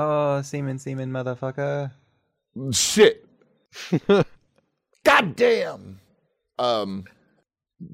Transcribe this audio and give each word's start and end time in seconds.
Oh, 0.00 0.42
semen, 0.42 0.78
semen, 0.78 1.10
motherfucker. 1.10 1.90
Shit. 2.70 3.26
God 5.04 5.34
damn. 5.34 5.98
Um, 6.56 7.04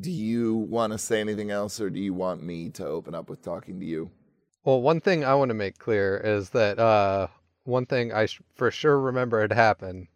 do 0.00 0.11
you 0.11 0.54
want 0.54 0.93
to 0.93 0.98
say 0.98 1.19
anything 1.19 1.51
else, 1.51 1.80
or 1.80 1.88
do 1.88 1.98
you 1.98 2.12
want 2.12 2.43
me 2.43 2.69
to 2.72 2.87
open 2.87 3.14
up 3.14 3.30
with 3.30 3.40
talking 3.40 3.80
to 3.80 3.87
you? 3.87 4.11
Well, 4.64 4.82
one 4.82 5.01
thing 5.01 5.25
I 5.25 5.35
want 5.35 5.48
to 5.48 5.54
make 5.54 5.79
clear 5.79 6.21
is 6.22 6.51
that 6.51 6.79
uh, 6.79 7.29
one 7.62 7.87
thing 7.87 8.12
I 8.12 8.26
sh- 8.26 8.42
for 8.54 8.71
sure 8.71 9.00
remember 9.00 9.40
had 9.40 9.54
happened 9.54 10.08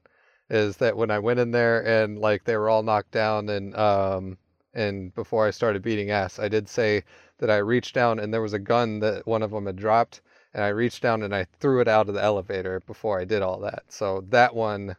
is 0.50 0.76
that 0.76 0.94
when 0.94 1.10
I 1.10 1.18
went 1.18 1.40
in 1.40 1.52
there 1.52 1.82
and 1.86 2.18
like 2.18 2.44
they 2.44 2.58
were 2.58 2.68
all 2.68 2.82
knocked 2.82 3.12
down 3.12 3.48
and 3.48 3.74
um 3.76 4.36
and 4.74 5.14
before 5.14 5.46
I 5.46 5.52
started 5.52 5.80
beating 5.82 6.10
ass, 6.10 6.38
I 6.38 6.48
did 6.48 6.68
say 6.68 7.02
that 7.38 7.50
I 7.50 7.56
reached 7.56 7.94
down 7.94 8.18
and 8.18 8.32
there 8.32 8.42
was 8.42 8.52
a 8.52 8.58
gun 8.58 9.00
that 9.00 9.26
one 9.26 9.42
of 9.42 9.52
them 9.52 9.64
had 9.64 9.76
dropped 9.76 10.20
and 10.58 10.64
I 10.64 10.70
reached 10.70 11.02
down 11.02 11.22
and 11.22 11.32
I 11.32 11.46
threw 11.60 11.80
it 11.80 11.86
out 11.86 12.08
of 12.08 12.16
the 12.16 12.22
elevator 12.22 12.80
before 12.80 13.20
I 13.20 13.24
did 13.24 13.42
all 13.42 13.60
that. 13.60 13.84
So 13.90 14.24
that 14.30 14.56
one 14.56 14.96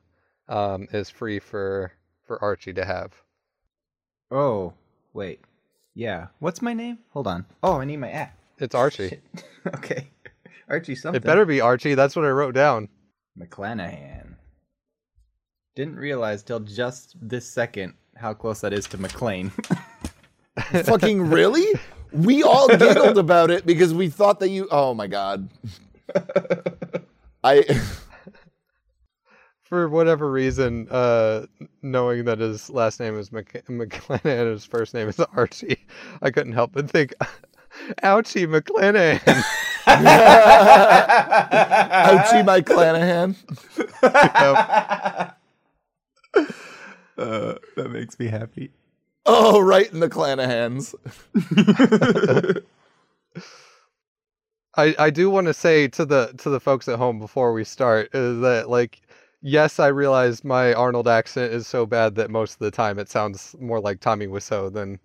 um, 0.48 0.88
is 0.94 1.09
free 1.09 1.40
for 1.40 1.91
for 2.26 2.41
Archie 2.41 2.72
to 2.72 2.86
have. 2.86 3.12
Oh, 4.31 4.72
wait. 5.12 5.41
Yeah. 5.95 6.27
What's 6.40 6.62
my 6.62 6.73
name? 6.73 7.00
Hold 7.09 7.27
on. 7.27 7.45
Oh, 7.62 7.81
I 7.81 7.84
need 7.84 7.98
my 7.98 8.09
app. 8.09 8.38
It's 8.58 8.73
Archie. 8.73 9.20
Okay. 9.76 10.08
Archie 10.70 10.95
something. 10.95 11.22
It 11.22 11.26
better 11.26 11.45
be 11.45 11.59
Archie. 11.59 11.94
That's 11.94 12.16
what 12.16 12.23
I 12.23 12.30
wrote 12.30 12.55
down. 12.55 12.88
McClanahan. 13.38 14.36
Didn't 15.76 15.98
realize 15.98 16.41
till 16.41 16.62
just 16.62 17.17
this 17.22 17.45
second 17.45 17.95
how 18.16 18.34
close 18.34 18.62
that 18.62 18.72
is 18.72 18.88
to 18.88 18.98
McClane. 18.98 19.52
Fucking 20.86 21.30
really? 21.30 21.78
We 22.12 22.44
all 22.44 22.68
giggled 22.68 23.18
about 23.18 23.52
it 23.52 23.66
because 23.66 23.94
we 23.94 24.09
thought 24.09 24.40
that 24.40 24.50
you. 24.50 24.67
Oh 24.72 24.94
my 24.94 25.08
god. 25.08 25.50
I. 27.44 27.66
For 29.63 29.88
whatever 29.88 30.31
reason, 30.31 30.88
uh, 30.89 31.45
knowing 31.83 32.25
that 32.25 32.39
his 32.39 32.72
last 32.72 33.00
name 33.00 33.20
is 33.20 33.31
Mc- 33.31 33.66
McClanahan 33.67 34.42
and 34.42 34.50
his 34.50 34.66
first 34.66 34.95
name 34.95 35.08
is 35.08 35.20
Archie, 35.20 35.86
I 36.23 36.31
couldn't 36.31 36.53
help 36.53 36.72
but 36.73 36.89
think, 36.89 37.14
"Ouchie 38.03 38.48
McClanahan." 38.48 39.44
Ouchie, 39.89 40.05
my 42.45 42.61
Clanahan. 42.61 43.36
uh, 47.17 47.55
that 47.76 47.89
makes 47.92 48.20
me 48.20 48.28
happy. 48.28 48.72
Oh, 49.31 49.59
right 49.59 49.91
in 49.94 49.99
the 49.99 50.09
Clanahans. 50.09 50.95
I, 54.75 54.95
I 54.97 55.09
do 55.11 55.30
want 55.30 55.45
to 55.45 55.53
say 55.53 55.88
to 55.89 56.03
the 56.03 56.33
to 56.39 56.49
the 56.49 56.59
folks 56.59 56.88
at 56.88 56.97
home 56.97 57.19
before 57.19 57.53
we 57.53 57.63
start 57.63 58.09
is 58.16 58.41
that 58.41 58.69
like 58.69 59.02
yes 59.41 59.80
I 59.80 59.88
realize 59.88 60.44
my 60.44 60.73
Arnold 60.73 61.08
accent 61.08 61.53
is 61.53 61.67
so 61.67 61.86
bad 61.86 62.16
that 62.16 62.31
most 62.31 62.53
of 62.53 62.59
the 62.59 62.71
time 62.71 62.97
it 62.97 63.09
sounds 63.09 63.55
more 63.59 63.80
like 63.80 63.99
Tommy 63.99 64.25
Wiseau 64.25 64.73
than 64.73 64.99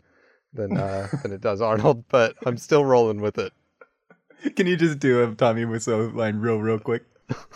than 0.55 0.79
uh, 0.79 1.09
than 1.23 1.33
it 1.33 1.43
does 1.43 1.61
Arnold, 1.61 2.05
but 2.09 2.35
I'm 2.47 2.57
still 2.57 2.87
rolling 2.87 3.21
with 3.21 3.37
it. 3.39 3.53
Can 4.57 4.67
you 4.67 4.77
just 4.77 5.01
do 5.01 5.23
a 5.23 5.35
Tommy 5.35 5.65
Wiseau 5.67 6.15
line 6.15 6.37
real, 6.37 6.59
real 6.59 6.79
quick? 6.79 7.05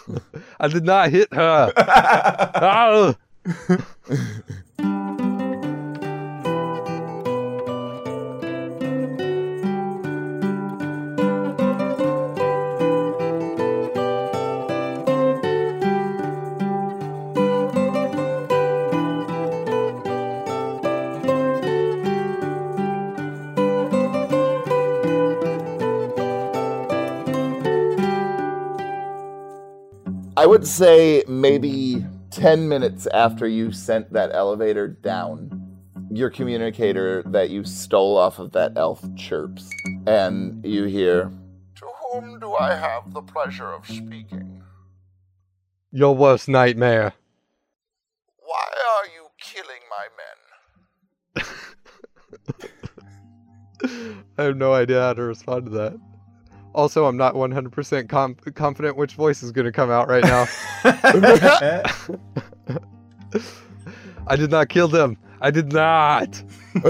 I 0.60 0.68
did 0.68 0.84
not 0.84 1.10
hit 1.10 1.32
her. 1.32 3.16
I 30.38 30.46
would 30.46 30.68
say 30.68 31.24
maybe 31.26 32.06
10 32.30 32.68
minutes 32.68 33.08
after 33.08 33.48
you 33.48 33.72
sent 33.72 34.12
that 34.12 34.30
elevator 34.32 34.86
down, 34.86 35.50
your 36.12 36.30
communicator 36.30 37.24
that 37.24 37.50
you 37.50 37.64
stole 37.64 38.16
off 38.16 38.38
of 38.38 38.52
that 38.52 38.74
elf 38.76 39.04
chirps, 39.16 39.68
and 40.06 40.64
you 40.64 40.84
hear, 40.84 41.32
To 41.78 41.86
whom 41.86 42.38
do 42.38 42.54
I 42.54 42.76
have 42.76 43.12
the 43.12 43.20
pleasure 43.20 43.72
of 43.72 43.84
speaking? 43.84 44.62
Your 45.90 46.14
worst 46.14 46.48
nightmare. 46.48 47.14
Why 48.36 48.68
are 48.94 49.06
you 49.06 49.26
killing 49.40 49.82
my 49.90 50.06
men? 53.90 54.22
I 54.38 54.42
have 54.44 54.56
no 54.56 54.72
idea 54.72 55.00
how 55.00 55.14
to 55.14 55.22
respond 55.24 55.64
to 55.64 55.70
that. 55.72 56.07
Also, 56.74 57.06
I'm 57.06 57.16
not 57.16 57.34
100% 57.34 58.08
com- 58.08 58.34
confident 58.54 58.96
which 58.96 59.14
voice 59.14 59.42
is 59.42 59.50
going 59.52 59.64
to 59.64 59.72
come 59.72 59.90
out 59.90 60.08
right 60.08 60.22
now. 60.22 60.46
I 64.26 64.36
did 64.36 64.50
not 64.50 64.68
kill 64.68 64.88
them. 64.88 65.16
I 65.40 65.50
did 65.50 65.72
not. 65.72 66.42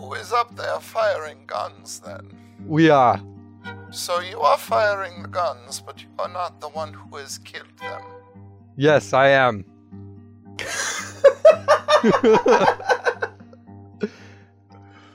Who 0.00 0.14
is 0.14 0.32
up 0.32 0.54
there 0.56 0.80
firing 0.80 1.46
guns 1.46 2.00
then? 2.00 2.36
We 2.66 2.90
are. 2.90 3.20
So 3.90 4.20
you 4.20 4.40
are 4.40 4.58
firing 4.58 5.22
the 5.22 5.28
guns, 5.28 5.80
but 5.80 6.02
you 6.02 6.08
are 6.18 6.28
not 6.28 6.60
the 6.60 6.68
one 6.68 6.92
who 6.92 7.16
has 7.16 7.38
killed 7.38 7.66
them. 7.80 8.02
Yes, 8.76 9.12
I 9.12 9.28
am. 9.30 9.64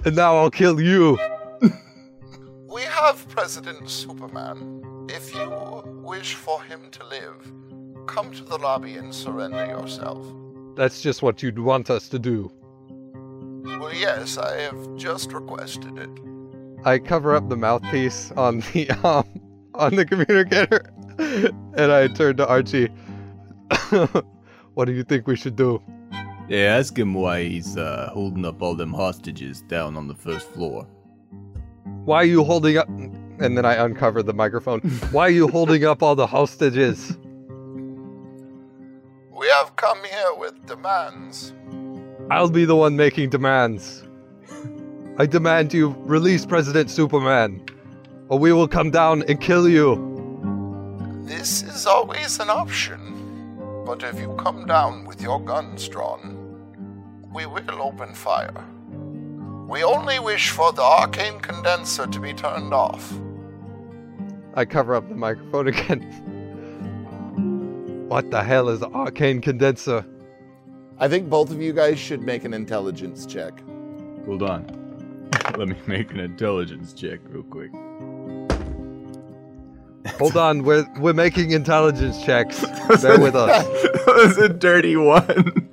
And 0.06 0.16
now 0.16 0.38
I'll 0.38 0.52
kill 0.52 0.80
you. 0.80 1.18
We 2.76 2.82
have 2.82 3.30
President 3.30 3.90
Superman. 3.90 5.08
If 5.10 5.34
you 5.34 5.50
wish 6.04 6.34
for 6.34 6.62
him 6.62 6.92
to 6.92 7.06
live, 7.06 7.54
come 8.06 8.32
to 8.34 8.44
the 8.44 8.58
lobby 8.58 8.96
and 8.98 9.16
surrender 9.16 9.66
yourself. 9.66 10.28
That's 10.76 11.02
just 11.02 11.22
what 11.24 11.42
you'd 11.42 11.58
want 11.58 11.90
us 11.90 12.10
to 12.10 12.20
do. 12.20 12.52
Well, 13.80 13.94
yes, 13.94 14.38
I 14.38 14.58
have 14.58 14.96
just 14.98 15.32
requested 15.32 15.98
it. 15.98 16.10
I 16.84 17.00
cover 17.00 17.34
up 17.34 17.48
the 17.48 17.56
mouthpiece 17.56 18.34
on 18.34 18.60
the 18.60 18.90
um, 19.08 19.26
on 19.74 19.96
the 19.96 20.06
communicator, 20.06 20.92
and 21.18 21.92
I 21.94 22.10
turn 22.10 22.36
to 22.38 22.48
Archie. 22.48 22.90
what 24.74 24.86
do 24.86 24.92
you 24.92 25.04
think 25.04 25.28
we 25.28 25.38
should 25.38 25.56
do? 25.56 25.82
Yeah, 26.48 26.78
ask 26.78 26.98
him 26.98 27.16
why 27.16 27.44
he's 27.44 27.76
uh, 27.76 28.12
holding 28.14 28.46
up 28.46 28.62
all 28.62 28.76
them 28.76 28.94
hostages 28.94 29.62
down 29.62 29.98
on 29.98 30.08
the 30.08 30.14
first 30.14 30.48
floor. 30.52 30.88
Why 32.06 32.18
are 32.18 32.26
you 32.26 32.44
holding 32.44 32.78
up? 32.78 32.88
And 32.88 33.58
then 33.58 33.66
I 33.66 33.74
uncover 33.74 34.22
the 34.22 34.34
microphone. 34.34 34.82
Why 35.12 35.28
are 35.28 35.32
you 35.32 35.48
holding 35.48 35.84
up 35.86 36.04
all 36.04 36.16
the 36.16 36.28
hostages? 36.28 37.18
We 39.32 39.48
have 39.48 39.76
come 39.76 39.98
here 40.04 40.34
with 40.38 40.66
demands. 40.68 41.52
I'll 42.30 42.50
be 42.50 42.64
the 42.64 42.76
one 42.76 42.96
making 42.96 43.32
demands. 43.32 44.04
I 45.18 45.26
demand 45.26 45.74
you 45.74 45.96
release 46.00 46.46
President 46.46 46.90
Superman, 46.92 47.66
or 48.30 48.38
we 48.38 48.54
will 48.54 48.68
come 48.68 48.92
down 48.92 49.24
and 49.24 49.42
kill 49.42 49.68
you. 49.68 50.14
This 51.24 51.64
is 51.64 51.86
always 51.86 52.40
an 52.40 52.50
option. 52.50 53.15
But 53.86 54.02
if 54.04 54.20
you 54.20 54.34
come 54.40 54.66
down 54.66 55.06
with 55.06 55.22
your 55.22 55.40
guns 55.40 55.88
drawn, 55.88 56.42
we 57.32 57.46
will 57.46 57.82
open 57.82 58.16
fire. 58.16 58.66
We 59.70 59.84
only 59.84 60.18
wish 60.18 60.50
for 60.50 60.72
the 60.74 60.82
arcane 60.82 61.40
condenser 61.40 62.08
to 62.08 62.20
be 62.20 62.34
turned 62.34 62.74
off. 62.74 63.14
I 64.56 64.66
cover 64.66 64.96
up 64.96 65.08
the 65.08 65.14
microphone 65.14 65.68
again. 65.74 66.02
what 68.10 68.32
the 68.32 68.44
hell 68.44 68.70
is 68.70 68.80
the 68.80 68.90
arcane 68.90 69.40
condenser? 69.40 70.04
I 70.98 71.08
think 71.08 71.30
both 71.30 71.52
of 71.52 71.62
you 71.62 71.72
guys 71.72 72.00
should 72.00 72.22
make 72.22 72.44
an 72.44 72.56
intelligence 72.56 73.28
check. 73.28 73.62
Hold 74.26 74.42
on. 74.42 74.66
Let 75.58 75.68
me 75.68 75.76
make 75.86 76.12
an 76.12 76.22
intelligence 76.22 76.92
check 76.94 77.20
real 77.30 77.44
quick. 77.44 77.72
Hold 80.20 80.38
on, 80.38 80.64
we're 80.64 80.86
we're 81.00 81.14
making 81.14 81.52
intelligence 81.52 82.24
checks. 82.24 82.62
Bear 83.02 83.20
with 83.20 83.36
us. 83.36 83.66
that 84.06 84.16
was 84.16 84.38
a 84.38 84.50
dirty 84.50 84.96
one. 84.96 85.70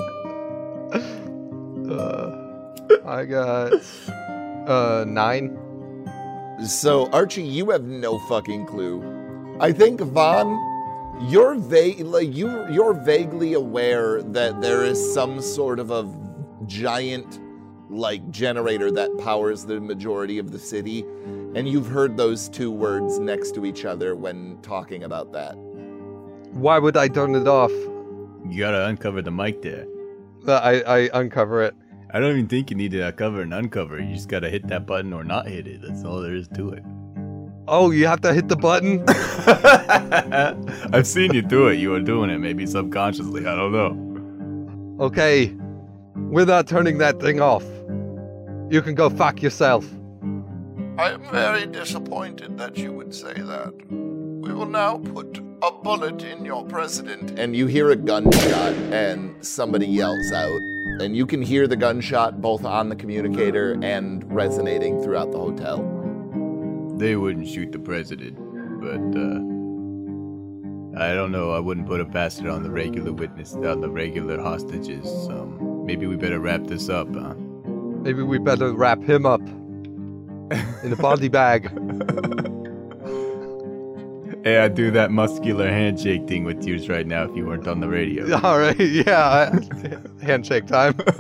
Uh, 1.91 2.99
I 3.07 3.25
got 3.25 3.73
uh 4.69 5.05
nine. 5.07 5.59
So, 6.67 7.11
Archie, 7.11 7.43
you 7.43 7.71
have 7.71 7.83
no 7.85 8.19
fucking 8.21 8.67
clue. 8.67 9.03
I 9.61 9.73
think 9.73 10.01
Vaughn, 10.01 10.59
you're 11.29 11.57
va- 11.57 12.03
like 12.05 12.35
you 12.35 12.67
you're 12.71 12.95
vaguely 12.95 13.53
aware 13.53 14.23
that 14.23 14.61
there 14.63 14.85
is 14.85 15.13
some 15.13 15.41
sort 15.41 15.79
of 15.79 15.91
a 15.91 16.09
giant 16.67 17.41
like 17.91 18.31
generator 18.31 18.91
that 18.91 19.19
powers 19.19 19.67
the 19.67 19.79
majority 19.81 20.39
of 20.39 20.51
the 20.53 20.59
city 20.59 21.05
And 21.55 21.69
you've 21.69 21.87
heard 21.87 22.17
those 22.17 22.49
two 22.49 22.71
words 22.71 23.19
next 23.19 23.55
to 23.57 23.67
each 23.67 23.85
other 23.85 24.15
when 24.17 24.59
talking 24.63 25.05
about 25.05 25.33
that. 25.33 25.55
Why 26.53 26.79
would 26.79 26.97
I 26.97 27.09
turn 27.09 27.35
it 27.35 27.47
off? 27.47 27.71
You 28.49 28.59
gotta 28.59 28.87
uncover 28.87 29.23
the 29.23 29.31
mic 29.31 29.63
there. 29.63 29.87
I, 30.47 30.83
I 30.83 31.11
uncover 31.21 31.63
it. 31.63 31.75
I 32.11 32.21
don't 32.21 32.33
even 32.33 32.49
think 32.49 32.71
you 32.71 32.77
need 32.77 32.91
to 32.93 33.13
cover 33.13 33.43
and 33.43 33.55
uncover. 33.55 34.01
You 34.01 34.15
just 34.15 34.29
gotta 34.29 34.51
hit 34.51 34.67
that 34.69 34.87
button 34.87 35.13
or 35.13 35.25
not 35.25 35.47
hit 35.47 35.67
it. 35.67 35.81
That's 35.83 36.05
all 36.05 36.21
there 36.21 36.35
is 36.35 36.49
to 36.49 36.71
it. 36.71 36.83
Oh, 37.69 37.91
you 37.91 38.07
have 38.07 38.21
to 38.23 38.35
hit 38.35 38.49
the 38.49 38.57
button? 38.57 39.05
I've 40.93 41.07
seen 41.07 41.33
you 41.33 41.43
do 41.43 41.69
it. 41.69 41.79
You 41.79 41.91
were 41.91 42.01
doing 42.01 42.29
it, 42.29 42.39
maybe 42.39 42.67
subconsciously. 42.67 43.47
I 43.47 43.55
don't 43.55 43.73
know. 43.73 45.05
Okay. 45.05 45.55
We're 46.17 46.45
not 46.45 46.67
turning 46.67 46.99
that 46.99 47.21
thing 47.21 47.41
off. 47.41 47.65
You 48.71 48.83
can 48.83 48.95
go 48.95 49.09
fuck 49.09 49.43
yourself. 49.43 49.87
I 50.99 51.11
am 51.13 51.23
very 51.31 51.65
disappointed 51.65 52.59
that 52.59 52.77
you 52.77 52.93
would 52.93 53.15
say 53.15 53.33
that. 53.33 53.73
We 53.89 54.53
will 54.53 54.67
now 54.67 54.99
put 54.99 55.41
a 55.63 55.73
bullet 55.73 56.23
in 56.23 56.45
your 56.45 56.67
president. 56.67 57.39
And 57.39 57.57
you 57.57 57.67
hear 57.67 57.91
a 57.91 57.97
gunshot, 57.97 58.75
and 58.93 59.45
somebody 59.45 59.87
yells 59.87 60.33
out. 60.33 60.61
And 61.01 61.17
you 61.17 61.25
can 61.25 61.41
hear 61.41 61.67
the 61.67 61.77
gunshot 61.77 62.43
both 62.43 62.67
on 62.67 62.91
the 62.91 62.97
communicator 62.97 63.79
and 63.83 64.31
resonating 64.31 65.03
throughout 65.03 65.33
the 65.33 65.39
hotel. 65.39 65.79
They 66.99 67.17
wouldn't 67.17 67.49
shoot 67.49 67.73
the 67.73 67.79
president, 67.79 68.37
but 68.81 69.19
uh, 69.19 69.41
I 71.03 71.15
don't 71.15 71.33
know. 71.33 71.53
I 71.53 71.59
wouldn't 71.59 71.87
put 71.87 72.03
it 72.03 72.13
past 72.13 72.41
it 72.41 72.49
on 72.49 72.65
the 72.65 72.71
regular 72.71 73.13
witness, 73.13 73.55
on 73.55 73.81
the 73.81 73.89
regular 73.91 74.39
hostages. 74.43 75.07
Um, 75.29 75.87
maybe 75.87 76.07
we 76.07 76.17
better 76.17 76.39
wrap 76.39 76.65
this 76.65 76.91
up, 76.91 77.09
huh? 77.15 77.35
Maybe 78.03 78.23
we 78.23 78.39
better 78.39 78.75
wrap 78.75 79.03
him 79.03 79.25
up 79.25 79.41
in 80.83 80.93
a 80.93 80.97
body 80.97 81.29
bag. 81.29 81.71
Hey, 84.45 84.59
I'd 84.59 84.75
do 84.75 84.91
that 84.91 85.13
muscular 85.13 85.69
handshake 85.69 86.27
thing 86.27 86.43
with 86.43 86.67
you 86.67 86.85
right 86.89 87.07
now 87.07 87.23
if 87.23 87.37
you 87.37 87.47
weren't 87.47 87.69
on 87.69 87.79
the 87.79 87.89
radio. 87.89 88.25
All 88.43 88.59
right, 88.59 88.77
yeah. 88.81 89.57
Handshake 90.21 90.67
time. 90.67 90.95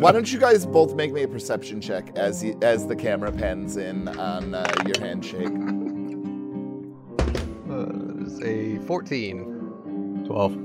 Why 0.00 0.12
don't 0.12 0.30
you 0.30 0.38
guys 0.38 0.66
both 0.66 0.94
make 0.94 1.10
me 1.14 1.22
a 1.22 1.28
perception 1.28 1.80
check 1.80 2.14
as 2.14 2.44
you, 2.44 2.58
as 2.60 2.86
the 2.86 2.94
camera 2.94 3.32
pans 3.32 3.78
in 3.78 4.08
on 4.08 4.54
uh, 4.54 4.70
your 4.84 5.00
handshake? 5.00 5.48
Uh, 7.70 8.26
it's 8.26 8.38
a 8.42 8.76
14. 8.86 10.24
12. 10.26 10.58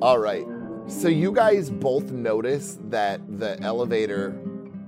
All 0.00 0.18
right. 0.18 0.46
So 0.86 1.08
you 1.08 1.30
guys 1.30 1.68
both 1.68 2.10
notice 2.10 2.78
that 2.84 3.20
the 3.38 3.60
elevator 3.60 4.30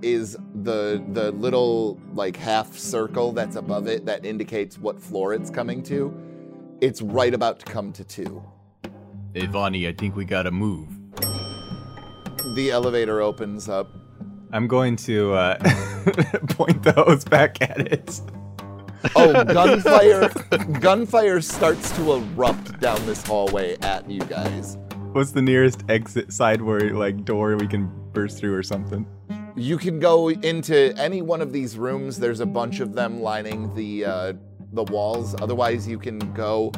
is 0.03 0.37
the 0.63 1.03
the 1.13 1.33
little 1.33 1.99
like 2.13 2.37
half 2.37 2.77
circle 2.77 3.33
that's 3.33 3.57
above 3.57 3.87
it 3.87 4.07
that 4.07 4.25
indicates 4.25 4.79
what 4.79 5.01
floor 5.01 5.35
it's 5.35 5.51
coming 5.51 5.83
to. 5.85 6.15
It's 6.81 7.03
right 7.03 7.33
about 7.33 7.61
to 7.61 7.67
come 7.67 7.93
to 7.95 8.05
two. 8.05 8.43
Hey, 9.35 9.47
Vonnie, 9.47 9.89
I 9.89 9.93
think 9.93 10.17
we 10.17 10.25
gotta 10.25 10.51
move. 10.51 10.89
The 12.55 12.71
elevator 12.71 13.21
opens 13.21 13.69
up. 13.69 13.89
I'm 14.53 14.69
going 14.69 14.97
to 14.97 15.35
uh, 15.35 15.59
point 16.49 16.83
the 16.83 16.93
hose 16.93 17.25
back 17.25 17.61
at 17.61 17.81
it. 17.93 18.21
Oh, 19.15 19.45
gunfire! 19.45 20.31
gunfire 20.81 21.41
starts 21.41 21.91
to 21.97 22.15
erupt 22.15 22.81
down 22.81 23.05
this 23.07 23.23
hallway 23.27 23.77
at 23.83 24.09
you 24.09 24.21
guys. 24.21 24.79
What's 25.13 25.33
the 25.33 25.43
nearest 25.43 25.83
exit 25.89 26.33
side 26.33 26.61
where 26.61 26.95
like 26.95 27.25
door 27.25 27.57
we 27.57 27.67
can 27.67 27.91
burst 28.13 28.39
through 28.39 28.55
or 28.55 28.63
something? 28.63 29.07
You 29.57 29.79
can 29.79 29.99
go 29.99 30.29
into 30.29 30.95
any 30.99 31.23
one 31.23 31.41
of 31.41 31.53
these 31.53 31.79
rooms. 31.79 32.19
There's 32.19 32.41
a 32.41 32.47
bunch 32.47 32.81
of 32.81 32.93
them 32.95 33.21
lining 33.23 33.75
the 33.75 34.05
uh, 34.05 34.33
the 34.73 34.85
walls. 34.85 35.35
Otherwise, 35.41 35.89
you 35.89 35.99
can 35.99 36.19
go 36.35 36.71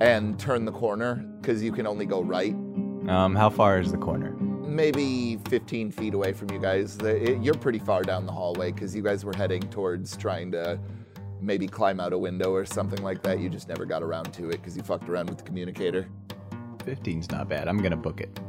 and 0.00 0.38
turn 0.38 0.64
the 0.64 0.72
corner 0.72 1.16
because 1.40 1.62
you 1.62 1.72
can 1.72 1.86
only 1.86 2.06
go 2.06 2.22
right. 2.22 2.54
Um, 3.08 3.34
how 3.36 3.50
far 3.50 3.78
is 3.80 3.92
the 3.92 3.98
corner? 3.98 4.30
Maybe 4.32 5.38
15 5.50 5.90
feet 5.90 6.14
away 6.14 6.32
from 6.32 6.50
you 6.50 6.58
guys. 6.58 6.96
The- 6.96 7.32
it- 7.32 7.42
You're 7.42 7.54
pretty 7.54 7.78
far 7.78 8.02
down 8.02 8.24
the 8.24 8.32
hallway 8.32 8.72
because 8.72 8.96
you 8.96 9.02
guys 9.02 9.24
were 9.24 9.34
heading 9.36 9.60
towards 9.68 10.16
trying 10.16 10.50
to 10.52 10.80
maybe 11.42 11.66
climb 11.66 12.00
out 12.00 12.12
a 12.14 12.18
window 12.18 12.52
or 12.52 12.64
something 12.64 13.02
like 13.02 13.22
that. 13.24 13.40
You 13.40 13.50
just 13.50 13.68
never 13.68 13.84
got 13.84 14.02
around 14.02 14.32
to 14.34 14.46
it 14.48 14.52
because 14.52 14.74
you 14.76 14.82
fucked 14.82 15.08
around 15.10 15.28
with 15.28 15.38
the 15.38 15.44
communicator. 15.44 16.08
15's 16.78 17.30
not 17.30 17.48
bad. 17.50 17.68
I'm 17.68 17.82
gonna 17.82 17.96
book 17.96 18.20
it. 18.22 18.40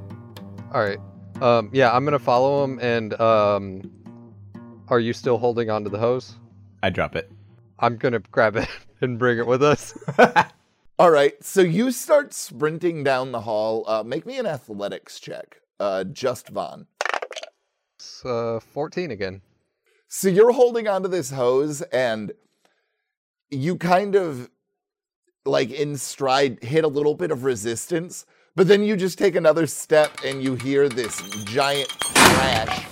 All 0.74 0.82
right. 0.82 1.00
Um, 1.42 1.70
yeah, 1.74 1.92
I'm 1.92 2.06
gonna 2.06 2.20
follow 2.20 2.64
him. 2.64 2.80
And 2.80 3.20
um, 3.20 3.92
are 4.88 5.00
you 5.00 5.14
still 5.14 5.38
holding 5.38 5.70
onto 5.70 5.90
the 5.90 6.00
hose? 6.00 6.36
I 6.82 6.90
drop 6.90 7.16
it. 7.16 7.32
I'm 7.80 7.98
gonna 7.98 8.20
grab 8.20 8.56
it 8.56 8.70
and 9.02 9.18
bring 9.18 9.38
it 9.38 9.48
with 9.48 9.64
us. 9.64 9.98
All 11.00 11.10
right, 11.10 11.44
so 11.44 11.62
you 11.62 11.92
start 11.92 12.34
sprinting 12.34 13.04
down 13.04 13.32
the 13.32 13.42
hall. 13.42 13.84
Uh, 13.88 14.04
make 14.04 14.26
me 14.26 14.38
an 14.38 14.46
athletics 14.46 15.20
check. 15.20 15.60
Uh, 15.80 16.04
just 16.04 16.50
Vaughn. 16.50 16.86
It's 17.96 18.24
uh, 18.24 18.60
14 18.74 19.12
again. 19.12 19.42
So 20.08 20.30
you're 20.30 20.52
holding 20.52 20.88
onto 20.88 21.10
this 21.10 21.32
hose 21.32 21.82
and 21.82 22.32
you 23.50 23.78
kind 23.78 24.16
of 24.16 24.50
like 25.46 25.72
in 25.72 25.98
stride 25.98 26.64
hit 26.64 26.84
a 26.84 26.88
little 26.88 27.16
bit 27.16 27.32
of 27.32 27.44
resistance, 27.44 28.26
but 28.56 28.68
then 28.68 28.84
you 28.84 28.96
just 28.96 29.18
take 29.18 29.36
another 29.36 29.66
step 29.68 30.12
and 30.24 30.44
you 30.44 30.56
hear 30.56 30.88
this 30.90 31.22
giant 31.46 31.90
crash 32.00 32.86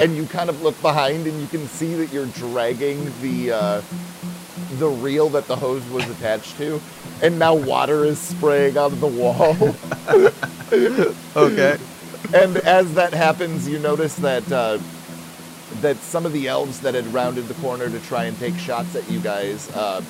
and 0.00 0.16
you 0.16 0.26
kind 0.26 0.50
of 0.50 0.60
look 0.62 0.80
behind 0.82 1.26
and 1.26 1.40
you 1.40 1.46
can 1.46 1.66
see 1.66 1.94
that 1.94 2.12
you're 2.12 2.26
dragging 2.26 3.04
the 3.22 3.52
uh, 3.52 3.82
the 4.78 4.88
reel 4.88 5.28
that 5.28 5.46
the 5.46 5.56
hose 5.56 5.86
was 5.90 6.08
attached 6.10 6.56
to 6.58 6.80
and 7.22 7.38
now 7.38 7.54
water 7.54 8.04
is 8.04 8.18
spraying 8.18 8.76
out 8.76 8.92
of 8.92 9.00
the 9.00 9.06
wall. 9.06 9.56
Okay. 11.36 11.78
and 12.34 12.56
as 12.58 12.94
that 12.94 13.12
happens, 13.14 13.68
you 13.68 13.78
notice 13.78 14.16
that 14.16 14.50
uh, 14.50 14.78
that 15.80 15.96
some 15.98 16.26
of 16.26 16.32
the 16.32 16.48
elves 16.48 16.80
that 16.80 16.94
had 16.94 17.06
rounded 17.14 17.46
the 17.46 17.54
corner 17.54 17.88
to 17.88 18.00
try 18.00 18.24
and 18.24 18.36
take 18.38 18.56
shots 18.56 18.96
at 18.96 19.08
you 19.08 19.20
guys, 19.20 19.70
uh, 19.76 20.02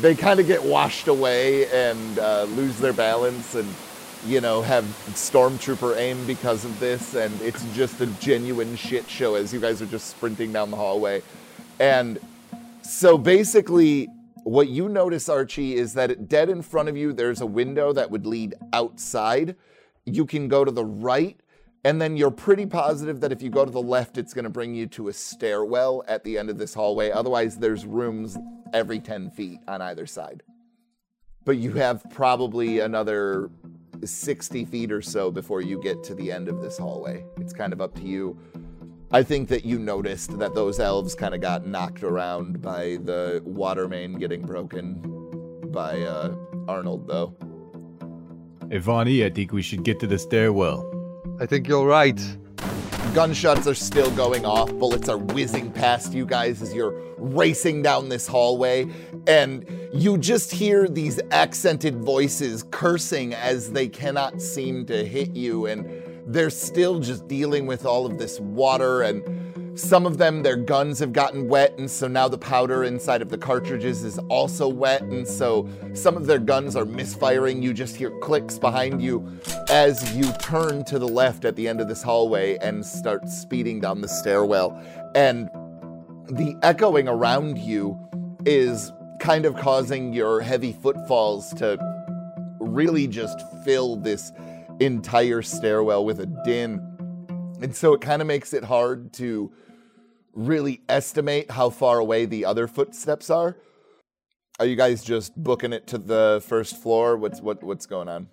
they 0.00 0.14
kind 0.14 0.38
of 0.38 0.46
get 0.46 0.62
washed 0.62 1.08
away 1.08 1.66
and 1.70 2.18
uh, 2.20 2.44
lose 2.44 2.78
their 2.78 2.92
balance, 2.92 3.56
and 3.56 3.68
you 4.24 4.40
know 4.40 4.62
have 4.62 4.84
stormtrooper 5.12 5.96
aim 5.96 6.24
because 6.26 6.64
of 6.64 6.78
this, 6.80 7.14
and 7.14 7.40
it's 7.40 7.64
just 7.74 8.00
a 8.00 8.06
genuine 8.06 8.76
shit 8.76 9.08
show 9.08 9.34
as 9.34 9.52
you 9.52 9.60
guys 9.60 9.80
are 9.82 9.86
just 9.86 10.08
sprinting 10.08 10.52
down 10.52 10.70
the 10.70 10.76
hallway, 10.76 11.22
and 11.78 12.18
so 12.82 13.18
basically. 13.18 14.08
What 14.46 14.68
you 14.68 14.90
notice, 14.90 15.30
Archie, 15.30 15.74
is 15.74 15.94
that 15.94 16.28
dead 16.28 16.50
in 16.50 16.60
front 16.60 16.90
of 16.90 16.98
you, 16.98 17.14
there's 17.14 17.40
a 17.40 17.46
window 17.46 17.94
that 17.94 18.10
would 18.10 18.26
lead 18.26 18.54
outside. 18.74 19.56
You 20.04 20.26
can 20.26 20.48
go 20.48 20.66
to 20.66 20.70
the 20.70 20.84
right 20.84 21.40
and 21.84 22.00
then 22.00 22.16
you're 22.16 22.30
pretty 22.30 22.64
positive 22.64 23.20
that 23.20 23.30
if 23.30 23.42
you 23.42 23.50
go 23.50 23.64
to 23.64 23.70
the 23.70 23.82
left 23.82 24.16
it's 24.16 24.32
going 24.32 24.44
to 24.44 24.50
bring 24.50 24.74
you 24.74 24.86
to 24.86 25.08
a 25.08 25.12
stairwell 25.12 26.02
at 26.08 26.24
the 26.24 26.38
end 26.38 26.48
of 26.48 26.58
this 26.58 26.72
hallway. 26.72 27.10
Otherwise 27.10 27.58
there's 27.58 27.84
rooms 27.84 28.38
every 28.72 28.98
10 28.98 29.30
feet 29.30 29.60
on 29.68 29.82
either 29.82 30.06
side. 30.06 30.42
But 31.44 31.58
you 31.58 31.72
have 31.74 32.02
probably 32.08 32.80
another 32.80 33.50
60 34.06 34.64
feet 34.64 34.92
or 34.92 35.02
so 35.02 35.30
before 35.30 35.60
you 35.60 35.80
get 35.82 36.02
to 36.04 36.14
the 36.14 36.30
end 36.30 36.48
of 36.48 36.60
this 36.60 36.78
hallway 36.78 37.24
it's 37.38 37.52
kind 37.52 37.72
of 37.72 37.80
up 37.80 37.94
to 37.94 38.02
you 38.02 38.38
i 39.12 39.22
think 39.22 39.48
that 39.48 39.64
you 39.64 39.78
noticed 39.78 40.38
that 40.38 40.54
those 40.54 40.80
elves 40.80 41.14
kind 41.14 41.34
of 41.34 41.40
got 41.40 41.66
knocked 41.66 42.02
around 42.02 42.60
by 42.60 42.98
the 43.04 43.42
water 43.44 43.88
main 43.88 44.14
getting 44.14 44.42
broken 44.42 45.00
by 45.70 46.00
uh, 46.02 46.34
arnold 46.68 47.06
though 47.06 47.34
Hey, 48.70 48.78
Vonnie, 48.78 49.24
I 49.24 49.30
think 49.30 49.52
we 49.52 49.62
should 49.62 49.84
get 49.84 50.00
to 50.00 50.06
the 50.06 50.18
stairwell. 50.18 50.90
I 51.38 51.46
think 51.46 51.68
you're 51.68 51.86
right. 51.86 52.20
Gunshots 53.14 53.68
are 53.68 53.76
still 53.76 54.10
going 54.16 54.44
off. 54.44 54.72
Bullets 54.74 55.08
are 55.08 55.18
whizzing 55.18 55.70
past 55.70 56.12
you 56.12 56.26
guys 56.26 56.60
as 56.60 56.74
you're 56.74 57.00
racing 57.16 57.80
down 57.80 58.08
this 58.08 58.26
hallway. 58.26 58.88
And 59.28 59.64
you 59.92 60.18
just 60.18 60.50
hear 60.50 60.88
these 60.88 61.20
accented 61.30 61.94
voices 61.98 62.64
cursing 62.72 63.32
as 63.32 63.70
they 63.70 63.86
cannot 63.86 64.42
seem 64.42 64.84
to 64.86 65.06
hit 65.06 65.30
you. 65.36 65.66
And 65.66 65.88
they're 66.26 66.50
still 66.50 66.98
just 66.98 67.28
dealing 67.28 67.66
with 67.66 67.86
all 67.86 68.04
of 68.04 68.18
this 68.18 68.40
water. 68.40 69.02
And 69.02 69.22
some 69.76 70.06
of 70.06 70.18
them, 70.18 70.42
their 70.42 70.56
guns 70.56 70.98
have 71.00 71.12
gotten 71.12 71.48
wet. 71.48 71.74
And 71.78 71.90
so 71.90 72.06
now 72.06 72.28
the 72.28 72.38
powder 72.38 72.84
inside 72.84 73.22
of 73.22 73.28
the 73.28 73.38
cartridges 73.38 74.04
is 74.04 74.18
also 74.28 74.68
wet. 74.68 75.02
And 75.02 75.26
so 75.26 75.68
some 75.94 76.16
of 76.16 76.26
their 76.26 76.38
guns 76.38 76.76
are 76.76 76.84
misfiring. 76.84 77.62
You 77.62 77.72
just 77.72 77.96
hear 77.96 78.10
clicks 78.20 78.58
behind 78.58 79.02
you 79.02 79.26
as 79.68 80.14
you 80.14 80.30
turn 80.40 80.84
to 80.84 80.98
the 80.98 81.08
left 81.08 81.44
at 81.44 81.56
the 81.56 81.66
end 81.66 81.80
of 81.80 81.88
this 81.88 82.02
hallway 82.02 82.56
and 82.58 82.84
start 82.84 83.28
speeding 83.28 83.80
down 83.80 84.00
the 84.00 84.08
stairwell. 84.08 84.80
And 85.14 85.48
the 86.26 86.56
echoing 86.62 87.08
around 87.08 87.58
you 87.58 87.98
is 88.46 88.92
kind 89.20 89.44
of 89.44 89.56
causing 89.56 90.12
your 90.12 90.40
heavy 90.40 90.72
footfalls 90.72 91.52
to 91.54 91.78
really 92.60 93.06
just 93.06 93.40
fill 93.64 93.96
this 93.96 94.32
entire 94.80 95.42
stairwell 95.42 96.04
with 96.04 96.20
a 96.20 96.26
din. 96.44 96.93
And 97.60 97.74
so 97.74 97.94
it 97.94 98.00
kind 98.00 98.20
of 98.20 98.28
makes 98.28 98.52
it 98.52 98.64
hard 98.64 99.12
to 99.14 99.52
really 100.32 100.82
estimate 100.88 101.50
how 101.50 101.70
far 101.70 101.98
away 101.98 102.26
the 102.26 102.44
other 102.44 102.66
footsteps 102.66 103.30
are. 103.30 103.56
Are 104.60 104.66
you 104.66 104.76
guys 104.76 105.02
just 105.02 105.34
booking 105.36 105.72
it 105.72 105.86
to 105.88 105.98
the 105.98 106.42
first 106.46 106.76
floor? 106.80 107.16
What's 107.16 107.40
what 107.40 107.62
what's 107.62 107.86
going 107.86 108.08
on? 108.08 108.28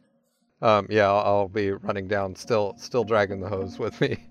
Um, 0.62 0.86
yeah, 0.90 1.10
I'll, 1.10 1.26
I'll 1.26 1.48
be 1.48 1.72
running 1.72 2.08
down, 2.08 2.36
still, 2.36 2.76
still 2.78 3.04
dragging 3.04 3.40
the 3.40 3.50
hose 3.50 3.80
with 3.80 4.00
me. 4.00 4.28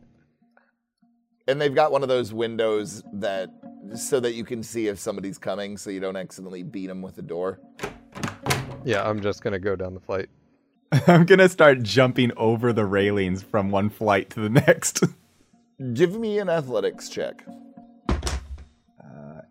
And 1.49 1.61
they've 1.61 1.75
got 1.75 1.91
one 1.91 2.05
of 2.05 2.09
those 2.09 2.33
windows 2.33 3.03
that 3.15 3.51
so 3.97 4.21
that 4.21 4.35
you 4.35 4.45
can 4.45 4.63
see 4.63 4.87
if 4.87 5.01
somebody's 5.01 5.39
coming, 5.39 5.77
so 5.77 5.91
you 5.91 5.99
don't 5.99 6.15
accidentally 6.15 6.63
beat 6.63 6.87
them 6.87 7.03
with 7.03 7.17
the 7.17 7.23
door. 7.23 7.59
Yeah, 8.85 9.09
I'm 9.09 9.21
just 9.21 9.43
gonna 9.43 9.59
go 9.59 9.75
down 9.75 9.95
the 9.95 10.01
flight. 10.01 10.29
I'm 11.07 11.25
gonna 11.25 11.49
start 11.49 11.83
jumping 11.83 12.33
over 12.37 12.73
the 12.73 12.85
railings 12.85 13.43
from 13.43 13.71
one 13.71 13.91
flight 13.91 14.31
to 14.31 14.41
the 14.41 14.51
next. 14.51 15.05
Give 15.95 16.19
me 16.19 16.39
an 16.39 16.49
athletics 16.49 17.09
check. 17.09 17.45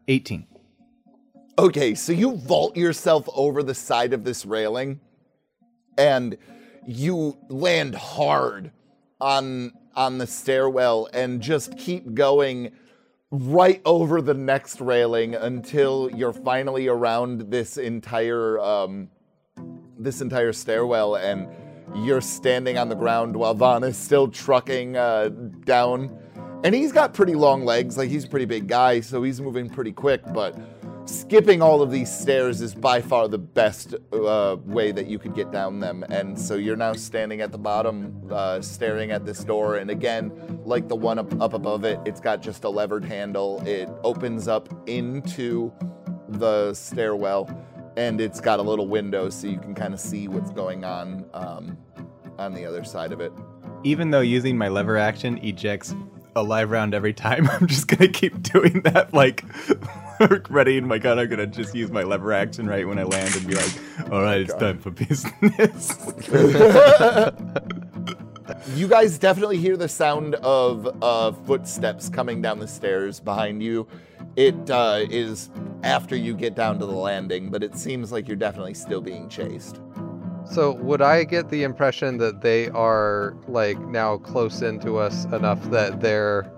18. 0.09 0.47
Okay, 1.59 1.93
so 1.93 2.11
you 2.11 2.35
vault 2.35 2.75
yourself 2.75 3.29
over 3.35 3.61
the 3.61 3.75
side 3.75 4.11
of 4.11 4.23
this 4.23 4.43
railing 4.43 4.99
and 5.99 6.35
you 6.87 7.37
land 7.47 7.93
hard 7.93 8.71
on 9.21 9.71
on 9.95 10.17
the 10.17 10.25
stairwell 10.25 11.09
and 11.13 11.41
just 11.41 11.77
keep 11.77 12.13
going 12.15 12.71
right 13.29 13.81
over 13.85 14.21
the 14.21 14.33
next 14.33 14.81
railing 14.81 15.35
until 15.35 16.09
you're 16.15 16.33
finally 16.33 16.87
around 16.87 17.51
this 17.51 17.77
entire 17.77 18.59
um, 18.59 19.09
this 19.99 20.21
entire 20.21 20.53
stairwell 20.53 21.15
and 21.15 21.47
you're 21.95 22.21
standing 22.21 22.77
on 22.77 22.89
the 22.89 22.95
ground 22.95 23.35
while 23.35 23.53
Vaughn 23.53 23.83
is 23.83 23.97
still 23.97 24.27
trucking 24.27 24.95
uh, 24.95 25.29
down. 25.65 26.17
And 26.63 26.75
he's 26.75 26.91
got 26.91 27.13
pretty 27.13 27.35
long 27.35 27.65
legs, 27.65 27.97
like 27.97 28.09
he's 28.09 28.25
a 28.25 28.27
pretty 28.27 28.45
big 28.45 28.67
guy, 28.67 28.99
so 28.99 29.23
he's 29.23 29.39
moving 29.39 29.69
pretty 29.69 29.91
quick, 29.91 30.21
but 30.33 30.57
skipping 31.09 31.61
all 31.61 31.81
of 31.81 31.89
these 31.89 32.11
stairs 32.11 32.61
is 32.61 32.75
by 32.75 33.01
far 33.01 33.27
the 33.27 33.37
best 33.37 33.95
uh, 34.13 34.57
way 34.65 34.91
that 34.91 35.07
you 35.07 35.17
could 35.17 35.33
get 35.33 35.51
down 35.51 35.79
them. 35.79 36.03
And 36.09 36.39
so 36.39 36.55
you're 36.55 36.75
now 36.75 36.93
standing 36.93 37.41
at 37.41 37.51
the 37.51 37.57
bottom, 37.57 38.21
uh, 38.29 38.61
staring 38.61 39.11
at 39.11 39.25
this 39.25 39.43
door. 39.43 39.77
And 39.77 39.89
again, 39.89 40.31
like 40.65 40.87
the 40.87 40.95
one 40.95 41.17
up, 41.17 41.41
up 41.41 41.53
above 41.53 41.83
it, 41.83 41.99
it's 42.05 42.19
got 42.19 42.41
just 42.41 42.63
a 42.63 42.69
levered 42.69 43.03
handle. 43.03 43.61
It 43.65 43.89
opens 44.03 44.47
up 44.47 44.87
into 44.87 45.73
the 46.27 46.73
stairwell, 46.73 47.49
and 47.99 48.21
it's 48.21 48.39
got 48.39 48.59
a 48.59 48.61
little 48.61 48.87
window 48.87 49.29
so 49.29 49.45
you 49.45 49.59
can 49.59 49.75
kind 49.75 49.93
of 49.93 49.99
see 49.99 50.29
what's 50.29 50.51
going 50.51 50.85
on 50.85 51.25
um, 51.33 51.77
on 52.37 52.53
the 52.53 52.65
other 52.65 52.85
side 52.85 53.11
of 53.11 53.19
it. 53.19 53.33
Even 53.83 54.09
though 54.09 54.21
using 54.21 54.57
my 54.57 54.69
lever 54.69 54.97
action 54.97 55.37
ejects 55.39 55.93
a 56.37 56.41
live 56.41 56.71
round 56.71 56.93
every 56.93 57.11
time, 57.11 57.49
I'm 57.51 57.67
just 57.67 57.87
gonna 57.87 58.07
keep 58.07 58.41
doing 58.41 58.81
that. 58.83 59.13
Like, 59.13 59.43
readying 60.49 60.87
my 60.87 60.97
gun, 60.97 61.19
I'm 61.19 61.27
gonna 61.27 61.45
just 61.45 61.75
use 61.75 61.91
my 61.91 62.03
lever 62.03 62.31
action 62.31 62.67
right 62.67 62.87
when 62.87 62.97
I 62.97 63.03
land 63.03 63.35
and 63.35 63.45
be 63.45 63.55
like, 63.55 64.11
all 64.11 64.21
right, 64.21 64.39
it's 64.39 64.53
time 64.53 64.79
for 64.79 64.91
business. 64.91 65.95
You 68.73 68.87
guys 68.87 69.19
definitely 69.19 69.57
hear 69.57 69.77
the 69.77 69.87
sound 69.87 70.33
of 70.35 71.03
uh, 71.03 71.31
footsteps 71.31 72.09
coming 72.09 72.41
down 72.41 72.57
the 72.57 72.67
stairs 72.67 73.19
behind 73.19 73.61
you. 73.61 73.87
It 74.35 74.69
uh, 74.69 75.05
is 75.09 75.49
after 75.83 76.15
you 76.15 76.35
get 76.35 76.55
down 76.55 76.79
to 76.79 76.85
the 76.85 76.91
landing, 76.91 77.49
but 77.49 77.63
it 77.63 77.75
seems 77.75 78.11
like 78.11 78.27
you're 78.27 78.37
definitely 78.37 78.73
still 78.73 79.01
being 79.01 79.29
chased. 79.29 79.79
So 80.45 80.71
would 80.71 81.01
I 81.01 81.25
get 81.25 81.49
the 81.49 81.63
impression 81.63 82.17
that 82.17 82.41
they 82.41 82.69
are 82.69 83.35
like 83.47 83.79
now 83.79 84.17
close 84.17 84.61
into 84.61 84.97
us 84.97 85.25
enough 85.25 85.63
that 85.69 86.01
they're 86.01 86.51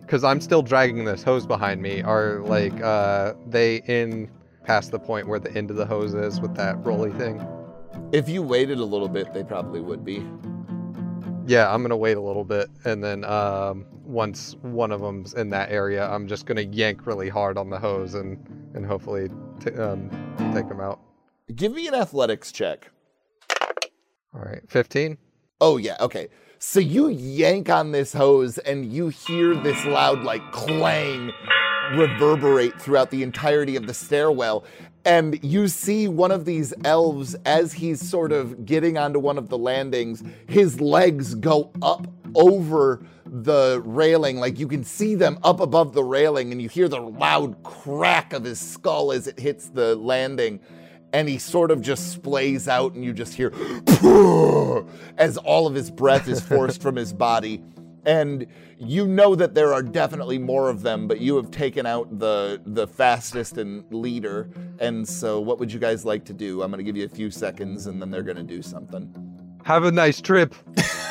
because 0.00 0.24
I'm 0.24 0.40
still 0.40 0.62
dragging 0.62 1.04
this 1.04 1.22
hose 1.22 1.46
behind 1.46 1.82
me. 1.82 2.00
Are 2.02 2.40
like 2.40 2.80
uh 2.80 3.34
they 3.46 3.82
in 3.86 4.30
past 4.64 4.90
the 4.90 4.98
point 4.98 5.28
where 5.28 5.38
the 5.38 5.52
end 5.54 5.70
of 5.70 5.76
the 5.76 5.84
hose 5.84 6.14
is 6.14 6.40
with 6.40 6.54
that 6.56 6.82
rolly 6.84 7.12
thing? 7.12 7.46
If 8.12 8.28
you 8.28 8.42
waited 8.42 8.78
a 8.78 8.84
little 8.84 9.08
bit, 9.08 9.34
they 9.34 9.44
probably 9.44 9.80
would 9.80 10.04
be. 10.04 10.26
Yeah, 11.48 11.72
I'm 11.72 11.80
gonna 11.82 11.96
wait 11.96 12.18
a 12.18 12.20
little 12.20 12.44
bit, 12.44 12.68
and 12.84 13.02
then 13.02 13.24
um, 13.24 13.86
once 14.04 14.54
one 14.60 14.92
of 14.92 15.00
them's 15.00 15.32
in 15.32 15.48
that 15.50 15.72
area, 15.72 16.06
I'm 16.06 16.28
just 16.28 16.44
gonna 16.44 16.60
yank 16.60 17.06
really 17.06 17.30
hard 17.30 17.56
on 17.56 17.70
the 17.70 17.78
hose 17.78 18.14
and 18.14 18.36
and 18.74 18.84
hopefully 18.84 19.30
t- 19.58 19.72
um, 19.72 20.10
take 20.54 20.68
them 20.68 20.80
out. 20.80 21.00
Give 21.54 21.72
me 21.72 21.88
an 21.88 21.94
athletics 21.94 22.52
check. 22.52 22.90
All 24.34 24.42
right, 24.42 24.60
15. 24.68 25.16
Oh, 25.60 25.78
yeah, 25.78 25.96
okay. 26.00 26.28
So 26.58 26.80
you 26.80 27.08
yank 27.08 27.70
on 27.70 27.92
this 27.92 28.12
hose 28.12 28.58
and 28.58 28.92
you 28.92 29.08
hear 29.08 29.54
this 29.54 29.82
loud, 29.86 30.24
like, 30.24 30.52
clang 30.52 31.32
reverberate 31.96 32.78
throughout 32.80 33.10
the 33.10 33.22
entirety 33.22 33.76
of 33.76 33.86
the 33.86 33.94
stairwell. 33.94 34.64
And 35.04 35.42
you 35.42 35.68
see 35.68 36.08
one 36.08 36.30
of 36.30 36.44
these 36.44 36.74
elves 36.84 37.34
as 37.46 37.72
he's 37.72 38.06
sort 38.06 38.32
of 38.32 38.66
getting 38.66 38.98
onto 38.98 39.18
one 39.18 39.38
of 39.38 39.48
the 39.48 39.56
landings, 39.56 40.22
his 40.48 40.80
legs 40.80 41.34
go 41.34 41.72
up 41.80 42.06
over 42.34 43.06
the 43.24 43.80
railing. 43.84 44.38
Like 44.38 44.58
you 44.58 44.68
can 44.68 44.84
see 44.84 45.14
them 45.14 45.38
up 45.42 45.60
above 45.60 45.94
the 45.94 46.04
railing, 46.04 46.52
and 46.52 46.60
you 46.60 46.68
hear 46.68 46.88
the 46.88 47.00
loud 47.00 47.62
crack 47.62 48.32
of 48.32 48.44
his 48.44 48.60
skull 48.60 49.12
as 49.12 49.26
it 49.26 49.38
hits 49.38 49.68
the 49.68 49.96
landing 49.96 50.60
and 51.12 51.28
he 51.28 51.38
sort 51.38 51.70
of 51.70 51.80
just 51.80 52.20
splays 52.20 52.68
out, 52.68 52.94
and 52.94 53.04
you 53.04 53.12
just 53.12 53.34
hear 53.34 53.52
as 55.16 55.36
all 55.38 55.66
of 55.66 55.74
his 55.74 55.90
breath 55.90 56.28
is 56.28 56.40
forced 56.40 56.82
from 56.82 56.96
his 56.96 57.12
body. 57.12 57.62
And 58.08 58.46
you 58.78 59.06
know 59.06 59.34
that 59.34 59.54
there 59.54 59.74
are 59.74 59.82
definitely 59.82 60.38
more 60.38 60.70
of 60.70 60.82
them, 60.82 61.06
but 61.06 61.20
you 61.20 61.36
have 61.36 61.50
taken 61.50 61.84
out 61.84 62.18
the 62.18 62.60
the 62.64 62.86
fastest 62.86 63.58
and 63.58 63.84
leader. 63.92 64.48
And 64.78 65.06
so, 65.06 65.40
what 65.40 65.58
would 65.58 65.70
you 65.70 65.78
guys 65.78 66.04
like 66.04 66.24
to 66.24 66.32
do? 66.32 66.62
I'm 66.62 66.70
going 66.70 66.78
to 66.78 66.84
give 66.84 66.96
you 66.96 67.04
a 67.04 67.08
few 67.08 67.30
seconds, 67.30 67.86
and 67.86 68.00
then 68.00 68.10
they're 68.10 68.22
going 68.22 68.38
to 68.38 68.42
do 68.42 68.62
something. 68.62 69.12
Have 69.64 69.84
a 69.84 69.92
nice 69.92 70.22
trip. 70.22 70.54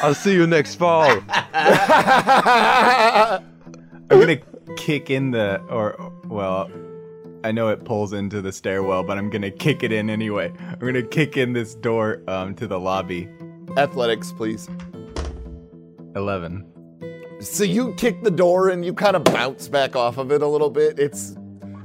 I'll 0.02 0.16
see 0.16 0.34
you 0.34 0.48
next 0.48 0.76
fall. 0.76 1.22
I'm 1.30 3.44
gonna 4.10 4.38
kick 4.78 5.10
in 5.10 5.32
the 5.32 5.62
or 5.70 6.14
well, 6.26 6.70
I 7.44 7.52
know 7.52 7.70
it 7.70 7.84
pulls 7.84 8.14
into 8.14 8.42
the 8.42 8.52
stairwell, 8.52 9.04
but 9.04 9.18
I'm 9.18 9.30
gonna 9.30 9.52
kick 9.52 9.84
it 9.84 9.92
in 9.92 10.10
anyway. 10.10 10.52
I'm 10.60 10.80
gonna 10.80 11.04
kick 11.04 11.38
in 11.38 11.54
this 11.54 11.76
door 11.76 12.22
um 12.28 12.56
to 12.56 12.68
the 12.68 12.80
lobby. 12.80 13.30
Athletics, 13.76 14.32
please. 14.32 14.70
Eleven. 16.16 16.66
So 17.52 17.64
you 17.64 17.94
kick 17.94 18.24
the 18.24 18.32
door 18.32 18.70
and 18.70 18.86
you 18.86 18.94
kind 18.94 19.16
of 19.16 19.24
bounce 19.24 19.68
back 19.68 19.96
off 19.96 20.18
of 20.18 20.32
it 20.32 20.42
a 20.42 20.48
little 20.48 20.70
bit. 20.70 21.00
It's 21.00 21.36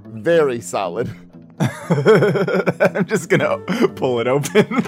very 0.07 0.61
solid. 0.61 1.11
I'm 1.61 3.07
just 3.07 3.29
gonna 3.29 3.59
pull 3.95 4.21
it 4.21 4.27
open. 4.27 4.67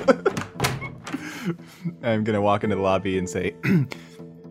I'm 2.02 2.24
gonna 2.24 2.40
walk 2.40 2.64
into 2.64 2.76
the 2.76 2.82
lobby 2.82 3.18
and 3.18 3.28
say, 3.28 3.54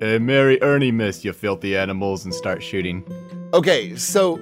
Uh, 0.01 0.19
Mary 0.19 0.61
Ernie, 0.61 0.91
miss, 0.91 1.23
you 1.23 1.31
filthy 1.31 1.77
animals, 1.77 2.25
and 2.25 2.33
start 2.33 2.61
shooting. 2.61 3.05
Okay, 3.53 3.95
so 3.95 4.37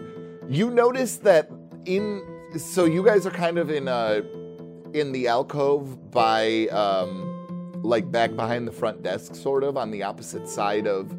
you 0.49 0.71
notice 0.71 1.17
that 1.17 1.51
in 1.85 2.23
so 2.57 2.85
you 2.85 3.03
guys 3.03 3.27
are 3.27 3.31
kind 3.31 3.59
of 3.59 3.69
in 3.69 3.87
uh 3.87 4.21
in 4.93 5.11
the 5.11 5.27
alcove 5.27 6.09
by 6.09 6.67
um 6.69 7.27
like 7.83 8.09
back 8.11 8.35
behind 8.35 8.67
the 8.67 8.71
front 8.71 9.03
desk 9.03 9.35
sort 9.35 9.63
of 9.63 9.77
on 9.77 9.91
the 9.91 10.01
opposite 10.03 10.47
side 10.47 10.87
of 10.87 11.13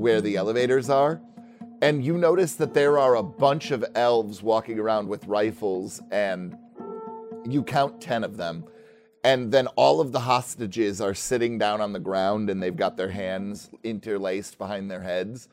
where 0.00 0.20
the 0.20 0.36
elevators 0.36 0.88
are. 0.90 1.20
And 1.80 2.04
you 2.04 2.18
notice 2.18 2.54
that 2.56 2.74
there 2.74 2.98
are 2.98 3.14
a 3.14 3.22
bunch 3.22 3.70
of 3.70 3.84
elves 3.94 4.42
walking 4.42 4.78
around 4.78 5.08
with 5.08 5.26
rifles 5.26 6.00
and 6.10 6.56
you 7.48 7.62
count 7.62 8.00
10 8.00 8.24
of 8.24 8.36
them. 8.36 8.64
And 9.24 9.52
then 9.52 9.66
all 9.68 10.00
of 10.00 10.12
the 10.12 10.20
hostages 10.20 11.00
are 11.00 11.14
sitting 11.14 11.58
down 11.58 11.80
on 11.80 11.92
the 11.92 12.00
ground 12.00 12.50
and 12.50 12.62
they've 12.62 12.74
got 12.74 12.96
their 12.96 13.10
hands 13.10 13.70
interlaced 13.82 14.58
behind 14.58 14.90
their 14.90 15.02
heads. 15.02 15.48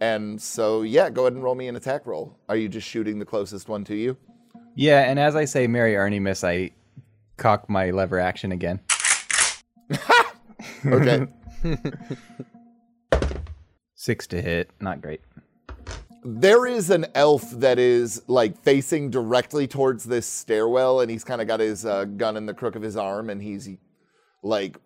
And 0.00 0.40
so, 0.40 0.82
yeah, 0.82 1.10
go 1.10 1.22
ahead 1.22 1.34
and 1.34 1.42
roll 1.42 1.54
me 1.54 1.68
an 1.68 1.76
attack 1.76 2.06
roll. 2.06 2.38
Are 2.48 2.56
you 2.56 2.68
just 2.68 2.86
shooting 2.86 3.18
the 3.18 3.24
closest 3.24 3.68
one 3.68 3.84
to 3.84 3.94
you? 3.94 4.16
"Yeah." 4.74 5.02
And 5.02 5.20
as 5.20 5.36
I 5.36 5.44
say, 5.44 5.68
"Mary 5.68 5.96
Ernie 5.96 6.18
Miss," 6.18 6.42
I 6.42 6.72
cock 7.36 7.70
my 7.70 7.90
lever 7.90 8.18
action 8.18 8.52
again. 8.52 8.80
Okay. 10.86 11.26
Six 14.04 14.26
to 14.26 14.42
hit. 14.42 14.70
Not 14.80 15.00
great. 15.00 15.22
there 16.22 16.66
is 16.66 16.90
an 16.90 17.06
elf 17.14 17.50
that 17.52 17.78
is 17.78 18.20
like 18.28 18.62
facing 18.62 19.08
directly 19.08 19.66
towards 19.66 20.04
this 20.04 20.26
stairwell, 20.26 21.00
and 21.00 21.10
he's 21.10 21.24
kind 21.24 21.40
of 21.40 21.46
got 21.46 21.60
his 21.60 21.86
uh, 21.86 22.04
gun 22.04 22.36
in 22.36 22.44
the 22.44 22.52
crook 22.52 22.76
of 22.76 22.82
his 22.82 22.98
arm, 22.98 23.30
and 23.30 23.42
he's 23.42 23.66
like 24.42 24.76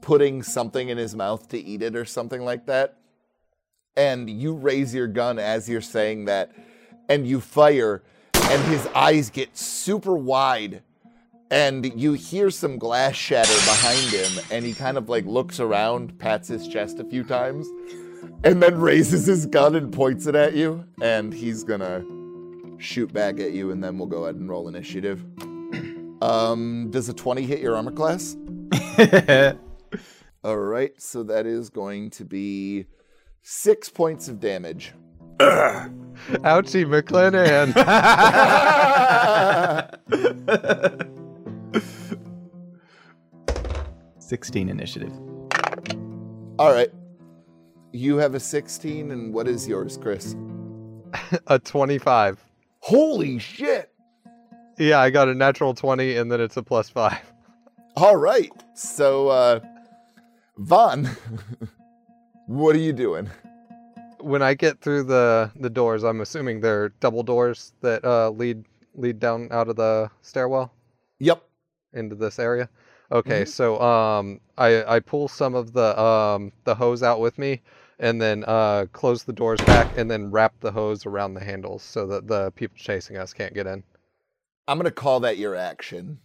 putting 0.00 0.44
something 0.44 0.90
in 0.90 0.96
his 0.96 1.16
mouth 1.16 1.48
to 1.48 1.58
eat 1.58 1.82
it 1.82 1.96
or 1.96 2.04
something 2.04 2.42
like 2.42 2.66
that. 2.66 2.98
And 3.96 4.30
you 4.30 4.54
raise 4.54 4.94
your 4.94 5.08
gun 5.08 5.40
as 5.40 5.68
you're 5.68 5.80
saying 5.80 6.26
that, 6.26 6.52
and 7.08 7.26
you 7.26 7.40
fire, 7.40 8.04
and 8.34 8.62
his 8.66 8.86
eyes 8.94 9.28
get 9.28 9.58
super 9.58 10.14
wide. 10.14 10.84
And 11.50 12.00
you 12.00 12.12
hear 12.12 12.48
some 12.48 12.78
glass 12.78 13.16
shatter 13.16 13.52
behind 13.66 14.08
him, 14.12 14.44
and 14.52 14.64
he 14.64 14.72
kind 14.72 14.96
of 14.96 15.08
like 15.08 15.26
looks 15.26 15.58
around, 15.58 16.16
pats 16.20 16.46
his 16.46 16.68
chest 16.68 17.00
a 17.00 17.04
few 17.04 17.24
times, 17.24 17.66
and 18.44 18.62
then 18.62 18.78
raises 18.80 19.26
his 19.26 19.46
gun 19.46 19.74
and 19.74 19.92
points 19.92 20.26
it 20.26 20.34
at 20.34 20.54
you, 20.54 20.84
and 21.00 21.32
he's 21.32 21.64
gonna 21.64 22.04
shoot 22.78 23.12
back 23.12 23.40
at 23.40 23.52
you, 23.52 23.70
and 23.70 23.82
then 23.82 23.98
we'll 23.98 24.08
go 24.08 24.24
ahead 24.24 24.36
and 24.36 24.48
roll 24.48 24.68
initiative. 24.68 25.24
Um, 26.22 26.88
does 26.92 27.08
a 27.08 27.12
20 27.12 27.42
hit 27.42 27.58
your 27.58 27.74
armor 27.74 27.90
class? 27.90 28.36
All 30.44 30.56
right, 30.56 30.92
so 31.02 31.24
that 31.24 31.46
is 31.46 31.68
going 31.68 32.10
to 32.10 32.24
be 32.24 32.86
six 33.42 33.88
points 33.88 34.28
of 34.28 34.38
damage. 34.38 34.92
Ouchie, 35.38 36.86
McClanahan. 36.86 37.72
Sixteen 44.18 44.68
initiative. 44.68 45.12
All 46.58 46.72
right. 46.72 46.90
You 47.92 48.16
have 48.16 48.34
a 48.34 48.40
16, 48.40 49.10
and 49.10 49.34
what 49.34 49.46
is 49.46 49.68
yours, 49.68 49.98
Chris? 50.00 50.34
a 51.46 51.58
25. 51.58 52.42
Holy 52.80 53.38
shit! 53.38 53.90
Yeah, 54.78 54.98
I 54.98 55.10
got 55.10 55.28
a 55.28 55.34
natural 55.34 55.74
20 55.74 56.16
and 56.16 56.32
then 56.32 56.40
it's 56.40 56.56
a 56.56 56.62
plus 56.62 56.88
5. 56.88 57.16
All 57.96 58.16
right. 58.16 58.50
So, 58.74 59.28
uh, 59.28 59.60
Vaughn, 60.56 61.08
what 62.46 62.74
are 62.74 62.80
you 62.80 62.92
doing? 62.92 63.30
When 64.18 64.42
I 64.42 64.54
get 64.54 64.80
through 64.80 65.04
the 65.04 65.50
the 65.56 65.68
doors, 65.70 66.04
I'm 66.04 66.20
assuming 66.20 66.60
they're 66.60 66.90
double 67.00 67.22
doors 67.22 67.72
that 67.82 68.04
uh, 68.04 68.30
lead 68.30 68.64
lead 68.94 69.20
down 69.20 69.48
out 69.50 69.68
of 69.68 69.76
the 69.76 70.10
stairwell 70.22 70.72
Yep. 71.18 71.42
into 71.92 72.14
this 72.16 72.38
area. 72.38 72.68
Okay, 73.10 73.44
so 73.44 73.80
um, 73.80 74.40
I 74.56 74.96
I 74.96 75.00
pull 75.00 75.28
some 75.28 75.54
of 75.54 75.72
the 75.72 76.00
um 76.00 76.52
the 76.64 76.74
hose 76.74 77.02
out 77.02 77.20
with 77.20 77.36
me, 77.38 77.60
and 78.02 78.20
then 78.20 78.44
uh 78.46 78.84
close 78.92 79.24
the 79.24 79.32
doors 79.32 79.60
back, 79.62 79.96
and 79.96 80.10
then 80.10 80.30
wrap 80.30 80.52
the 80.60 80.72
hose 80.72 81.06
around 81.06 81.32
the 81.32 81.42
handles 81.44 81.82
so 81.82 82.06
that 82.08 82.26
the 82.26 82.50
people 82.50 82.76
chasing 82.78 83.16
us 83.16 83.32
can't 83.32 83.54
get 83.54 83.66
in. 83.66 83.82
I'm 84.68 84.76
going 84.78 84.84
to 84.84 84.90
call 84.92 85.20
that 85.20 85.38
your 85.38 85.56
action, 85.56 86.18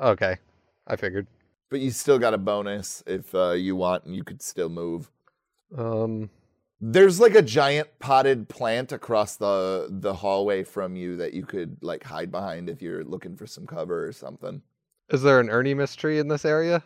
Okay, 0.00 0.38
I 0.86 0.96
figured. 0.96 1.26
but 1.70 1.80
you 1.80 1.90
still 1.90 2.18
got 2.18 2.34
a 2.34 2.38
bonus 2.38 3.02
if 3.06 3.34
uh, 3.34 3.50
you 3.52 3.76
want, 3.76 4.04
and 4.04 4.14
you 4.16 4.24
could 4.24 4.42
still 4.42 4.68
move. 4.68 5.10
Um, 5.76 6.30
There's 6.80 7.20
like 7.20 7.34
a 7.36 7.42
giant 7.42 7.88
potted 8.00 8.48
plant 8.48 8.90
across 8.92 9.36
the 9.36 9.86
the 9.90 10.14
hallway 10.14 10.64
from 10.64 10.96
you 10.96 11.16
that 11.16 11.32
you 11.34 11.44
could 11.46 11.76
like 11.80 12.02
hide 12.04 12.30
behind 12.32 12.68
if 12.68 12.82
you're 12.82 13.04
looking 13.04 13.36
for 13.36 13.46
some 13.46 13.66
cover 13.66 14.06
or 14.06 14.12
something. 14.12 14.62
is 15.10 15.22
there 15.22 15.38
an 15.40 15.48
Ernie 15.50 15.74
Mist 15.74 15.98
tree 15.98 16.18
in 16.18 16.28
this 16.28 16.44
area? 16.44 16.82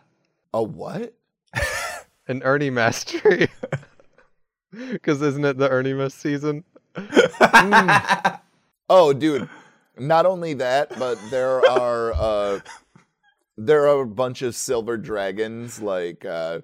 A 0.53 0.61
what? 0.63 1.13
An 2.27 2.43
Ernie 2.43 2.69
Mast 2.69 3.07
tree? 3.09 3.47
Because 4.91 5.21
isn't 5.21 5.43
it 5.45 5.57
the 5.57 5.69
Ernie 5.69 5.93
Mist 5.93 6.19
season? 6.19 6.63
Oh, 8.89 9.13
dude. 9.13 9.47
Not 9.97 10.25
only 10.25 10.53
that, 10.55 10.97
but 10.97 11.19
there 11.29 11.63
are 11.69 12.13
uh 12.13 12.59
there 13.57 13.87
are 13.87 14.01
a 14.01 14.07
bunch 14.07 14.41
of 14.41 14.55
silver 14.55 14.97
dragons 14.97 15.81
like 15.81 16.25
uh 16.25 16.61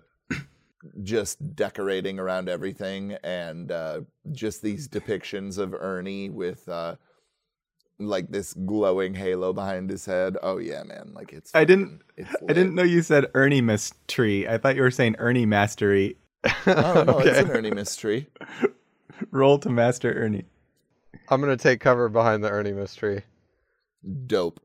just 1.04 1.56
decorating 1.56 2.18
around 2.20 2.48
everything 2.50 3.18
and 3.24 3.72
uh 3.72 4.02
just 4.32 4.62
these 4.62 4.88
depictions 4.88 5.58
of 5.58 5.74
Ernie 5.74 6.30
with 6.30 6.68
uh 6.70 6.96
like 8.00 8.30
this 8.30 8.54
glowing 8.54 9.14
halo 9.14 9.54
behind 9.54 9.90
his 9.90 10.06
head. 10.06 10.38
Oh 10.42 10.58
yeah, 10.58 10.84
man, 10.84 11.12
like 11.14 11.32
it's 11.34 11.52
I 11.54 11.66
didn't. 11.66 12.02
it's 12.18 12.34
I 12.50 12.54
didn't 12.54 12.76
know 12.76 12.84
you 12.84 13.02
said 13.02 13.28
Ernie 13.36 13.62
Mystery. 13.62 14.48
I 14.48 14.58
thought 14.58 14.76
you 14.76 14.82
were 14.82 14.92
saying 14.92 15.16
Ernie 15.20 15.46
Mastery. 15.46 16.18
Oh 16.68 17.04
no, 17.08 17.20
it's 17.20 17.40
an 17.40 17.46
Okay. 17.46 17.58
Ernie 17.58 17.72
mystery. 17.72 18.28
Roll 19.32 19.58
to 19.60 19.70
master 19.70 20.12
Ernie. 20.14 20.46
I'm 21.30 21.42
gonna 21.42 21.58
take 21.58 21.80
cover 21.80 22.10
behind 22.10 22.44
the 22.44 22.50
Ernie 22.50 22.74
mystery. 22.74 23.24
Dope. 24.28 24.60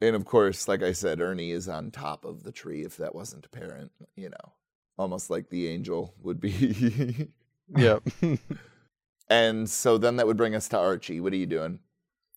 And 0.00 0.14
of 0.14 0.24
course, 0.24 0.68
like 0.68 0.82
I 0.82 0.92
said, 0.92 1.20
Ernie 1.20 1.50
is 1.50 1.68
on 1.68 1.90
top 1.90 2.24
of 2.24 2.44
the 2.44 2.52
tree 2.52 2.84
if 2.84 2.96
that 2.98 3.14
wasn't 3.14 3.46
apparent, 3.46 3.90
you 4.14 4.28
know. 4.30 4.52
Almost 4.96 5.30
like 5.30 5.48
the 5.50 5.68
angel 5.68 6.14
would 6.22 6.40
be. 6.40 7.28
Yep. 7.76 8.08
and 9.28 9.68
so 9.68 9.98
then 9.98 10.16
that 10.16 10.26
would 10.26 10.38
bring 10.38 10.54
us 10.54 10.68
to 10.68 10.78
Archie. 10.78 11.20
What 11.20 11.34
are 11.34 11.36
you 11.36 11.44
doing? 11.44 11.80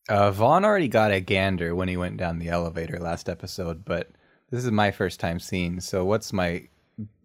Uh, 0.10 0.30
Vaughn 0.32 0.66
already 0.66 0.90
got 0.90 1.14
a 1.14 1.22
gander 1.22 1.74
when 1.74 1.88
he 1.88 1.96
went 1.96 2.18
down 2.18 2.38
the 2.38 2.50
elevator 2.50 3.00
last 3.00 3.30
episode, 3.30 3.86
but 3.86 4.10
this 4.50 4.66
is 4.66 4.72
my 4.72 4.92
first 4.92 5.22
time 5.22 5.40
seeing. 5.40 5.80
So, 5.80 6.04
what's 6.04 6.34
my 6.34 6.68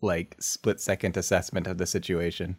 like 0.00 0.36
split 0.38 0.80
second 0.80 1.16
assessment 1.16 1.66
of 1.66 1.78
the 1.78 1.86
situation? 1.86 2.56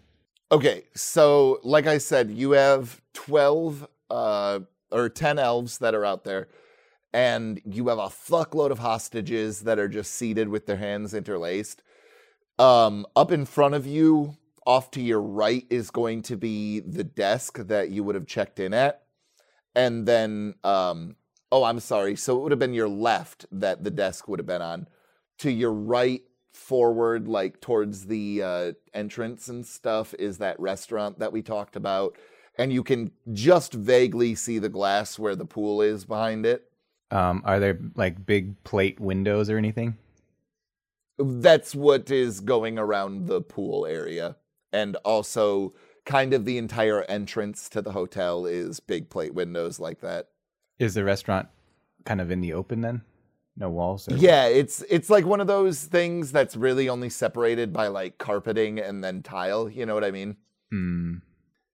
Okay, 0.52 0.84
so 0.96 1.60
like 1.64 1.88
I 1.88 1.98
said, 1.98 2.32
you 2.32 2.52
have 2.52 3.02
12 3.14 3.88
uh, 4.10 4.60
or 4.92 5.10
10 5.10 5.40
elves 5.40 5.80
that 5.80 5.94
are 5.94 6.06
out 6.06 6.24
there, 6.24 6.48
and 7.14 7.62
you 7.66 7.90
have 7.90 7.98
a 7.98 8.04
fuckload 8.04 8.72
of 8.72 8.80
hostages 8.80 9.62
that 9.62 9.80
are 9.80 9.90
just 9.90 10.14
seated 10.14 10.48
with 10.48 10.66
their 10.66 10.78
hands 10.78 11.14
interlaced. 11.14 11.84
Um, 12.60 13.06
up 13.16 13.32
in 13.32 13.46
front 13.46 13.76
of 13.76 13.86
you, 13.86 14.38
off 14.66 14.90
to 14.92 15.02
your 15.02 15.22
right, 15.22 15.66
is 15.70 15.92
going 15.92 16.22
to 16.24 16.38
be 16.38 16.80
the 16.80 17.04
desk 17.04 17.58
that 17.68 17.90
you 17.90 18.04
would 18.04 18.16
have 18.16 18.26
checked 18.26 18.60
in 18.60 18.74
at. 18.74 19.04
And 19.76 20.08
then, 20.08 20.56
um, 20.64 21.16
oh, 21.52 21.64
I'm 21.64 21.80
sorry. 21.80 22.16
So 22.16 22.38
it 22.38 22.42
would 22.42 22.52
have 22.52 22.60
been 22.60 22.74
your 22.74 22.90
left 22.90 23.46
that 23.52 23.84
the 23.84 23.92
desk 23.92 24.28
would 24.28 24.40
have 24.40 24.48
been 24.48 24.62
on. 24.62 24.88
To 25.40 25.52
your 25.52 25.72
right, 25.72 26.22
forward, 26.58 27.28
like 27.28 27.62
towards 27.62 28.08
the 28.08 28.44
uh, 28.44 28.72
entrance 28.94 29.48
and 29.48 29.66
stuff, 29.66 30.14
is 30.16 30.40
that 30.40 30.60
restaurant 30.60 31.20
that 31.20 31.32
we 31.32 31.42
talked 31.42 31.76
about. 31.76 32.18
And 32.58 32.74
you 32.74 32.84
can 32.84 33.12
just 33.32 33.74
vaguely 33.74 34.36
see 34.36 34.58
the 34.60 34.70
glass 34.70 35.20
where 35.20 35.36
the 35.36 35.46
pool 35.46 35.82
is 35.82 36.06
behind 36.06 36.46
it. 36.46 36.70
Um, 37.12 37.42
are 37.46 37.60
there 37.60 37.80
like 37.96 38.26
big 38.26 38.62
plate 38.64 39.00
windows 39.00 39.50
or 39.50 39.58
anything? 39.58 39.98
That's 41.20 41.74
what 41.74 42.12
is 42.12 42.42
going 42.42 42.78
around 42.78 43.28
the 43.28 43.42
pool 43.42 43.86
area. 43.86 44.36
And 44.74 44.98
also, 44.98 45.74
kind 46.06 46.34
of 46.34 46.46
the 46.46 46.58
entire 46.58 47.04
entrance 47.04 47.70
to 47.70 47.82
the 47.82 47.92
hotel 47.92 48.46
is 48.46 48.80
big 48.80 49.10
plate 49.10 49.34
windows 49.34 49.80
like 49.80 50.02
that. 50.02 50.28
Is 50.80 50.96
the 50.96 51.04
restaurant 51.04 51.48
kind 52.06 52.20
of 52.20 52.32
in 52.32 52.42
the 52.42 52.54
open 52.54 52.82
then? 52.82 53.02
No 53.60 53.72
walls? 53.72 54.08
Yeah, 54.12 54.46
it's 54.46 54.84
it's 54.88 55.10
like 55.10 55.26
one 55.26 55.42
of 55.42 55.48
those 55.48 55.84
things 55.84 56.32
that's 56.32 56.56
really 56.56 56.88
only 56.88 57.10
separated 57.10 57.74
by 57.74 57.88
like 57.88 58.20
carpeting 58.20 58.78
and 58.78 59.04
then 59.04 59.24
tile. 59.24 59.68
You 59.68 59.88
know 59.88 59.96
what 59.96 60.04
I 60.04 60.12
mean? 60.12 60.38
Hmm. 60.72 61.16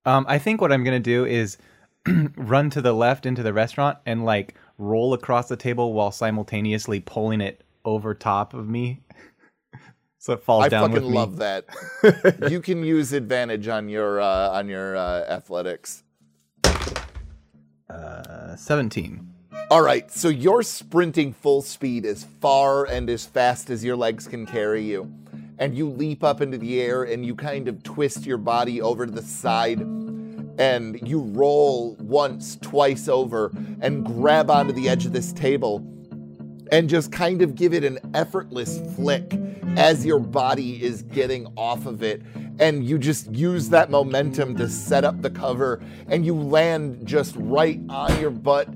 Um, 0.06 0.24
I 0.26 0.38
think 0.38 0.62
what 0.62 0.72
I'm 0.72 0.82
gonna 0.82 0.98
do 0.98 1.26
is 1.26 1.58
run 2.36 2.70
to 2.70 2.80
the 2.80 2.94
left 2.94 3.26
into 3.26 3.42
the 3.42 3.52
restaurant 3.52 3.98
and 4.06 4.24
like 4.24 4.54
roll 4.78 5.12
across 5.12 5.48
the 5.48 5.56
table 5.56 5.92
while 5.92 6.10
simultaneously 6.10 7.00
pulling 7.00 7.42
it 7.42 7.62
over 7.84 8.14
top 8.14 8.54
of 8.54 8.66
me, 8.66 9.02
so 10.18 10.32
it 10.32 10.42
falls 10.42 10.64
I 10.64 10.68
down 10.70 10.90
fucking 10.90 11.04
with 11.04 11.12
me. 11.12 11.18
I 11.18 11.24
fucking 11.26 11.38
love 11.38 12.40
that. 12.40 12.50
you 12.50 12.62
can 12.62 12.82
use 12.82 13.12
advantage 13.12 13.68
on 13.68 13.90
your 13.90 14.22
uh, 14.22 14.48
on 14.50 14.68
your 14.68 14.96
uh, 14.96 15.24
athletics. 15.28 16.02
Uh, 17.90 18.56
Seventeen. 18.56 19.33
All 19.70 19.80
right, 19.80 20.10
so 20.10 20.28
you're 20.28 20.62
sprinting 20.62 21.32
full 21.32 21.62
speed 21.62 22.04
as 22.04 22.24
far 22.42 22.84
and 22.84 23.08
as 23.08 23.24
fast 23.24 23.70
as 23.70 23.82
your 23.82 23.96
legs 23.96 24.28
can 24.28 24.44
carry 24.44 24.82
you. 24.82 25.10
And 25.58 25.74
you 25.74 25.88
leap 25.88 26.22
up 26.22 26.42
into 26.42 26.58
the 26.58 26.82
air 26.82 27.04
and 27.04 27.24
you 27.24 27.34
kind 27.34 27.66
of 27.66 27.82
twist 27.82 28.26
your 28.26 28.36
body 28.36 28.82
over 28.82 29.06
to 29.06 29.10
the 29.10 29.22
side 29.22 29.80
and 29.80 31.00
you 31.08 31.20
roll 31.20 31.94
once, 31.98 32.56
twice 32.60 33.08
over 33.08 33.52
and 33.80 34.04
grab 34.04 34.50
onto 34.50 34.74
the 34.74 34.86
edge 34.86 35.06
of 35.06 35.14
this 35.14 35.32
table 35.32 35.78
and 36.70 36.86
just 36.86 37.10
kind 37.10 37.40
of 37.40 37.54
give 37.54 37.72
it 37.72 37.84
an 37.84 37.98
effortless 38.12 38.80
flick 38.94 39.32
as 39.78 40.04
your 40.04 40.18
body 40.18 40.82
is 40.82 41.02
getting 41.04 41.46
off 41.56 41.86
of 41.86 42.02
it. 42.02 42.20
And 42.58 42.84
you 42.84 42.98
just 42.98 43.32
use 43.32 43.70
that 43.70 43.90
momentum 43.90 44.56
to 44.58 44.68
set 44.68 45.04
up 45.04 45.22
the 45.22 45.30
cover 45.30 45.82
and 46.06 46.26
you 46.26 46.34
land 46.34 47.06
just 47.06 47.34
right 47.38 47.80
on 47.88 48.20
your 48.20 48.30
butt 48.30 48.68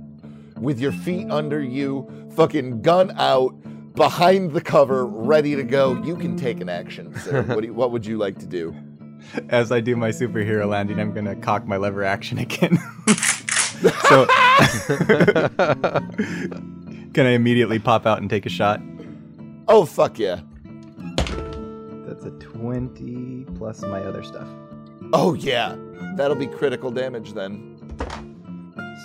with 0.60 0.80
your 0.80 0.92
feet 0.92 1.30
under 1.30 1.60
you, 1.62 2.08
fucking 2.34 2.82
gun 2.82 3.12
out, 3.18 3.54
behind 3.94 4.52
the 4.52 4.60
cover, 4.60 5.04
ready 5.06 5.56
to 5.56 5.62
go. 5.62 6.00
You 6.02 6.16
can 6.16 6.36
take 6.36 6.60
an 6.60 6.68
action. 6.68 7.14
sir. 7.20 7.42
what, 7.46 7.60
do 7.60 7.66
you, 7.66 7.74
what 7.74 7.90
would 7.90 8.06
you 8.06 8.16
like 8.16 8.38
to 8.38 8.46
do? 8.46 8.74
As 9.48 9.72
I 9.72 9.80
do 9.80 9.96
my 9.96 10.10
superhero 10.10 10.68
landing, 10.68 11.00
I'm 11.00 11.12
gonna 11.12 11.36
cock 11.36 11.66
my 11.66 11.76
lever 11.76 12.04
action 12.04 12.38
again. 12.38 12.78
so, 14.08 14.26
can 17.12 17.26
I 17.26 17.30
immediately 17.30 17.78
pop 17.78 18.06
out 18.06 18.20
and 18.20 18.30
take 18.30 18.46
a 18.46 18.50
shot? 18.50 18.80
Oh, 19.66 19.84
fuck 19.84 20.18
yeah. 20.18 20.40
That's 22.06 22.24
a 22.24 22.30
twenty 22.38 23.44
plus 23.56 23.82
my 23.82 24.00
other 24.02 24.22
stuff. 24.22 24.48
Oh, 25.12 25.34
yeah. 25.34 25.76
That'll 26.16 26.36
be 26.36 26.46
critical 26.46 26.90
damage 26.90 27.32
then. 27.32 27.77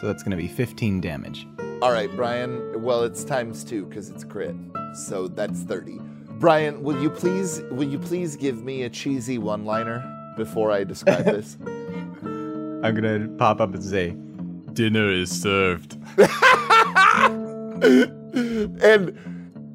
So 0.04 0.08
that's 0.08 0.22
gonna 0.22 0.36
be 0.36 0.50
fifteen 0.50 1.00
damage. 1.00 1.48
All 1.82 1.94
right, 1.94 2.14
Brian. 2.14 2.84
Well, 2.84 3.04
it's 3.04 3.24
times 3.24 3.64
two 3.64 3.86
because 3.86 4.10
it's 4.10 4.26
crit. 4.26 4.54
So 4.94 5.30
that's 5.30 5.62
30. 5.62 5.98
Brian, 6.40 6.84
will 6.84 7.02
you 7.02 7.10
please 7.10 7.62
will 7.72 7.88
you 7.88 7.98
please 7.98 8.36
give 8.36 8.66
me 8.66 8.84
a 8.84 8.90
cheesy 8.90 9.38
one-liner 9.38 10.04
before 10.36 10.74
I 10.74 10.84
describe 10.84 11.24
this? 11.38 11.56
I'm 11.64 12.94
gonna 12.94 13.30
pop 13.38 13.62
up 13.62 13.74
and 13.74 13.82
say, 13.82 14.10
Dinner 14.74 15.10
is 15.10 15.32
served. 15.32 15.98
and 18.84 19.18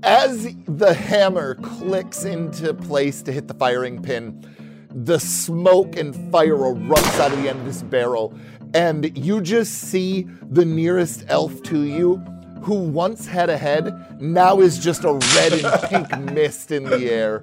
as 0.03 0.55
the 0.67 0.93
hammer 0.93 1.55
clicks 1.55 2.27
into 2.27 2.75
place 2.75 3.23
to 3.23 3.33
hit 3.33 3.49
the 3.49 3.55
firing 3.55 4.03
pin, 4.03 4.45
the 4.91 5.19
smoke 5.19 5.97
and 5.97 6.15
fire 6.31 6.57
erupts 6.57 7.19
out 7.19 7.33
of 7.33 7.43
the 7.43 7.49
end 7.49 7.61
of 7.61 7.65
this 7.65 7.83
barrel, 7.83 8.35
and 8.75 9.17
you 9.17 9.41
just 9.41 9.75
see 9.75 10.27
the 10.51 10.65
nearest 10.65 11.25
elf 11.29 11.63
to 11.65 11.83
you, 11.83 12.17
who 12.63 12.75
once 12.75 13.27
had 13.27 13.49
a 13.49 13.57
head, 13.57 14.21
now 14.21 14.61
is 14.61 14.79
just 14.79 15.05
a 15.05 15.13
red 15.13 15.53
and 15.53 15.83
pink 15.89 16.33
mist 16.33 16.71
in 16.71 16.85
the 16.85 17.11
air, 17.11 17.43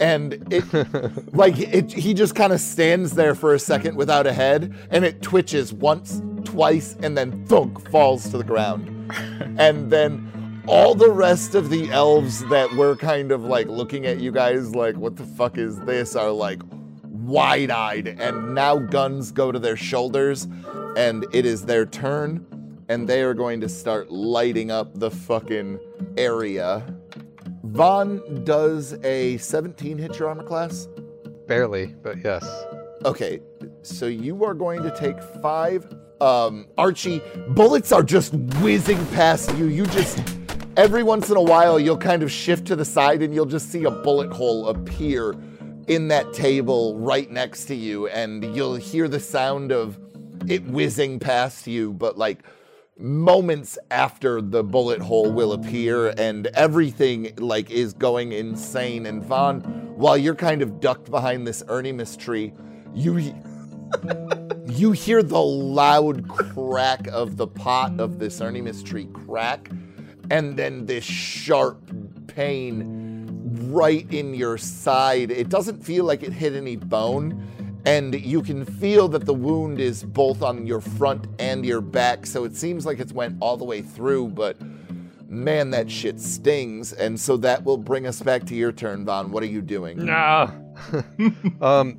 and 0.00 0.34
it, 0.52 0.64
like 1.34 1.58
it, 1.58 1.92
he 1.92 2.12
just 2.14 2.34
kind 2.34 2.52
of 2.52 2.60
stands 2.60 3.12
there 3.12 3.34
for 3.34 3.54
a 3.54 3.58
second 3.58 3.96
without 3.96 4.26
a 4.26 4.32
head, 4.32 4.74
and 4.90 5.04
it 5.04 5.22
twitches 5.22 5.72
once, 5.72 6.20
twice, 6.44 6.96
and 7.02 7.16
then 7.16 7.44
thunk 7.46 7.88
falls 7.90 8.28
to 8.30 8.38
the 8.38 8.44
ground, 8.44 9.12
and 9.58 9.90
then 9.90 10.32
all 10.66 10.94
the 10.94 11.10
rest 11.10 11.54
of 11.54 11.70
the 11.70 11.88
elves 11.92 12.44
that 12.48 12.72
were 12.72 12.96
kind 12.96 13.30
of 13.30 13.44
like 13.44 13.68
looking 13.68 14.04
at 14.04 14.18
you 14.18 14.32
guys 14.32 14.74
like, 14.74 14.96
what 14.96 15.16
the 15.16 15.24
fuck 15.24 15.58
is 15.58 15.78
this? 15.80 16.16
are 16.16 16.30
like 16.30 16.60
wide 17.26 17.70
eyed. 17.70 18.08
And 18.08 18.54
now 18.54 18.78
guns 18.78 19.32
go 19.32 19.52
to 19.52 19.58
their 19.58 19.76
shoulders, 19.76 20.46
and 20.96 21.26
it 21.32 21.44
is 21.44 21.64
their 21.64 21.86
turn. 21.86 22.46
And 22.88 23.08
they 23.08 23.22
are 23.22 23.34
going 23.34 23.60
to 23.60 23.68
start 23.68 24.10
lighting 24.10 24.70
up 24.70 24.98
the 24.98 25.10
fucking 25.10 25.80
area. 26.16 26.84
Vaughn 27.64 28.44
does 28.44 28.94
a 29.04 29.36
17 29.38 29.98
hit 29.98 30.18
your 30.18 30.28
armor 30.28 30.44
class. 30.44 30.88
Barely, 31.48 31.86
but 32.02 32.22
yes. 32.24 32.46
Okay, 33.04 33.40
so 33.82 34.06
you 34.06 34.44
are 34.44 34.54
going 34.54 34.82
to 34.82 34.96
take 34.96 35.20
five. 35.42 35.86
Um, 36.20 36.66
Archie, 36.78 37.20
bullets 37.50 37.92
are 37.92 38.02
just 38.02 38.32
whizzing 38.34 39.04
past 39.08 39.54
you. 39.56 39.66
You 39.66 39.84
just 39.86 40.18
every 40.76 41.02
once 41.02 41.30
in 41.30 41.36
a 41.36 41.42
while 41.42 41.80
you'll 41.80 41.96
kind 41.96 42.22
of 42.22 42.30
shift 42.30 42.66
to 42.66 42.76
the 42.76 42.84
side 42.84 43.22
and 43.22 43.34
you'll 43.34 43.46
just 43.46 43.70
see 43.70 43.84
a 43.84 43.90
bullet 43.90 44.30
hole 44.32 44.68
appear 44.68 45.34
in 45.88 46.08
that 46.08 46.32
table 46.32 46.98
right 46.98 47.30
next 47.30 47.66
to 47.66 47.74
you 47.74 48.08
and 48.08 48.56
you'll 48.56 48.74
hear 48.74 49.08
the 49.08 49.20
sound 49.20 49.70
of 49.70 49.98
it 50.48 50.64
whizzing 50.64 51.18
past 51.18 51.66
you 51.66 51.92
but 51.92 52.18
like 52.18 52.42
moments 52.98 53.78
after 53.90 54.40
the 54.40 54.64
bullet 54.64 55.00
hole 55.00 55.30
will 55.30 55.52
appear 55.52 56.14
and 56.16 56.46
everything 56.48 57.32
like 57.36 57.70
is 57.70 57.92
going 57.92 58.32
insane. 58.32 59.06
And 59.06 59.22
Vaughn 59.22 59.60
while 59.96 60.16
you're 60.16 60.34
kind 60.34 60.62
of 60.62 60.80
ducked 60.80 61.10
behind 61.10 61.46
this 61.46 61.62
Erniemus 61.68 62.16
tree 62.16 62.52
you 62.94 63.34
you 64.66 64.92
hear 64.92 65.22
the 65.22 65.40
loud 65.40 66.26
crack 66.28 67.06
of 67.08 67.36
the 67.36 67.46
pot 67.46 67.98
of 68.00 68.18
this 68.18 68.40
Erniemus 68.40 68.82
tree 68.82 69.08
crack 69.12 69.70
and 70.30 70.56
then 70.56 70.86
this 70.86 71.04
sharp 71.04 71.78
pain 72.26 73.05
right 73.70 74.10
in 74.12 74.34
your 74.34 74.58
side. 74.58 75.30
It 75.30 75.48
doesn't 75.48 75.82
feel 75.82 76.04
like 76.04 76.22
it 76.22 76.32
hit 76.32 76.54
any 76.54 76.76
bone, 76.76 77.46
and 77.84 78.14
you 78.14 78.42
can 78.42 78.64
feel 78.64 79.08
that 79.08 79.24
the 79.26 79.34
wound 79.34 79.80
is 79.80 80.02
both 80.02 80.42
on 80.42 80.66
your 80.66 80.80
front 80.80 81.26
and 81.38 81.64
your 81.64 81.80
back, 81.80 82.26
so 82.26 82.44
it 82.44 82.56
seems 82.56 82.86
like 82.86 82.98
it's 82.98 83.12
went 83.12 83.36
all 83.40 83.56
the 83.56 83.64
way 83.64 83.82
through, 83.82 84.28
but 84.28 84.56
man, 85.28 85.70
that 85.70 85.90
shit 85.90 86.20
stings. 86.20 86.92
And 86.92 87.18
so 87.18 87.36
that 87.38 87.64
will 87.64 87.76
bring 87.76 88.06
us 88.06 88.20
back 88.22 88.44
to 88.46 88.54
your 88.54 88.72
turn, 88.72 89.04
Vaughn. 89.04 89.30
What 89.30 89.42
are 89.42 89.46
you 89.46 89.62
doing? 89.62 90.04
No. 90.04 90.50
um, 91.60 91.98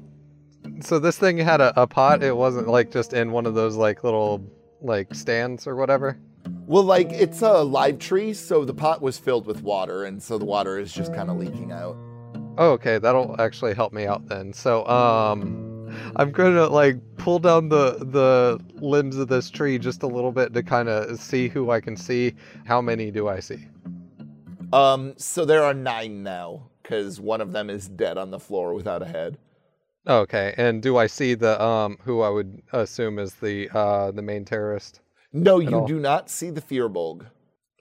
so 0.81 0.99
this 0.99 1.17
thing 1.17 1.37
had 1.37 1.61
a, 1.61 1.81
a 1.81 1.87
pot. 1.87 2.23
It 2.23 2.35
wasn't 2.35 2.67
like 2.67 2.91
just 2.91 3.13
in 3.13 3.31
one 3.31 3.45
of 3.45 3.53
those 3.53 3.75
like 3.75 4.03
little 4.03 4.45
like 4.81 5.13
stands 5.13 5.67
or 5.67 5.75
whatever. 5.75 6.17
Well, 6.67 6.84
like 6.84 7.13
it's 7.13 7.41
a 7.41 7.63
live 7.63 7.97
tree, 7.97 8.34
so 8.34 8.65
the 8.65 8.73
pot 8.73 9.01
was 9.01 9.17
filled 9.17 9.45
with 9.45 9.63
water, 9.63 10.03
and 10.03 10.21
so 10.21 10.38
the 10.38 10.43
water 10.43 10.77
is 10.77 10.91
just 10.91 11.13
kind 11.13 11.30
of 11.30 11.38
leaking 11.38 11.71
out. 11.71 11.95
Oh, 12.58 12.71
okay, 12.71 12.97
that'll 12.97 13.39
actually 13.39 13.73
help 13.73 13.93
me 13.93 14.06
out 14.06 14.27
then. 14.27 14.51
So, 14.51 14.86
um, 14.86 15.89
I'm 16.17 16.30
gonna 16.30 16.67
like 16.67 16.97
pull 17.15 17.39
down 17.39 17.69
the 17.69 17.99
the 18.01 18.60
limbs 18.86 19.15
of 19.15 19.30
this 19.30 19.49
tree 19.49 19.77
just 19.77 20.03
a 20.03 20.08
little 20.08 20.34
bit 20.34 20.53
to 20.56 20.62
kind 20.62 20.89
of 20.89 21.17
see 21.21 21.47
who 21.47 21.71
I 21.71 21.80
can 21.80 21.95
see. 21.95 22.36
How 22.65 22.82
many 22.82 23.12
do 23.12 23.30
I 23.30 23.39
see? 23.39 23.65
Um, 24.73 25.13
so 25.15 25.45
there 25.45 25.63
are 25.63 25.73
nine 25.73 26.21
now 26.21 26.67
because 26.84 27.21
one 27.21 27.39
of 27.39 27.53
them 27.53 27.69
is 27.69 27.88
dead 27.88 28.17
on 28.17 28.30
the 28.30 28.41
floor 28.41 28.73
without 28.73 29.01
a 29.01 29.06
head. 29.06 29.38
Okay, 30.06 30.53
and 30.58 30.82
do 30.84 30.97
I 30.97 31.08
see 31.08 31.34
the 31.34 31.62
um 31.63 31.97
who 32.01 32.19
I 32.19 32.30
would 32.30 32.62
assume 32.73 33.19
is 33.19 33.36
the 33.36 33.69
uh 33.73 34.12
the 34.12 34.21
main 34.21 34.43
terrorist? 34.43 34.99
No, 35.33 35.59
you 35.59 35.79
all. 35.79 35.87
do 35.87 35.99
not 35.99 36.29
see 36.29 36.49
the 36.49 36.61
Firbolg, 36.61 37.25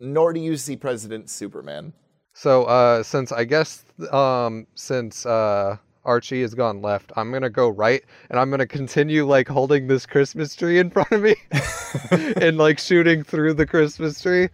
nor 0.01 0.33
do 0.33 0.41
you 0.41 0.57
see 0.57 0.77
President 0.77 1.31
Superman. 1.31 1.93
So, 2.35 2.65
uh, 2.65 3.03
since 3.03 3.33
I 3.33 3.45
guess, 3.45 3.85
um, 4.11 4.67
since 4.75 5.25
uh, 5.25 5.77
Archie 6.05 6.43
has 6.43 6.55
gone 6.55 6.83
left, 6.83 7.13
I'm 7.17 7.33
gonna 7.33 7.49
go 7.51 7.69
right, 7.69 8.03
and 8.31 8.39
I'm 8.39 8.51
gonna 8.51 8.67
continue 8.67 9.25
like 9.27 9.49
holding 9.49 9.87
this 9.87 10.05
Christmas 10.07 10.55
tree 10.55 10.79
in 10.79 10.91
front 10.97 11.11
of 11.13 11.23
me, 11.23 11.37
and 12.43 12.59
like 12.59 12.79
shooting 12.79 13.23
through 13.23 13.55
the 13.55 13.67
Christmas 13.67 14.21
tree. 14.21 14.49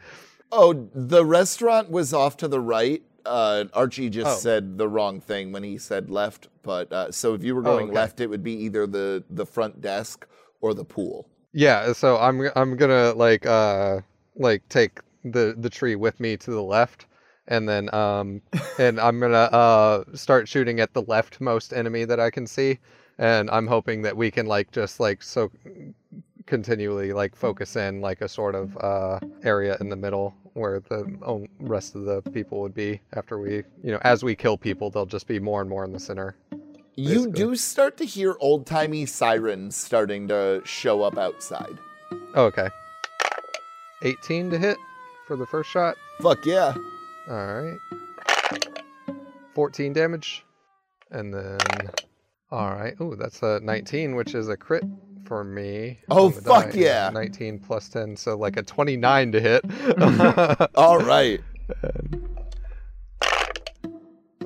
Oh, 0.53 0.89
the 0.95 1.25
restaurant 1.25 1.91
was 1.91 2.13
off 2.13 2.37
to 2.39 2.49
the 2.49 2.61
right. 2.61 3.03
Uh, 3.25 3.65
Archie 3.73 4.11
just 4.11 4.39
Oh. 4.39 4.41
said 4.41 4.77
the 4.79 4.89
wrong 4.89 5.21
thing 5.21 5.51
when 5.53 5.63
he 5.63 5.79
said 5.79 6.11
left. 6.11 6.49
But 6.63 6.93
uh, 6.93 7.11
so 7.11 7.35
if 7.35 7.43
you 7.43 7.55
were 7.55 7.63
Oh, 7.63 7.65
going 7.65 7.87
okay. 7.87 7.95
left, 7.95 8.21
it 8.21 8.29
would 8.29 8.43
be 8.45 8.53
either 8.53 8.87
the 8.87 9.25
the 9.31 9.47
front 9.47 9.81
desk 9.81 10.27
or 10.61 10.75
the 10.75 10.85
pool. 10.85 11.29
Yeah, 11.53 11.93
so 11.93 12.19
I'm 12.19 12.49
I'm 12.57 12.77
gonna 12.77 13.13
like 13.13 13.47
uh 13.47 14.01
like 14.37 14.69
take 14.69 15.01
the 15.25 15.55
the 15.59 15.71
tree 15.71 15.97
with 15.97 16.19
me 16.21 16.37
to 16.39 16.51
the 16.51 16.63
left, 16.63 17.07
and 17.49 17.69
then 17.69 17.93
um 17.95 18.41
and 18.79 19.01
I'm 19.01 19.21
gonna 19.21 19.35
uh 19.53 20.05
start 20.15 20.49
shooting 20.49 20.81
at 20.81 20.95
the 20.95 21.03
leftmost 21.05 21.77
enemy 21.77 22.05
that 22.07 22.21
I 22.21 22.31
can 22.31 22.47
see, 22.47 22.79
and 23.19 23.51
I'm 23.51 23.67
hoping 23.67 24.03
that 24.03 24.17
we 24.17 24.31
can 24.31 24.47
like 24.47 24.71
just 24.73 25.01
like 25.01 25.23
so 25.23 25.51
continually 26.47 27.13
like 27.13 27.37
focus 27.37 27.77
in 27.77 28.01
like 28.01 28.21
a 28.23 28.29
sort 28.29 28.55
of 28.55 28.77
uh 28.79 29.21
area 29.45 29.77
in 29.81 29.89
the 29.91 29.97
middle 29.97 30.35
where 30.55 30.81
the 30.81 31.07
rest 31.61 31.95
of 31.95 32.05
the 32.05 32.23
people 32.33 32.61
would 32.61 32.75
be 32.75 33.01
after 33.15 33.39
we 33.39 33.57
you 33.85 33.93
know 33.93 34.01
as 34.03 34.25
we 34.25 34.35
kill 34.35 34.59
people 34.59 34.91
they'll 34.91 35.07
just 35.07 35.27
be 35.27 35.39
more 35.39 35.61
and 35.61 35.71
more 35.71 35.85
in 35.85 35.93
the 35.93 36.01
center. 36.01 36.37
You 36.95 37.27
Basically. 37.27 37.33
do 37.33 37.57
start 37.57 37.97
to 37.99 38.05
hear 38.05 38.37
old 38.39 38.67
timey 38.67 39.07
sirens 39.07 39.77
starting 39.77 40.29
to 40.29 40.61
show 40.65 41.03
up 41.03 41.17
outside. 41.17 41.79
Oh, 42.35 42.45
okay. 42.45 42.69
18 44.03 44.51
to 44.51 44.59
hit 44.59 44.77
for 45.27 45.37
the 45.37 45.47
first 45.47 45.71
shot. 45.71 45.97
Fuck 46.21 46.45
yeah! 46.45 46.75
All 47.31 47.47
right. 47.47 47.79
14 49.55 49.93
damage. 49.93 50.45
And 51.11 51.33
then. 51.33 51.59
All 52.51 52.71
right. 52.71 52.95
Ooh, 53.01 53.17
that's 53.17 53.43
a 53.43 53.61
19, 53.63 54.15
which 54.15 54.35
is 54.35 54.49
a 54.49 54.57
crit 54.57 54.85
for 55.25 55.45
me. 55.45 56.01
Oh, 56.11 56.31
fuck 56.31 56.73
die. 56.73 56.79
yeah. 56.79 57.11
19 57.11 57.59
plus 57.59 57.89
10, 57.89 58.17
so 58.17 58.37
like 58.37 58.59
a 58.59 58.63
29 58.63 59.33
to 59.33 59.41
hit. 59.41 59.65
All 60.75 60.99
right. 60.99 61.41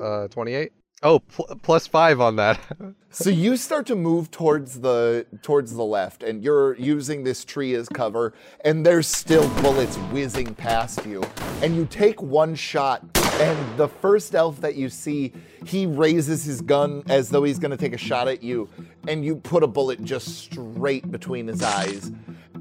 uh, 0.01 0.27
28. 0.29 0.71
Oh, 1.03 1.19
pl- 1.19 1.59
plus 1.61 1.85
5 1.87 2.21
on 2.21 2.35
that. 2.37 2.59
So 3.09 3.31
you 3.31 3.57
start 3.57 3.87
to 3.87 3.95
move 3.95 4.29
towards 4.29 4.79
the 4.81 5.25
towards 5.41 5.73
the 5.73 5.83
left, 5.83 6.21
and 6.21 6.43
you're 6.43 6.75
using 6.75 7.23
this 7.23 7.43
tree 7.43 7.73
as 7.73 7.89
cover, 7.89 8.33
and 8.63 8.85
there's 8.85 9.07
still 9.07 9.49
bullets 9.63 9.95
whizzing 10.11 10.53
past 10.53 11.03
you. 11.03 11.23
And 11.63 11.75
you 11.75 11.87
take 11.87 12.21
one 12.21 12.53
shot, 12.53 13.01
and 13.39 13.77
the 13.77 13.87
first 13.87 14.35
elf 14.35 14.61
that 14.61 14.75
you 14.75 14.87
see, 14.89 15.33
he 15.65 15.87
raises 15.87 16.43
his 16.43 16.61
gun 16.61 17.01
as 17.07 17.29
though 17.29 17.43
he's 17.43 17.57
gonna 17.57 17.77
take 17.77 17.93
a 17.93 17.97
shot 17.97 18.27
at 18.27 18.43
you, 18.43 18.69
and 19.07 19.25
you 19.25 19.37
put 19.37 19.63
a 19.63 19.67
bullet 19.67 20.03
just 20.03 20.37
straight 20.37 21.09
between 21.09 21.47
his 21.47 21.63
eyes. 21.63 22.11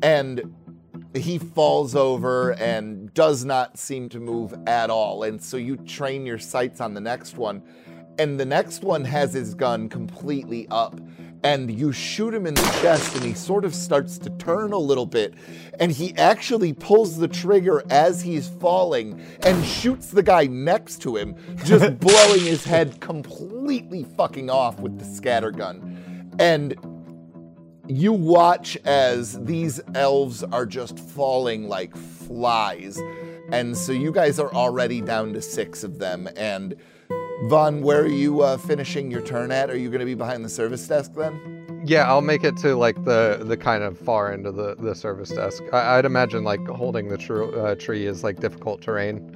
And 0.00 0.54
he 1.14 1.38
falls 1.38 1.94
over 1.94 2.52
and 2.54 3.12
does 3.12 3.44
not 3.44 3.78
seem 3.78 4.08
to 4.10 4.20
move 4.20 4.54
at 4.66 4.88
all. 4.88 5.24
And 5.24 5.42
so 5.42 5.56
you 5.58 5.76
train 5.76 6.24
your 6.24 6.38
sights 6.38 6.80
on 6.80 6.94
the 6.94 7.00
next 7.00 7.36
one. 7.36 7.62
And 8.18 8.40
the 8.40 8.46
next 8.46 8.82
one 8.82 9.04
has 9.04 9.34
his 9.34 9.54
gun 9.54 9.88
completely 9.88 10.66
up. 10.70 10.98
And 11.42 11.70
you 11.70 11.92
shoot 11.92 12.34
him 12.34 12.46
in 12.46 12.54
the 12.54 12.78
chest, 12.80 13.14
and 13.14 13.24
he 13.24 13.34
sort 13.34 13.64
of 13.64 13.74
starts 13.74 14.18
to 14.18 14.30
turn 14.30 14.72
a 14.72 14.78
little 14.78 15.06
bit. 15.06 15.34
And 15.78 15.92
he 15.92 16.16
actually 16.16 16.72
pulls 16.72 17.18
the 17.18 17.28
trigger 17.28 17.84
as 17.90 18.22
he's 18.22 18.48
falling 18.48 19.22
and 19.42 19.64
shoots 19.64 20.10
the 20.10 20.22
guy 20.22 20.46
next 20.46 21.02
to 21.02 21.16
him, 21.16 21.36
just 21.64 21.98
blowing 22.00 22.40
his 22.40 22.64
head 22.64 23.00
completely 23.00 24.04
fucking 24.16 24.50
off 24.50 24.80
with 24.80 24.98
the 24.98 25.04
scatter 25.04 25.52
gun. 25.52 26.34
And 26.38 26.74
you 27.88 28.12
watch 28.12 28.76
as 28.84 29.40
these 29.44 29.80
elves 29.94 30.42
are 30.42 30.66
just 30.66 30.98
falling 30.98 31.68
like 31.68 31.96
flies. 31.96 33.00
And 33.52 33.76
so 33.76 33.92
you 33.92 34.10
guys 34.10 34.38
are 34.40 34.52
already 34.52 35.00
down 35.00 35.32
to 35.34 35.42
six 35.42 35.84
of 35.84 35.98
them. 35.98 36.28
And 36.36 36.74
Vaughn, 37.44 37.82
where 37.82 38.02
are 38.02 38.08
you 38.08 38.40
uh, 38.40 38.56
finishing 38.56 39.10
your 39.10 39.20
turn 39.20 39.52
at? 39.52 39.70
Are 39.70 39.76
you 39.76 39.88
going 39.90 40.00
to 40.00 40.06
be 40.06 40.14
behind 40.14 40.44
the 40.44 40.48
service 40.48 40.88
desk 40.88 41.12
then? 41.14 41.82
Yeah, 41.84 42.08
I'll 42.08 42.22
make 42.22 42.42
it 42.42 42.56
to 42.58 42.74
like 42.74 43.04
the 43.04 43.42
the 43.44 43.56
kind 43.56 43.84
of 43.84 43.96
far 43.98 44.32
end 44.32 44.46
of 44.46 44.56
the 44.56 44.74
the 44.76 44.94
service 44.94 45.28
desk. 45.28 45.62
I, 45.72 45.98
I'd 45.98 46.04
imagine 46.04 46.42
like 46.42 46.66
holding 46.66 47.08
the 47.08 47.18
tr- 47.18 47.44
uh, 47.44 47.74
tree 47.76 48.06
is 48.06 48.24
like 48.24 48.40
difficult 48.40 48.80
terrain, 48.80 49.35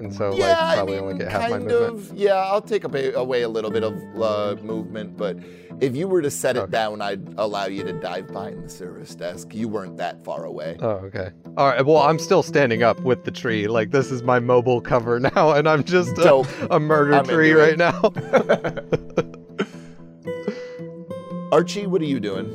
and 0.00 0.14
so 0.14 0.34
yeah, 0.34 0.64
like 0.64 0.76
probably 0.76 0.96
I 0.96 1.00
mean, 1.00 1.10
only 1.10 1.18
get 1.24 1.32
half 1.32 1.50
my 1.50 1.58
movement. 1.58 2.10
of. 2.10 2.14
Yeah, 2.16 2.34
I'll 2.34 2.62
take 2.62 2.84
away, 2.84 3.12
away 3.12 3.42
a 3.42 3.48
little 3.48 3.70
bit 3.70 3.84
of 3.84 3.94
uh, 4.20 4.56
movement, 4.62 5.16
but 5.16 5.36
if 5.80 5.94
you 5.96 6.08
were 6.08 6.22
to 6.22 6.30
set 6.30 6.56
it 6.56 6.60
Okay. 6.60 6.70
down, 6.72 7.00
I'd 7.00 7.34
allow 7.38 7.66
you 7.66 7.84
to 7.84 7.92
dive 7.92 8.28
behind 8.28 8.64
the 8.64 8.68
service 8.68 9.14
desk. 9.14 9.54
You 9.54 9.68
weren't 9.68 9.96
that 9.98 10.24
far 10.24 10.44
away. 10.44 10.76
Oh, 10.80 10.88
okay. 11.06 11.30
All 11.56 11.68
right. 11.68 11.84
Well, 11.84 11.98
I'm 11.98 12.18
still 12.18 12.42
standing 12.42 12.82
up 12.82 13.00
with 13.00 13.24
the 13.24 13.30
tree. 13.30 13.66
Like 13.68 13.90
this 13.90 14.10
is 14.10 14.22
my 14.22 14.40
mobile 14.40 14.80
cover 14.80 15.20
now, 15.36 15.52
and 15.52 15.68
I'm 15.68 15.84
just 15.84 16.18
a, 16.18 16.44
a 16.70 16.80
murder 16.80 17.14
I'm 17.14 17.24
tree 17.24 17.52
right 17.52 17.72
it. 17.72 17.78
now. 17.78 18.00
Archie, 21.52 21.86
what 21.86 22.00
are 22.00 22.04
you 22.06 22.20
doing? 22.20 22.46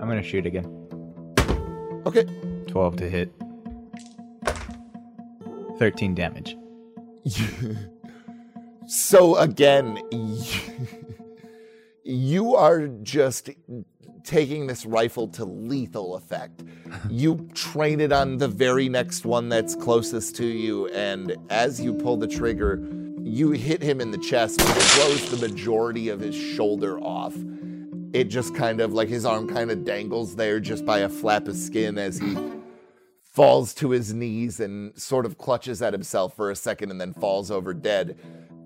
I'm 0.00 0.08
gonna 0.08 0.22
shoot 0.22 0.46
again. 0.46 0.66
Okay. 2.06 2.24
12 2.66 2.96
to 2.96 3.08
hit. 3.10 3.32
13 5.78 6.14
damage. 6.14 6.56
so 8.86 9.36
again, 9.36 9.98
you 12.04 12.54
are 12.54 12.88
just 12.88 13.50
taking 14.24 14.66
this 14.66 14.86
rifle 14.86 15.28
to 15.28 15.44
lethal 15.44 16.16
effect. 16.16 16.62
You 17.08 17.48
train 17.54 18.00
it 18.00 18.12
on 18.12 18.38
the 18.38 18.48
very 18.48 18.88
next 18.88 19.24
one 19.24 19.48
that's 19.48 19.74
closest 19.74 20.36
to 20.36 20.46
you, 20.46 20.88
and 20.88 21.36
as 21.50 21.80
you 21.80 21.94
pull 21.94 22.16
the 22.16 22.26
trigger, 22.26 22.82
you 23.22 23.50
hit 23.52 23.82
him 23.82 24.00
in 24.00 24.10
the 24.10 24.18
chest, 24.18 24.60
which 24.60 24.84
throws 24.84 25.30
the 25.30 25.48
majority 25.48 26.08
of 26.08 26.20
his 26.20 26.34
shoulder 26.34 26.98
off. 27.00 27.34
It 28.12 28.24
just 28.24 28.54
kind 28.54 28.80
of 28.80 28.92
like 28.92 29.08
his 29.08 29.24
arm 29.24 29.46
kind 29.46 29.70
of 29.70 29.84
dangles 29.84 30.34
there 30.34 30.58
just 30.58 30.84
by 30.84 31.00
a 31.00 31.08
flap 31.08 31.46
of 31.46 31.56
skin 31.56 31.96
as 31.96 32.18
he 32.18 32.36
falls 33.40 33.72
to 33.72 33.88
his 33.88 34.12
knees 34.12 34.60
and 34.60 34.94
sort 35.00 35.24
of 35.24 35.38
clutches 35.38 35.80
at 35.80 35.94
himself 35.94 36.36
for 36.36 36.50
a 36.50 36.54
second 36.54 36.90
and 36.90 37.00
then 37.00 37.14
falls 37.14 37.50
over 37.50 37.72
dead. 37.72 38.18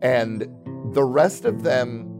And 0.02 0.48
the 0.92 1.04
rest 1.04 1.44
of 1.44 1.62
them 1.62 2.10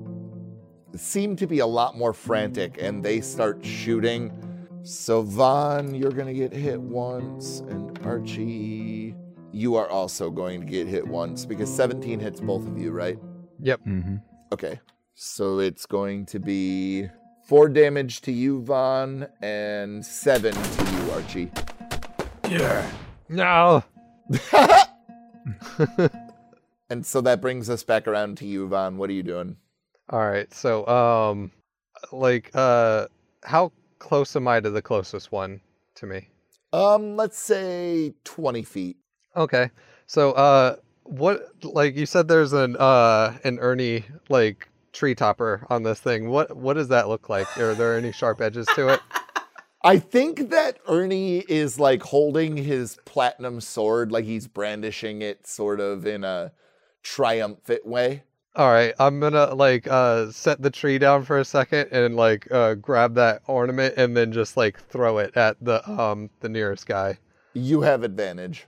seem 0.95 1.35
to 1.35 1.49
be 1.49 1.59
a 1.59 1.67
lot 1.67 1.99
more 1.99 2.13
frantic 2.13 2.81
and 2.81 3.05
they 3.05 3.21
start 3.21 3.65
shooting. 3.65 4.31
So, 4.85 5.23
Vaughn, 5.23 5.97
you're 5.97 6.13
going 6.13 6.29
to 6.29 6.33
get 6.33 6.53
hit 6.53 6.81
once, 6.81 7.59
and 7.59 7.99
Archie, 8.07 9.17
you 9.51 9.75
are 9.75 9.89
also 9.89 10.31
going 10.31 10.61
to 10.61 10.67
get 10.67 10.87
hit 10.87 11.05
once 11.05 11.45
because 11.45 11.75
17 11.75 12.21
hits 12.21 12.39
both 12.39 12.69
of 12.69 12.79
you, 12.79 12.93
right? 12.93 13.19
yep. 13.59 13.81
Mm-hmm. 13.85 14.19
Okay. 14.53 14.79
So 15.17 15.59
it's 15.59 15.87
going 15.87 16.27
to 16.27 16.39
be 16.39 17.09
four 17.49 17.69
damage 17.69 18.21
to 18.21 18.31
you, 18.31 18.63
Vaughn, 18.63 19.27
and 19.43 20.07
seven 20.07 20.55
to 20.55 20.85
you, 20.93 21.11
Archie. 21.11 21.51
No. 23.29 23.85
And 26.91 27.05
so 27.05 27.21
that 27.23 27.41
brings 27.41 27.71
us 27.71 27.83
back 27.83 28.07
around 28.07 28.39
to 28.39 28.47
you, 28.47 28.69
Vaughn. 28.69 28.99
What 28.99 29.11
are 29.11 29.15
you 29.15 29.23
doing? 29.23 29.57
All 30.11 30.21
right. 30.21 30.53
So, 30.53 30.87
um, 30.87 31.51
like, 32.13 32.51
uh, 32.55 33.07
how 33.43 33.73
close 33.99 34.37
am 34.37 34.47
I 34.47 34.61
to 34.61 34.71
the 34.71 34.83
closest 34.83 35.33
one 35.33 35.61
to 35.97 36.07
me? 36.07 36.29
Um, 36.73 37.17
let's 37.17 37.39
say 37.39 38.15
20 38.25 38.63
feet. 38.63 38.97
Okay. 39.35 39.71
So, 40.07 40.33
uh, 40.33 40.77
what, 41.05 41.53
like, 41.65 41.97
you 41.97 42.07
said 42.07 42.29
there's 42.29 42.53
an, 42.53 42.77
uh, 42.77 43.39
an 43.45 43.59
Ernie, 43.61 44.05
like, 44.29 44.69
tree 44.93 45.15
topper 45.15 45.67
on 45.71 45.83
this 45.83 46.01
thing. 46.01 46.29
What, 46.29 46.55
what 46.57 46.75
does 46.75 46.89
that 46.89 47.09
look 47.09 47.29
like? 47.29 47.59
Are 47.59 47.75
there 47.75 47.97
any 47.97 48.13
sharp 48.13 48.41
edges 48.41 48.69
to 48.75 48.89
it? 48.89 49.01
I 49.85 49.99
think 49.99 50.49
that 50.49 50.79
Ernie 50.89 51.41
is 51.41 51.79
like 51.79 52.03
holding 52.03 52.57
his 52.57 52.97
platinum 53.05 53.61
sword, 53.61 54.11
like 54.11 54.25
he's 54.25 54.47
brandishing 54.49 55.21
it 55.21 55.47
sort 55.47 55.79
of 55.79 56.07
in 56.07 56.25
a 56.25 56.53
triumphant 57.03 57.85
way. 57.85 58.23
All 58.57 58.73
right, 58.73 58.95
I'm 58.99 59.21
gonna 59.21 59.55
like 59.55 59.87
uh 59.87 60.31
set 60.31 60.63
the 60.63 60.71
tree 60.71 60.97
down 60.97 61.25
for 61.25 61.39
a 61.39 61.45
second 61.45 61.89
and 61.93 62.17
like 62.17 62.51
uh 62.51 62.75
grab 62.77 63.15
that 63.17 63.43
ornament 63.47 63.95
and 63.99 64.17
then 64.17 64.33
just 64.33 64.57
like 64.57 64.81
throw 64.81 65.19
it 65.19 65.37
at 65.37 65.63
the 65.63 65.87
um 65.91 66.31
the 66.41 66.49
nearest 66.49 66.87
guy. 66.87 67.19
You 67.53 67.83
have 67.83 68.05
advantage. 68.05 68.67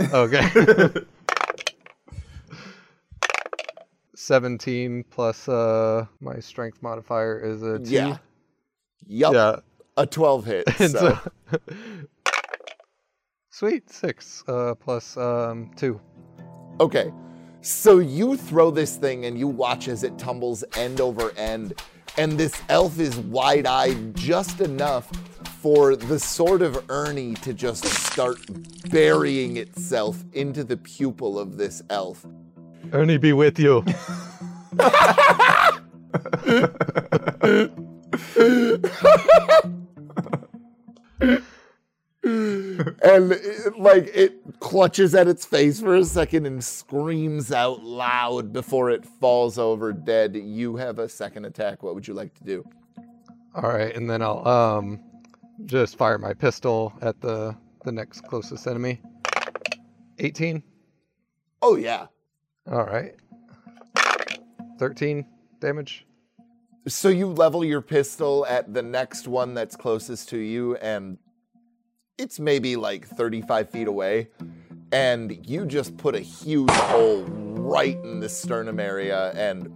Okay. 0.00 0.48
17 4.14 5.04
plus 5.10 5.46
uh 5.46 6.06
my 6.20 6.38
strength 6.38 6.82
modifier 6.82 7.38
is 7.38 7.62
a 7.62 7.80
T. 7.80 7.96
Yeah. 7.96 8.16
Yup. 9.08 9.34
Yeah. 9.34 9.56
A 9.96 10.06
12 10.06 10.44
hit. 10.44 10.64
So. 10.76 10.88
so 10.88 11.18
Sweet. 13.50 13.90
6 13.90 14.44
uh 14.48 14.74
plus 14.74 15.16
um 15.16 15.70
2. 15.76 15.98
Okay. 16.80 17.10
So 17.62 17.98
you 17.98 18.36
throw 18.36 18.70
this 18.70 18.96
thing 18.96 19.24
and 19.24 19.38
you 19.38 19.48
watch 19.48 19.88
as 19.88 20.04
it 20.04 20.18
tumbles 20.18 20.62
end 20.76 21.00
over 21.00 21.32
end, 21.36 21.72
and 22.16 22.38
this 22.38 22.54
elf 22.68 23.00
is 23.00 23.16
wide 23.16 23.66
eyed 23.66 24.14
just 24.14 24.60
enough 24.60 25.10
for 25.60 25.96
the 25.96 26.20
sword 26.20 26.62
of 26.62 26.88
Ernie 26.90 27.34
to 27.34 27.52
just 27.52 27.84
start 27.84 28.38
burying 28.90 29.56
itself 29.56 30.22
into 30.32 30.62
the 30.62 30.76
pupil 30.76 31.40
of 31.40 31.56
this 31.56 31.82
elf. 31.90 32.24
Ernie 32.92 33.18
be 33.18 33.32
with 33.32 33.58
you. 33.58 33.84
And 43.02 43.32
it, 43.32 43.78
like 43.78 44.10
it 44.14 44.40
clutches 44.60 45.14
at 45.14 45.28
its 45.28 45.44
face 45.44 45.80
for 45.80 45.96
a 45.96 46.04
second 46.04 46.46
and 46.46 46.62
screams 46.64 47.52
out 47.52 47.82
loud 47.82 48.52
before 48.52 48.90
it 48.90 49.04
falls 49.04 49.58
over 49.58 49.92
dead. 49.92 50.34
You 50.34 50.76
have 50.76 50.98
a 50.98 51.08
second 51.08 51.44
attack. 51.44 51.82
What 51.82 51.94
would 51.94 52.08
you 52.08 52.14
like 52.14 52.34
to 52.34 52.44
do? 52.44 52.64
All 53.54 53.70
right, 53.70 53.94
and 53.94 54.08
then 54.08 54.22
I'll 54.22 54.46
um 54.46 55.00
just 55.64 55.96
fire 55.96 56.18
my 56.18 56.34
pistol 56.34 56.92
at 57.02 57.20
the 57.20 57.56
the 57.84 57.92
next 57.92 58.22
closest 58.22 58.66
enemy. 58.66 59.00
18. 60.18 60.62
Oh, 61.62 61.76
yeah. 61.76 62.06
All 62.70 62.84
right. 62.84 63.14
13 64.78 65.24
damage. 65.60 66.06
So 66.88 67.08
you 67.08 67.28
level 67.28 67.64
your 67.64 67.80
pistol 67.80 68.46
at 68.46 68.72
the 68.72 68.82
next 68.82 69.26
one 69.26 69.54
that's 69.54 69.76
closest 69.76 70.28
to 70.30 70.38
you, 70.38 70.76
and 70.76 71.18
it's 72.18 72.40
maybe 72.40 72.76
like 72.76 73.06
35 73.06 73.70
feet 73.70 73.88
away. 73.88 74.28
And 74.92 75.38
you 75.46 75.66
just 75.66 75.96
put 75.96 76.14
a 76.14 76.20
huge 76.20 76.70
hole 76.70 77.24
right 77.24 77.98
in 78.04 78.20
the 78.20 78.28
sternum 78.28 78.78
area, 78.78 79.32
and 79.32 79.72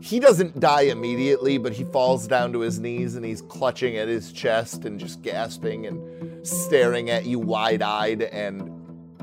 he 0.00 0.20
doesn't 0.20 0.60
die 0.60 0.82
immediately, 0.82 1.58
but 1.58 1.72
he 1.72 1.82
falls 1.84 2.28
down 2.28 2.52
to 2.52 2.60
his 2.60 2.78
knees 2.78 3.16
and 3.16 3.24
he's 3.24 3.42
clutching 3.42 3.96
at 3.96 4.06
his 4.06 4.32
chest 4.32 4.84
and 4.84 5.00
just 5.00 5.22
gasping 5.22 5.86
and 5.86 6.46
staring 6.46 7.10
at 7.10 7.26
you 7.26 7.40
wide 7.40 7.82
eyed. 7.82 8.22
And 8.22 8.70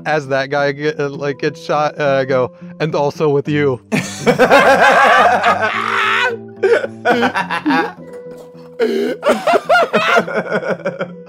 As 0.04 0.28
that 0.28 0.50
guy 0.50 0.72
get, 0.72 1.00
uh, 1.00 1.08
like 1.08 1.38
gets 1.38 1.64
shot, 1.64 1.98
uh, 1.98 2.16
I 2.16 2.24
go, 2.26 2.54
and 2.78 2.94
also 2.94 3.30
with 3.30 3.48
you. 3.48 3.80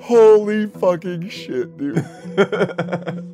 holy 0.00 0.66
fucking 0.66 1.28
shit, 1.28 1.76
dude. 1.76 2.04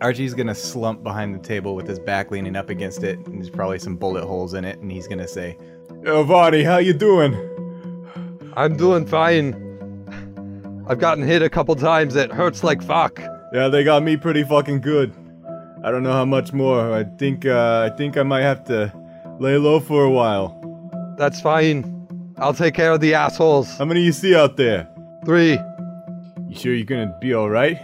Archie's 0.00 0.32
gonna 0.34 0.54
slump 0.54 1.02
behind 1.02 1.34
the 1.34 1.38
table 1.38 1.74
with 1.74 1.86
his 1.86 1.98
back 1.98 2.30
leaning 2.30 2.56
up 2.56 2.70
against 2.70 3.02
it, 3.02 3.18
and 3.26 3.36
there's 3.36 3.50
probably 3.50 3.78
some 3.78 3.96
bullet 3.96 4.24
holes 4.24 4.54
in 4.54 4.64
it, 4.64 4.78
and 4.78 4.90
he's 4.90 5.06
gonna 5.06 5.28
say, 5.28 5.58
Yo, 6.02 6.24
Vardy, 6.24 6.64
how 6.64 6.78
you 6.78 6.94
doing? 6.94 7.34
I'm 8.56 8.76
doing 8.76 9.06
fine. 9.06 9.66
I've 10.88 10.98
gotten 10.98 11.22
hit 11.22 11.42
a 11.42 11.50
couple 11.50 11.76
times. 11.76 12.16
It 12.16 12.32
hurts 12.32 12.64
like 12.64 12.82
fuck. 12.82 13.20
Yeah, 13.52 13.68
they 13.68 13.84
got 13.84 14.02
me 14.02 14.16
pretty 14.16 14.42
fucking 14.42 14.80
good. 14.80 15.12
I 15.84 15.90
don't 15.90 16.02
know 16.02 16.12
how 16.12 16.24
much 16.24 16.52
more. 16.52 16.94
I 16.94 17.04
think, 17.04 17.46
uh, 17.46 17.88
I 17.90 17.96
think 17.96 18.16
I 18.16 18.22
might 18.22 18.42
have 18.42 18.64
to 18.64 18.92
lay 19.38 19.56
low 19.56 19.80
for 19.80 20.04
a 20.04 20.10
while. 20.10 20.56
That's 21.18 21.40
fine. 21.40 21.96
I'll 22.38 22.54
take 22.54 22.74
care 22.74 22.92
of 22.92 23.00
the 23.00 23.14
assholes. 23.14 23.76
How 23.76 23.84
many 23.84 24.02
you 24.02 24.12
see 24.12 24.34
out 24.34 24.56
there? 24.56 24.88
Three. 25.24 25.58
You 26.50 26.56
sure 26.56 26.74
you're 26.74 26.84
gonna 26.84 27.16
be 27.20 27.32
alright? 27.32 27.78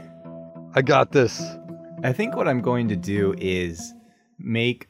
I 0.75 0.83
got 0.83 1.13
this. 1.13 1.41
I 2.03 2.13
think 2.13 2.35
what 2.35 2.49
I'm 2.49 2.61
going 2.61 2.89
to 2.89 2.97
do 2.97 3.33
is 3.39 3.95
make 4.41 4.89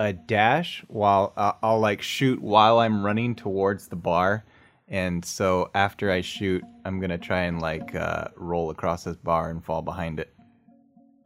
a 0.00 0.14
dash 0.14 0.82
while 0.88 1.34
uh, 1.36 1.52
I'll 1.62 1.78
like 1.78 2.00
shoot 2.00 2.40
while 2.40 2.78
I'm 2.78 3.04
running 3.04 3.34
towards 3.34 3.88
the 3.88 3.96
bar. 3.96 4.46
And 4.88 5.22
so 5.22 5.70
after 5.74 6.10
I 6.10 6.22
shoot, 6.22 6.64
I'm 6.86 7.00
going 7.00 7.10
to 7.10 7.18
try 7.18 7.42
and 7.42 7.60
like 7.60 7.94
uh, 7.94 8.28
roll 8.34 8.70
across 8.70 9.04
this 9.04 9.16
bar 9.16 9.50
and 9.50 9.62
fall 9.62 9.82
behind 9.82 10.20
it. 10.20 10.32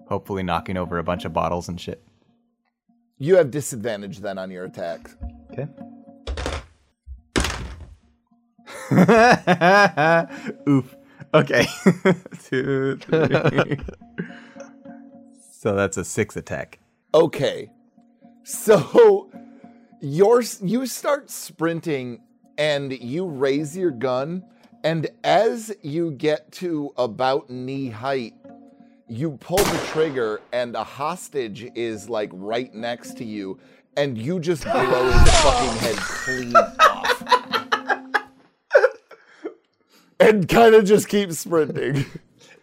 Hopefully, 0.08 0.42
knocking 0.42 0.76
over 0.76 0.98
a 0.98 1.04
bunch 1.04 1.24
of 1.24 1.32
bottles 1.32 1.68
and 1.68 1.80
shit. 1.80 2.02
You 3.18 3.36
have 3.36 3.52
disadvantage 3.52 4.18
then 4.18 4.38
on 4.38 4.50
your 4.50 4.64
attacks. 4.64 5.16
Okay. 5.52 5.68
Oof. 10.68 10.96
Okay. 11.34 11.66
Two, 12.44 12.96
three. 12.96 13.78
so 15.50 15.74
that's 15.74 15.96
a 15.96 16.04
six 16.04 16.36
attack. 16.36 16.78
Okay. 17.14 17.70
So 18.44 19.30
you're 20.00 20.42
you 20.60 20.86
start 20.86 21.30
sprinting 21.30 22.20
and 22.58 22.92
you 22.92 23.26
raise 23.26 23.76
your 23.76 23.90
gun 23.90 24.44
and 24.84 25.08
as 25.22 25.74
you 25.82 26.10
get 26.10 26.50
to 26.52 26.92
about 26.96 27.48
knee 27.48 27.88
height 27.88 28.34
you 29.08 29.32
pull 29.38 29.58
the 29.58 29.86
trigger 29.92 30.40
and 30.52 30.74
a 30.74 30.82
hostage 30.82 31.70
is 31.74 32.08
like 32.08 32.30
right 32.32 32.74
next 32.74 33.16
to 33.16 33.24
you 33.24 33.58
and 33.96 34.18
you 34.18 34.40
just 34.40 34.64
blow 34.64 35.10
his 35.12 35.30
fucking 35.40 35.78
head 35.78 35.96
clean 35.96 36.56
off. 36.80 37.22
And 40.28 40.48
kind 40.48 40.74
of 40.74 40.84
just 40.84 41.08
keep 41.08 41.32
sprinting. 41.32 42.04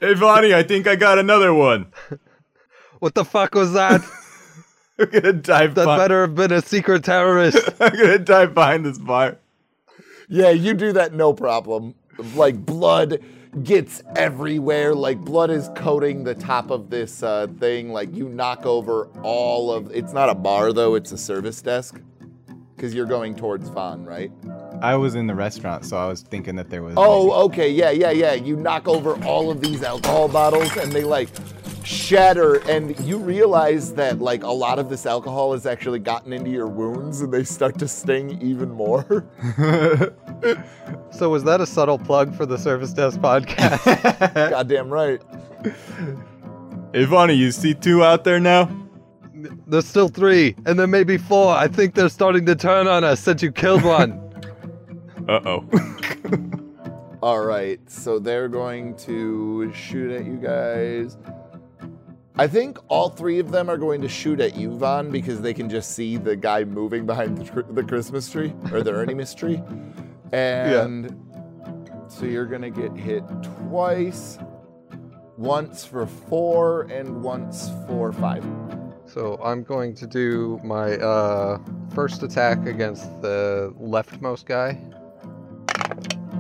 Hey, 0.02 0.14
Vonnie, 0.14 0.54
I 0.54 0.64
think 0.64 0.88
I 0.88 0.96
got 0.96 1.20
another 1.20 1.54
one. 1.54 1.88
What 3.00 3.16
the 3.16 3.26
fuck 3.26 3.54
was 3.56 3.74
that? 3.74 4.02
I'm 5.00 5.10
gonna 5.10 5.34
dive. 5.34 5.76
That 5.76 5.86
behind- 5.86 6.00
better 6.00 6.22
have 6.22 6.36
been 6.36 6.52
a 6.52 6.62
secret 6.62 7.04
terrorist. 7.04 7.58
I'm 7.82 7.92
gonna 7.92 8.20
dive 8.20 8.54
behind 8.54 8.86
this 8.86 8.98
bar. 8.98 9.38
Yeah, 10.28 10.50
you 10.52 10.74
do 10.74 10.92
that 10.94 11.14
no 11.14 11.34
problem. 11.34 11.96
Like 12.36 12.66
blood 12.66 13.24
gets 13.64 14.04
everywhere. 14.18 14.94
Like 14.96 15.20
blood 15.20 15.50
is 15.50 15.70
coating 15.76 16.24
the 16.26 16.36
top 16.36 16.72
of 16.72 16.90
this 16.90 17.24
uh, 17.24 17.48
thing. 17.60 17.94
Like 17.94 18.14
you 18.14 18.28
knock 18.28 18.66
over 18.66 19.06
all 19.24 19.72
of. 19.72 19.90
It's 19.92 20.12
not 20.12 20.28
a 20.30 20.36
bar 20.36 20.74
though. 20.74 20.96
It's 20.96 21.12
a 21.14 21.18
service 21.18 21.62
desk. 21.62 22.02
Because 22.76 22.94
you're 22.94 23.06
going 23.06 23.36
towards 23.36 23.68
Vaughn, 23.70 24.06
right? 24.06 24.32
I 24.82 24.96
was 24.96 25.16
in 25.16 25.28
the 25.28 25.36
restaurant, 25.36 25.86
so 25.86 25.98
I 25.98 26.08
was 26.08 26.22
thinking 26.22 26.56
that 26.56 26.70
there 26.70 26.82
was. 26.84 26.96
Oh, 26.98 27.32
okay, 27.46 27.70
yeah, 27.70 27.92
yeah, 27.92 28.12
yeah. 28.12 28.34
You 28.34 28.56
knock 28.56 28.88
over 28.88 29.22
all 29.26 29.52
of 29.52 29.62
these 29.62 29.84
alcohol 29.84 30.28
bottles, 30.28 30.76
and 30.78 30.92
they 30.92 31.04
like 31.04 31.30
shatter, 31.84 32.56
and 32.70 32.98
you 33.02 33.18
realize 33.18 33.94
that 33.94 34.20
like 34.20 34.44
a 34.44 34.52
lot 34.52 34.80
of 34.80 34.90
this 34.90 35.06
alcohol 35.06 35.54
has 35.54 35.66
actually 35.66 36.00
gotten 36.00 36.32
into 36.32 36.50
your 36.50 36.68
wounds, 36.68 37.22
and 37.22 37.34
they 37.34 37.44
start 37.44 37.78
to 37.80 37.88
sting 37.88 38.42
even 38.42 38.72
more. 38.72 39.04
so 41.12 41.30
was 41.30 41.44
that 41.44 41.60
a 41.60 41.66
subtle 41.66 42.00
plug 42.00 42.36
for 42.36 42.46
the 42.46 42.58
Service 42.58 42.94
Desk 42.94 43.20
podcast? 43.20 44.34
Goddamn 44.50 44.90
right. 44.90 45.22
Hey, 46.94 47.06
Vonnie, 47.06 47.34
you 47.34 47.52
see 47.52 47.74
two 47.74 48.04
out 48.04 48.24
there 48.24 48.40
now? 48.40 48.70
There's 49.68 49.88
still 49.88 50.10
three, 50.10 50.56
and 50.66 50.78
there 50.78 50.88
may 50.88 51.04
be 51.04 51.18
four. 51.18 51.54
I 51.54 51.68
think 51.68 51.96
they're 51.96 52.10
starting 52.10 52.46
to 52.46 52.56
turn 52.56 52.88
on 52.88 53.04
us 53.04 53.20
since 53.20 53.42
you 53.42 53.52
killed 53.52 53.84
one. 53.84 54.26
Uh 55.30 55.40
oh. 55.46 57.20
All 57.22 57.46
right, 57.46 57.80
so 57.88 58.18
they're 58.18 58.48
going 58.48 58.96
to 58.96 59.72
shoot 59.76 60.10
at 60.10 60.26
you 60.26 60.38
guys. 60.38 61.20
I 62.36 62.48
think 62.48 62.80
all 62.88 63.12
three 63.12 63.38
of 63.38 63.52
them 63.52 63.70
are 63.70 63.78
going 63.78 64.02
to 64.02 64.10
shoot 64.10 64.40
at 64.40 64.56
you, 64.56 64.76
Vaughn, 64.76 65.12
because 65.12 65.40
they 65.40 65.54
can 65.54 65.70
just 65.70 65.92
see 65.92 66.18
the 66.18 66.36
guy 66.36 66.64
moving 66.64 67.06
behind 67.06 67.38
the, 67.38 67.44
tr- 67.44 67.72
the 67.74 67.84
Christmas 67.84 68.28
tree 68.28 68.56
or 68.72 68.82
the 68.82 68.92
Erniemus 68.92 69.36
tree. 69.36 69.62
And 70.32 71.16
so 72.08 72.26
you're 72.26 72.48
going 72.48 72.64
to 72.64 72.72
get 72.72 72.96
hit 72.98 73.24
twice 73.68 74.40
once 75.38 75.86
for 75.86 76.08
four 76.08 76.84
and 76.84 77.22
once 77.22 77.70
for 77.86 78.12
five. 78.12 78.44
So 79.06 79.40
I'm 79.44 79.62
going 79.62 79.94
to 79.94 80.08
do 80.08 80.60
my 80.64 80.98
uh, 80.98 81.60
first 81.94 82.24
attack 82.24 82.66
against 82.66 83.22
the 83.22 83.76
leftmost 83.80 84.46
guy. 84.46 84.82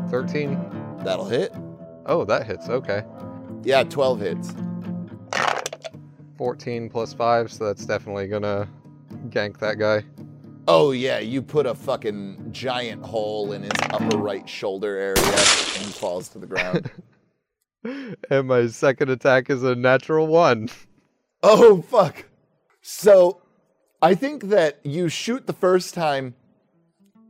13. 0.10 1.00
That'll 1.04 1.26
hit. 1.26 1.54
Oh, 2.06 2.26
that 2.26 2.46
hits. 2.46 2.70
Okay. 2.70 3.04
Yeah, 3.64 3.84
12 3.84 4.20
hits. 4.20 4.54
14 6.38 6.90
plus 6.90 7.14
5, 7.14 7.52
so 7.52 7.66
that's 7.66 7.86
definitely 7.86 8.28
gonna 8.28 8.68
gank 9.28 9.60
that 9.60 9.78
guy. 9.78 10.04
Oh, 10.68 10.92
yeah, 10.92 11.20
you 11.20 11.42
put 11.42 11.66
a 11.66 11.76
fucking 11.76 12.50
giant 12.52 13.04
hole 13.06 13.52
in 13.54 13.64
his 13.64 13.72
upper 13.90 14.18
right 14.18 14.48
shoulder 14.48 14.98
area 14.98 15.24
and 15.24 15.86
he 15.86 15.92
falls 15.92 16.30
to 16.30 16.40
the 16.40 16.48
ground. 16.48 16.90
And 18.30 18.50
my 18.50 18.68
second 18.68 19.10
attack 19.10 19.50
is 19.50 19.64
a 19.64 19.74
natural 19.74 20.28
1. 20.28 20.70
Oh, 21.42 21.82
fuck. 21.82 22.26
So 22.82 23.42
I 24.02 24.16
think 24.16 24.50
that 24.50 24.80
you 24.84 25.08
shoot 25.08 25.48
the 25.48 25.54
first 25.54 25.94
time 25.94 26.36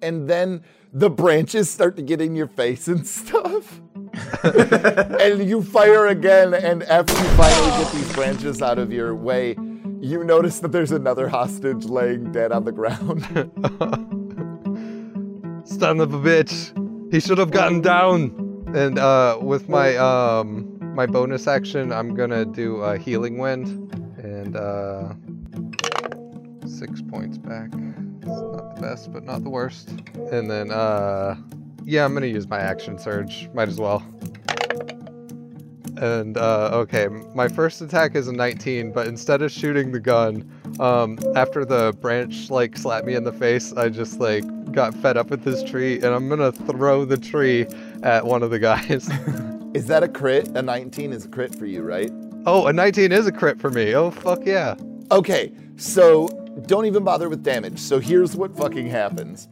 and 0.01 0.27
then 0.27 0.63
the 0.91 1.10
branches 1.10 1.69
start 1.69 1.95
to 1.97 2.02
get 2.02 2.21
in 2.21 2.36
your 2.36 2.47
face 2.47 2.88
and 2.88 3.06
stuff. 3.06 3.82
and 4.43 5.47
you 5.47 5.62
fire 5.62 6.08
again, 6.08 6.54
and 6.54 6.84
after 6.84 7.13
you 7.13 7.30
finally 7.32 7.84
get 7.84 7.91
these 7.93 8.12
branches 8.13 8.62
out 8.62 8.80
of 8.80 8.91
your 8.91 9.15
way, 9.15 9.56
you 10.02 10.23
notice 10.23 10.60
that 10.60 10.71
there's 10.71 10.91
another 10.91 11.28
hostage 11.28 11.86
laying 11.86 12.32
dead 12.32 12.52
on 12.52 12.65
the 12.65 12.71
ground. 12.71 13.21
Son 15.67 15.99
of 15.99 16.13
a 16.13 16.17
bitch. 16.17 17.12
He 17.12 17.19
should 17.19 17.38
have 17.38 17.52
gotten 17.52 17.82
down. 17.82 18.47
And 18.73 18.99
uh, 18.99 19.39
with 19.41 19.67
my 19.67 19.95
um 19.97 20.78
my 20.95 21.06
bonus 21.06 21.47
action, 21.47 21.91
I'm 21.91 22.13
gonna 22.13 22.45
do 22.45 22.78
a 22.78 22.97
healing 22.97 23.38
wind 23.38 23.93
and 24.17 24.56
uh, 24.56 25.13
six 26.67 27.02
points 27.02 27.38
back. 27.38 27.71
It's 28.31 28.41
not 28.41 28.75
the 28.75 28.81
best, 28.81 29.11
but 29.11 29.23
not 29.23 29.43
the 29.43 29.49
worst. 29.49 29.89
And 30.31 30.49
then 30.49 30.71
uh, 30.71 31.35
yeah, 31.83 32.05
I'm 32.05 32.13
gonna 32.13 32.27
use 32.27 32.47
my 32.47 32.59
action 32.59 32.97
surge. 32.97 33.49
Might 33.53 33.67
as 33.67 33.79
well. 33.79 34.03
And 35.97 36.37
uh, 36.37 36.69
okay, 36.73 37.07
my 37.35 37.49
first 37.49 37.81
attack 37.81 38.15
is 38.15 38.27
a 38.29 38.33
19, 38.33 38.93
but 38.93 39.07
instead 39.07 39.41
of 39.41 39.51
shooting 39.51 39.91
the 39.91 39.99
gun, 39.99 40.49
um, 40.79 41.19
after 41.35 41.65
the 41.65 41.93
branch 41.99 42.49
like 42.49 42.77
slapped 42.77 43.05
me 43.05 43.15
in 43.15 43.25
the 43.25 43.33
face, 43.33 43.73
I 43.73 43.89
just 43.89 44.19
like 44.19 44.45
got 44.71 44.93
fed 44.93 45.17
up 45.17 45.29
with 45.29 45.43
this 45.43 45.61
tree, 45.63 45.95
and 45.95 46.05
I'm 46.05 46.29
gonna 46.29 46.51
throw 46.53 47.03
the 47.03 47.17
tree 47.17 47.65
at 48.03 48.25
one 48.25 48.43
of 48.43 48.49
the 48.49 48.59
guys. 48.59 49.09
is 49.73 49.87
that 49.87 50.03
a 50.03 50.07
crit? 50.07 50.47
A 50.49 50.61
19 50.61 51.11
is 51.11 51.25
a 51.25 51.27
crit 51.27 51.53
for 51.53 51.65
you, 51.65 51.81
right? 51.81 52.11
oh, 52.45 52.67
a 52.67 52.73
19 52.73 53.11
is 53.11 53.27
a 53.27 53.31
crit 53.31 53.59
for 53.59 53.69
me. 53.69 53.93
Oh 53.93 54.11
fuck 54.11 54.45
yeah! 54.45 54.75
Okay, 55.11 55.51
so 55.77 56.27
don't 56.65 56.85
even 56.85 57.03
bother 57.03 57.29
with 57.29 57.43
damage. 57.43 57.79
So 57.79 57.99
here's 57.99 58.35
what 58.35 58.55
fucking 58.55 58.88
happens. 58.88 59.47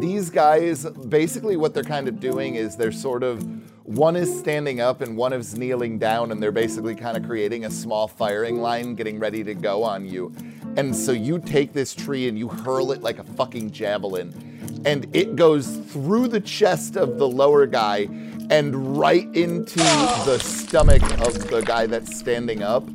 These 0.00 0.30
guys, 0.30 0.84
basically, 0.86 1.56
what 1.56 1.74
they're 1.74 1.84
kind 1.84 2.08
of 2.08 2.18
doing 2.20 2.56
is 2.56 2.76
they're 2.76 2.92
sort 2.92 3.22
of 3.22 3.42
one 3.86 4.16
is 4.16 4.38
standing 4.38 4.80
up 4.80 5.02
and 5.02 5.16
one 5.16 5.32
is 5.32 5.56
kneeling 5.56 5.98
down, 5.98 6.32
and 6.32 6.42
they're 6.42 6.50
basically 6.50 6.94
kind 6.94 7.16
of 7.16 7.24
creating 7.24 7.66
a 7.66 7.70
small 7.70 8.08
firing 8.08 8.60
line, 8.60 8.94
getting 8.94 9.18
ready 9.18 9.44
to 9.44 9.54
go 9.54 9.82
on 9.82 10.06
you. 10.06 10.34
And 10.76 10.96
so 10.96 11.12
you 11.12 11.38
take 11.38 11.72
this 11.72 11.94
tree 11.94 12.26
and 12.28 12.38
you 12.38 12.48
hurl 12.48 12.92
it 12.92 13.02
like 13.02 13.18
a 13.18 13.24
fucking 13.24 13.70
javelin, 13.70 14.82
and 14.84 15.06
it 15.14 15.36
goes 15.36 15.76
through 15.76 16.28
the 16.28 16.40
chest 16.40 16.96
of 16.96 17.18
the 17.18 17.28
lower 17.28 17.66
guy 17.66 18.08
and 18.50 18.98
right 18.98 19.32
into 19.34 19.78
the 19.78 20.38
stomach 20.42 21.02
of 21.20 21.48
the 21.48 21.60
guy 21.60 21.86
that's 21.86 22.18
standing 22.18 22.62
up. 22.62 22.86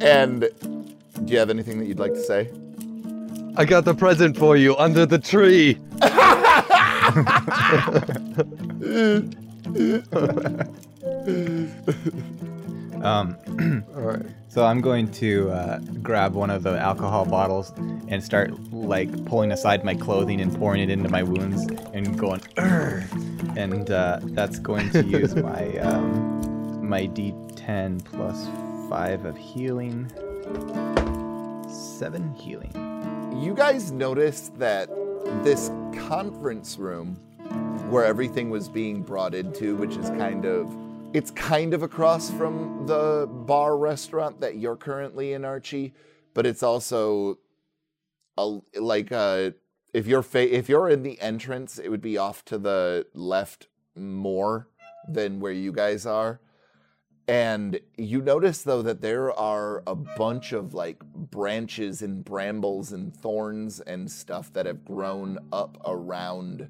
And 0.00 0.48
do 1.28 1.34
you 1.34 1.38
have 1.38 1.50
anything 1.50 1.78
that 1.78 1.86
you'd 1.86 1.98
like 1.98 2.14
to 2.14 2.22
say? 2.22 2.50
I 3.56 3.64
got 3.64 3.84
the 3.84 3.94
present 3.94 4.36
for 4.36 4.56
you 4.56 4.76
under 4.76 5.04
the 5.04 5.18
tree. 5.18 5.78
Um, 13.02 13.36
All 13.94 14.02
right. 14.02 14.26
so 14.48 14.64
I'm 14.64 14.80
going 14.80 15.10
to 15.12 15.50
uh, 15.50 15.78
grab 16.02 16.34
one 16.34 16.50
of 16.50 16.62
the 16.64 16.78
alcohol 16.78 17.24
bottles 17.24 17.72
and 18.08 18.22
start 18.22 18.50
like 18.72 19.24
pulling 19.24 19.52
aside 19.52 19.84
my 19.84 19.94
clothing 19.94 20.40
and 20.40 20.54
pouring 20.56 20.82
it 20.82 20.90
into 20.90 21.08
my 21.08 21.22
wounds 21.22 21.66
and 21.92 22.18
going, 22.18 22.40
"Urgh." 22.56 23.06
and 23.56 23.90
uh, 23.90 24.18
that's 24.22 24.58
going 24.58 24.90
to 24.90 25.04
use 25.04 25.34
my 25.36 25.76
um, 25.78 26.88
my 26.88 27.06
D10 27.06 28.04
plus 28.04 28.48
five 28.90 29.24
of 29.24 29.36
healing, 29.36 30.10
seven 31.68 32.34
healing. 32.34 32.72
You 33.36 33.54
guys 33.54 33.92
noticed 33.92 34.58
that 34.58 34.88
this 35.44 35.70
conference 35.94 36.78
room 36.78 37.14
where 37.90 38.04
everything 38.04 38.50
was 38.50 38.68
being 38.68 39.02
brought 39.02 39.34
into, 39.34 39.76
which 39.76 39.96
is 39.96 40.10
kind 40.10 40.44
of 40.44 40.74
it's 41.14 41.30
kind 41.30 41.72
of 41.72 41.82
across 41.82 42.30
from 42.30 42.86
the 42.86 43.26
bar 43.46 43.78
restaurant 43.78 44.40
that 44.40 44.56
you're 44.56 44.76
currently 44.76 45.32
in, 45.32 45.44
Archie, 45.44 45.94
but 46.34 46.44
it's 46.46 46.62
also 46.62 47.38
a, 48.36 48.58
like 48.78 49.10
uh 49.10 49.50
if 49.94 50.06
you're 50.06 50.22
fa- 50.22 50.54
if 50.54 50.68
you're 50.68 50.88
in 50.88 51.02
the 51.02 51.20
entrance, 51.20 51.78
it 51.78 51.88
would 51.88 52.02
be 52.02 52.18
off 52.18 52.44
to 52.46 52.58
the 52.58 53.06
left 53.14 53.68
more 53.96 54.68
than 55.08 55.40
where 55.40 55.52
you 55.52 55.72
guys 55.72 56.04
are. 56.04 56.40
And 57.28 57.78
you 57.98 58.22
notice 58.22 58.62
though 58.62 58.80
that 58.82 59.02
there 59.02 59.32
are 59.38 59.82
a 59.86 59.94
bunch 59.94 60.52
of 60.52 60.72
like 60.72 60.98
branches 61.04 62.00
and 62.00 62.24
brambles 62.24 62.92
and 62.92 63.14
thorns 63.14 63.80
and 63.80 64.10
stuff 64.10 64.50
that 64.54 64.64
have 64.64 64.82
grown 64.84 65.38
up 65.52 65.76
around 65.86 66.68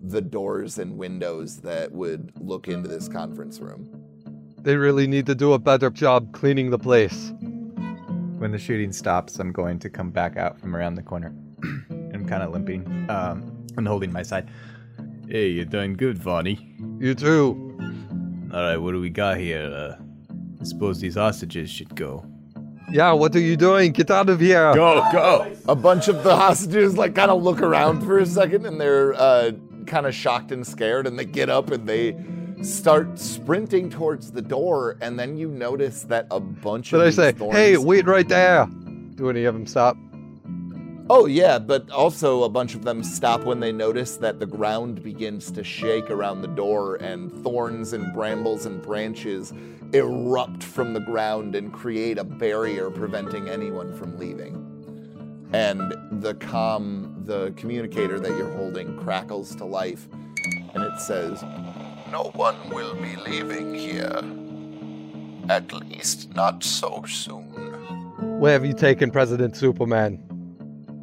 the 0.00 0.20
doors 0.20 0.78
and 0.78 0.96
windows 0.96 1.58
that 1.58 1.90
would 1.90 2.32
look 2.40 2.68
into 2.68 2.88
this 2.88 3.08
conference 3.08 3.58
room. 3.58 3.90
They 4.62 4.76
really 4.76 5.08
need 5.08 5.26
to 5.26 5.34
do 5.34 5.52
a 5.52 5.58
better 5.58 5.90
job 5.90 6.32
cleaning 6.32 6.70
the 6.70 6.78
place. 6.78 7.32
When 8.38 8.52
the 8.52 8.58
shooting 8.58 8.92
stops, 8.92 9.40
I'm 9.40 9.50
going 9.50 9.80
to 9.80 9.90
come 9.90 10.10
back 10.10 10.36
out 10.36 10.60
from 10.60 10.76
around 10.76 10.94
the 10.94 11.02
corner. 11.02 11.34
I'm 11.90 12.24
kind 12.24 12.44
of 12.44 12.52
limping 12.52 12.86
um, 13.10 13.66
and 13.76 13.88
holding 13.88 14.12
my 14.12 14.22
side. 14.22 14.48
Hey, 15.28 15.48
you 15.48 15.64
done 15.64 15.94
good, 15.94 16.18
Vonnie. 16.18 16.74
You 17.00 17.14
too. 17.14 17.87
All 18.52 18.60
right, 18.62 18.76
what 18.76 18.92
do 18.92 19.00
we 19.00 19.10
got 19.10 19.36
here? 19.38 19.62
Uh, 19.66 20.02
I 20.60 20.64
suppose 20.64 21.00
these 21.00 21.14
hostages 21.16 21.70
should 21.70 21.94
go. 21.94 22.24
Yeah, 22.90 23.12
what 23.12 23.36
are 23.36 23.40
you 23.40 23.56
doing? 23.56 23.92
Get 23.92 24.10
out 24.10 24.30
of 24.30 24.40
here. 24.40 24.74
Go, 24.74 25.06
go! 25.12 25.52
A 25.68 25.74
bunch 25.74 26.08
of 26.08 26.24
the 26.24 26.34
hostages 26.34 26.96
like 26.96 27.14
kind 27.14 27.30
of 27.30 27.42
look 27.42 27.60
around 27.60 28.00
for 28.02 28.18
a 28.18 28.24
second 28.26 28.64
and 28.64 28.80
they're 28.80 29.12
uh, 29.14 29.52
kind 29.86 30.06
of 30.06 30.14
shocked 30.14 30.50
and 30.52 30.66
scared 30.66 31.06
and 31.06 31.18
they 31.18 31.26
get 31.26 31.50
up 31.50 31.70
and 31.70 31.86
they 31.86 32.16
start 32.62 33.18
sprinting 33.18 33.90
towards 33.90 34.32
the 34.32 34.40
door 34.42 34.96
and 35.02 35.18
then 35.18 35.36
you 35.36 35.48
notice 35.50 36.02
that 36.04 36.26
a 36.30 36.40
bunch 36.40 36.90
But 36.92 37.00
of 37.02 37.06
I 37.08 37.10
say, 37.10 37.32
thorns- 37.32 37.56
hey, 37.56 37.76
wait 37.76 38.06
right 38.06 38.26
there. 38.26 38.66
Do 39.16 39.28
any 39.28 39.44
of 39.44 39.52
them 39.54 39.66
stop? 39.66 39.96
Oh 41.10 41.24
yeah, 41.24 41.58
but 41.58 41.90
also 41.90 42.42
a 42.42 42.50
bunch 42.50 42.74
of 42.74 42.84
them 42.84 43.02
stop 43.02 43.44
when 43.44 43.60
they 43.60 43.72
notice 43.72 44.18
that 44.18 44.40
the 44.40 44.46
ground 44.46 45.02
begins 45.02 45.50
to 45.52 45.64
shake 45.64 46.10
around 46.10 46.42
the 46.42 46.48
door 46.48 46.96
and 46.96 47.32
thorns 47.42 47.94
and 47.94 48.12
brambles 48.12 48.66
and 48.66 48.82
branches 48.82 49.54
erupt 49.94 50.62
from 50.62 50.92
the 50.92 51.00
ground 51.00 51.54
and 51.54 51.72
create 51.72 52.18
a 52.18 52.24
barrier 52.24 52.90
preventing 52.90 53.48
anyone 53.48 53.96
from 53.96 54.18
leaving. 54.18 54.54
And 55.54 55.94
the 56.22 56.34
com, 56.34 57.22
the 57.24 57.54
communicator 57.56 58.20
that 58.20 58.36
you're 58.36 58.52
holding 58.52 58.98
crackles 58.98 59.56
to 59.56 59.64
life 59.64 60.08
and 60.74 60.84
it 60.84 61.00
says, 61.00 61.42
No 62.12 62.30
one 62.34 62.68
will 62.68 62.94
be 62.94 63.16
leaving 63.16 63.74
here. 63.74 64.22
At 65.48 65.72
least 65.72 66.34
not 66.34 66.62
so 66.62 67.02
soon. 67.08 67.46
Where 68.38 68.52
have 68.52 68.66
you 68.66 68.74
taken 68.74 69.10
President 69.10 69.56
Superman? 69.56 70.27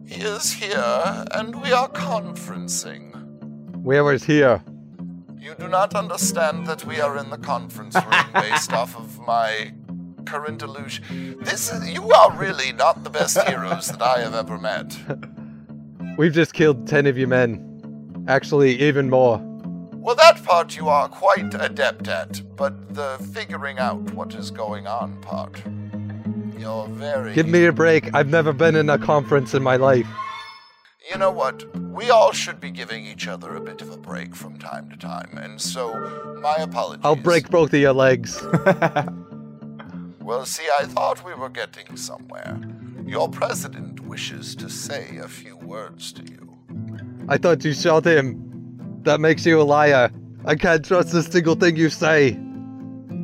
He 0.08 0.22
is 0.22 0.53
here, 0.53 1.26
and 1.32 1.62
we 1.62 1.72
are 1.72 1.89
conferencing. 1.89 3.12
Where 3.82 4.12
is 4.14 4.24
here? 4.24 4.64
You 5.39 5.56
do 5.58 5.68
not 5.68 5.95
understand 5.95 6.68
that 6.68 6.86
we 6.86 7.01
are 7.01 7.18
in 7.18 7.32
the 7.32 7.38
conference 7.38 7.95
room 7.95 8.26
based 8.34 8.72
off 8.72 8.95
of 8.95 9.20
my 9.20 9.74
current 10.26 10.62
illusion. 10.62 11.38
This 11.41 11.72
is, 11.72 11.89
you 11.89 12.12
are 12.12 12.32
really 12.38 12.72
not 12.72 13.03
the 13.03 13.10
best 13.10 13.41
heroes 13.47 13.88
that 13.88 14.01
I 14.01 14.20
have 14.20 14.36
ever 14.36 14.60
met. 14.60 14.95
We've 16.18 16.34
just 16.34 16.53
killed 16.53 16.88
10 16.88 17.08
of 17.08 17.18
your 17.18 17.28
men. 17.28 18.26
Actually, 18.28 18.80
even 18.82 19.10
more. 19.10 19.39
Well, 19.93 20.16
that 20.16 20.43
part 20.43 20.78
you 20.78 20.88
are 20.88 21.10
quite 21.10 21.53
adept 21.56 22.08
at, 22.08 22.41
but 22.56 22.93
the 22.93 23.18
figuring 23.34 23.80
out 23.80 24.01
what 24.14 24.36
is 24.36 24.51
going 24.51 24.86
on 24.86 25.20
part, 25.22 25.64
you're 26.58 26.88
very. 26.88 27.34
Give 27.34 27.47
me 27.47 27.66
a 27.66 27.72
break. 27.72 28.14
I've 28.14 28.30
never 28.30 28.53
been 28.53 28.76
in 28.76 28.89
a 28.89 28.97
conference 28.97 29.53
in 29.53 29.64
my 29.64 29.76
life. 29.76 30.08
You 31.12 31.18
know 31.20 31.32
what? 31.32 31.64
We 31.78 32.10
all 32.10 32.32
should 32.32 32.60
be 32.60 32.72
giving 32.72 33.06
each 33.06 33.28
other 33.28 33.56
a 33.56 33.62
bit 33.62 33.82
of 33.82 33.91
a 33.91 33.97
break 33.97 34.36
from 34.36 34.58
time 34.58 34.89
to 34.89 34.97
time, 34.97 35.38
and 35.38 35.62
so 35.62 35.93
my 36.41 36.56
apologies. 36.56 37.06
I'll 37.06 37.16
break 37.16 37.49
both 37.49 37.74
of 37.74 37.80
your 37.80 37.93
legs. 37.93 38.41
Well, 40.26 40.43
see, 40.43 40.68
I 40.80 40.86
thought 40.86 41.24
we 41.24 41.36
were 41.36 41.49
getting 41.49 41.95
somewhere. 41.95 42.60
Your 43.06 43.30
president 43.30 43.99
wishes 43.99 44.56
to 44.56 44.72
say 44.72 45.18
a 45.18 45.28
few 45.28 45.56
words 45.56 46.12
to 46.14 46.24
you. 46.24 46.58
I 47.30 47.38
thought 47.38 47.64
you 47.64 47.76
shot 47.76 48.08
him. 48.08 48.41
That 49.03 49.20
makes 49.20 49.45
you 49.45 49.62
a 49.62 49.64
liar. 49.64 50.10
I 50.43 50.56
can't 50.56 50.84
trust 50.84 51.14
a 51.14 51.22
single 51.22 51.53
thing 51.53 51.76
you 51.76 51.91
say. 51.91 52.39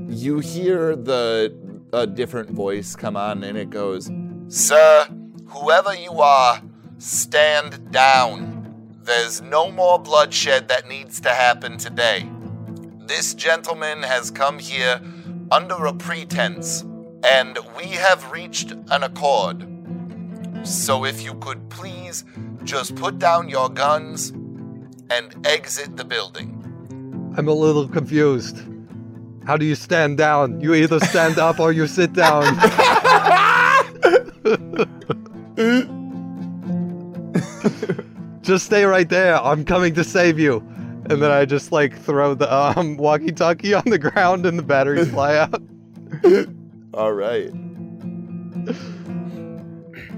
you 0.10 0.38
hear 0.40 0.96
the 0.96 1.52
a 1.94 2.08
different 2.08 2.50
voice 2.50 2.96
come 2.96 3.18
on 3.18 3.44
and 3.44 3.58
it 3.58 3.70
goes, 3.70 4.10
Sir, 4.48 5.08
whoever 5.46 5.94
you 5.94 6.20
are, 6.20 6.62
stand 6.98 7.92
down. 7.92 8.60
There's 9.04 9.42
no 9.42 9.72
more 9.72 10.00
bloodshed 10.00 10.68
that 10.70 10.88
needs 10.88 11.20
to 11.22 11.30
happen 11.30 11.78
today. 11.78 12.30
This 13.08 13.34
gentleman 13.34 14.04
has 14.04 14.32
come 14.32 14.60
here 14.60 15.02
under 15.52 15.86
a 15.86 15.94
pretense, 15.94 16.86
and 17.24 17.58
we 17.76 17.88
have 17.88 18.32
reached 18.32 18.72
an 18.72 19.04
accord. 19.04 19.68
So 20.64 21.04
if 21.04 21.22
you 21.22 21.34
could 21.36 21.70
please 21.70 22.24
just 22.64 22.96
put 22.96 23.20
down 23.20 23.50
your 23.50 23.70
guns 23.70 24.30
and 24.30 25.36
exit 25.46 25.98
the 25.98 26.06
building. 26.06 26.58
I'm 27.36 27.48
a 27.48 27.54
little 27.54 27.88
confused. 27.88 28.71
How 29.52 29.58
do 29.58 29.66
you 29.66 29.76
stand 29.76 30.18
down? 30.18 30.62
You 30.62 30.74
either 30.74 31.02
stand 31.02 31.38
up 31.38 31.60
or 31.60 31.74
you 31.74 31.86
sit 31.86 32.14
down. 32.14 32.46
just 38.42 38.68
stay 38.68 38.86
right 38.86 39.10
there. 39.10 39.44
I'm 39.44 39.66
coming 39.66 39.94
to 39.96 40.06
save 40.06 40.40
you. 40.40 40.60
And 41.10 41.22
then 41.22 41.32
I 41.32 41.44
just 41.44 41.74
like 41.74 42.00
throw 42.00 42.34
the 42.34 42.50
um, 42.50 42.96
walkie-talkie 42.96 43.74
on 43.74 43.84
the 43.88 44.00
ground 44.00 44.46
and 44.46 44.58
the 44.58 44.64
batteries 44.64 45.10
fly 45.10 45.36
out. 45.36 45.62
All 46.94 47.12
right. 47.12 47.52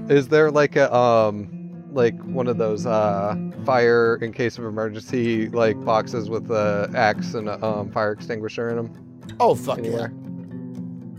Is 0.08 0.28
there 0.28 0.52
like 0.52 0.76
a 0.76 0.94
um 0.94 1.48
like 1.90 2.16
one 2.22 2.46
of 2.46 2.58
those 2.58 2.86
uh 2.86 3.34
fire 3.64 4.14
in 4.22 4.32
case 4.32 4.58
of 4.58 4.64
emergency 4.64 5.48
like 5.48 5.84
boxes 5.84 6.30
with 6.30 6.52
a 6.52 6.88
axe 6.94 7.34
and 7.34 7.48
a 7.48 7.66
um, 7.66 7.90
fire 7.90 8.12
extinguisher 8.12 8.70
in 8.70 8.76
them? 8.76 9.03
Oh, 9.40 9.54
fuck 9.54 9.78
Anywhere. 9.78 10.12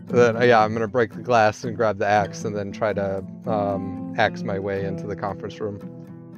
Then 0.08 0.38
uh, 0.38 0.44
yeah, 0.44 0.60
I'm 0.60 0.74
gonna 0.74 0.88
break 0.88 1.14
the 1.14 1.22
glass 1.22 1.64
and 1.64 1.76
grab 1.76 1.98
the 1.98 2.08
axe 2.08 2.46
and 2.46 2.56
then 2.56 2.72
try 2.72 2.94
to 2.94 3.26
um, 3.48 4.14
axe 4.18 4.44
my 4.44 4.60
way 4.60 4.86
into 4.86 5.08
the 5.08 5.16
conference 5.16 5.60
room. 5.60 5.80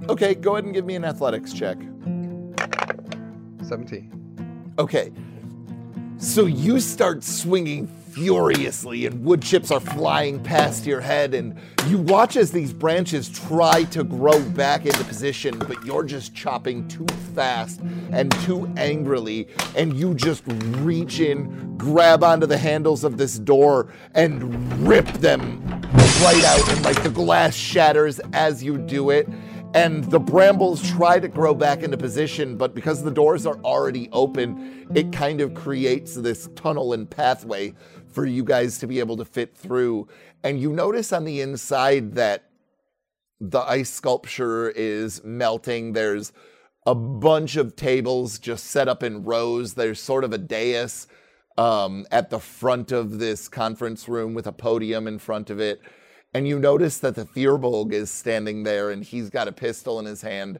Okay, 0.10 0.36
go 0.36 0.54
ahead 0.54 0.64
and 0.64 0.74
give 0.74 0.86
me 0.86 0.96
an 0.96 1.04
athletics 1.04 1.54
check. 1.54 1.78
Seventeen. 3.62 4.74
Okay. 4.80 5.12
So 6.18 6.46
you 6.46 6.80
start 6.80 7.24
swinging 7.24 7.88
furiously, 8.18 9.06
and 9.06 9.24
wood 9.24 9.44
chips 9.44 9.70
are 9.70 9.80
flying 9.80 10.42
past 10.42 10.88
your 10.88 11.00
head, 11.00 11.36
and 11.36 11.56
you 11.88 12.00
watch 12.00 12.36
as 12.36 12.52
these 12.52 12.74
branches 12.74 13.30
try 13.30 13.84
to 13.84 14.04
grow 14.04 14.42
back 14.52 14.88
into 14.88 15.04
position, 15.04 15.58
but 15.60 15.84
you're 15.86 16.04
just 16.04 16.34
chopping 16.34 16.88
too 16.88 17.06
fast 17.36 17.80
and 18.12 18.32
too 18.42 18.72
angrily, 18.76 19.48
and 19.76 19.96
you 19.96 20.16
just 20.16 20.42
reach 20.48 21.20
in, 21.20 21.78
grab 21.78 22.24
onto 22.24 22.48
the 22.48 22.58
handles 22.58 23.04
of 23.04 23.18
this 23.18 23.38
door, 23.38 23.94
and 24.16 24.42
rip 24.88 25.06
them 25.20 25.62
right 26.24 26.44
out, 26.44 26.70
and 26.70 26.84
like 26.84 27.02
the 27.04 27.12
glass 27.12 27.54
shatters 27.54 28.20
as 28.34 28.64
you 28.64 28.80
do 28.80 29.12
it 29.12 29.28
and 29.74 30.06
the 30.06 30.20
brambles 30.20 30.82
try 30.92 31.20
to 31.20 31.28
grow 31.28 31.54
back 31.54 31.84
into 31.84 31.98
position, 31.98 32.58
but 32.58 32.74
because 32.74 33.04
the 33.04 33.12
doors 33.12 33.46
are 33.46 33.58
already 33.58 34.10
open, 34.12 34.88
it 34.96 35.12
kind 35.12 35.42
of 35.42 35.54
creates 35.54 36.16
this 36.16 36.50
tunnel 36.56 36.94
and 36.94 37.10
pathway 37.10 37.74
for 38.18 38.26
you 38.26 38.44
guys 38.44 38.80
to 38.80 38.88
be 38.88 38.98
able 38.98 39.16
to 39.16 39.24
fit 39.24 39.56
through. 39.56 40.08
And 40.44 40.60
you 40.60 40.74
notice 40.74 41.14
on 41.14 41.24
the 41.24 41.40
inside 41.40 42.16
that 42.16 42.50
the 43.40 43.60
ice 43.60 43.92
sculpture 43.92 44.72
is 44.72 45.24
melting. 45.24 45.94
There's 45.94 46.34
a 46.88 46.96
bunch 46.96 47.58
of 47.58 47.76
tables 47.76 48.40
just 48.40 48.66
set 48.66 48.88
up 48.88 49.04
in 49.04 49.24
rows. 49.24 49.76
There's 49.76 50.00
sort 50.00 50.24
of 50.24 50.34
a 50.34 50.40
dais 50.40 51.06
um, 51.60 52.08
at 52.10 52.32
the 52.32 52.40
front 52.40 52.92
of 52.92 53.20
this 53.20 53.48
conference 53.48 54.10
room 54.10 54.34
with 54.34 54.48
a 54.48 54.52
podium 54.52 55.06
in 55.06 55.20
front 55.20 55.52
of 55.52 55.60
it. 55.60 55.80
And 56.34 56.48
you 56.48 56.58
notice 56.58 56.98
that 56.98 57.14
the 57.14 57.26
Firbolg 57.26 57.94
is 57.94 58.10
standing 58.10 58.64
there 58.64 58.90
and 58.90 59.04
he's 59.04 59.30
got 59.30 59.48
a 59.48 59.52
pistol 59.52 60.00
in 60.00 60.08
his 60.08 60.24
hand 60.24 60.58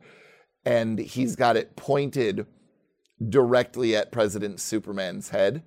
and 0.64 1.00
he's 1.00 1.36
got 1.36 1.58
it 1.58 1.76
pointed 1.76 2.46
directly 3.28 3.96
at 3.96 4.12
President 4.12 4.60
Superman's 4.60 5.30
head. 5.30 5.64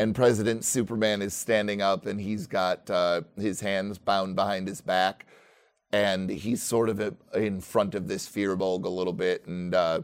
And 0.00 0.14
President 0.14 0.64
Superman 0.64 1.20
is 1.20 1.34
standing 1.34 1.82
up 1.82 2.06
and 2.06 2.18
he's 2.18 2.46
got 2.46 2.88
uh, 2.88 3.20
his 3.36 3.60
hands 3.60 3.98
bound 3.98 4.34
behind 4.34 4.66
his 4.66 4.80
back. 4.80 5.26
And 5.92 6.30
he's 6.30 6.62
sort 6.62 6.88
of 6.88 6.98
uh, 7.02 7.10
in 7.34 7.60
front 7.60 7.94
of 7.94 8.08
this 8.08 8.26
Firbolg 8.26 8.86
a 8.86 8.88
little 8.88 9.12
bit 9.12 9.44
and 9.44 9.74
uh, 9.74 10.00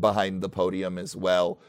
behind 0.00 0.42
the 0.42 0.48
podium 0.48 0.98
as 0.98 1.14
well. 1.14 1.60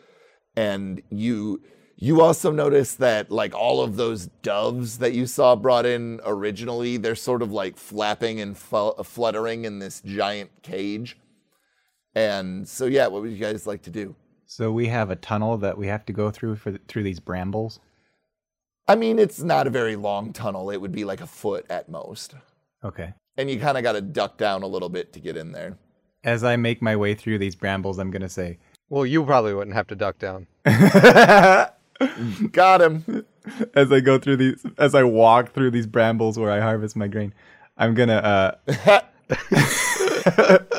And 0.55 1.03
you 1.11 1.61
you 1.97 2.19
also 2.19 2.49
notice 2.51 2.95
that 2.95 3.29
like 3.29 3.53
all 3.53 3.83
of 3.83 3.95
those 3.95 4.25
doves 4.41 4.97
that 4.97 5.13
you 5.13 5.27
saw 5.27 5.55
brought 5.55 5.85
in 5.85 6.21
originally, 6.25 6.97
they're 6.97 7.13
sort 7.13 7.43
of 7.43 7.51
like 7.51 7.77
flapping 7.77 8.41
and 8.41 8.57
fu- 8.57 8.95
fluttering 9.03 9.65
in 9.65 9.77
this 9.77 10.01
giant 10.01 10.49
cage. 10.63 11.15
And 12.15 12.67
so 12.67 12.87
yeah, 12.87 13.05
what 13.05 13.21
would 13.21 13.31
you 13.31 13.37
guys 13.37 13.67
like 13.67 13.83
to 13.83 13.91
do? 13.91 14.15
So 14.51 14.71
we 14.71 14.87
have 14.87 15.11
a 15.11 15.15
tunnel 15.15 15.57
that 15.59 15.77
we 15.77 15.85
have 15.87 16.07
to 16.07 16.13
go 16.13 16.31
through 16.31 16.55
for 16.55 16.79
through 16.87 17.03
these 17.03 17.19
brambles. 17.19 17.79
I 18.87 18.95
mean, 18.95 19.19
it's 19.19 19.39
not 19.41 19.67
a 19.67 19.69
very 19.69 19.95
long 19.95 20.33
tunnel. 20.33 20.71
It 20.71 20.77
would 20.77 20.91
be 20.91 21.05
like 21.05 21.21
a 21.21 21.27
foot 21.27 21.67
at 21.69 21.87
most. 21.87 22.33
Okay. 22.83 23.13
And 23.37 23.47
you 23.47 23.59
kind 23.59 23.77
of 23.77 23.83
got 23.83 23.91
to 23.91 24.01
duck 24.01 24.39
down 24.39 24.63
a 24.63 24.67
little 24.67 24.89
bit 24.89 25.13
to 25.13 25.19
get 25.19 25.37
in 25.37 25.51
there. 25.51 25.77
As 26.23 26.43
I 26.43 26.55
make 26.55 26.81
my 26.81 26.95
way 26.95 27.13
through 27.13 27.37
these 27.37 27.55
brambles, 27.55 27.99
I'm 27.99 28.09
gonna 28.09 28.27
say, 28.27 28.57
Well, 28.89 29.05
you 29.05 29.23
probably 29.23 29.53
wouldn't 29.53 29.75
have 29.75 29.87
to 29.87 29.95
duck 29.95 30.17
down. 30.17 30.47
Got 32.51 32.81
him. 32.81 33.25
as 33.75 33.91
I 33.91 33.99
go 33.99 34.17
through 34.17 34.37
these, 34.37 34.65
as 34.79 34.95
I 34.95 35.03
walk 35.03 35.53
through 35.53 35.69
these 35.69 35.85
brambles 35.85 36.39
where 36.39 36.49
I 36.49 36.59
harvest 36.59 36.95
my 36.95 37.07
grain, 37.07 37.35
I'm 37.77 37.93
gonna, 37.93 38.57
uh, 38.67 39.01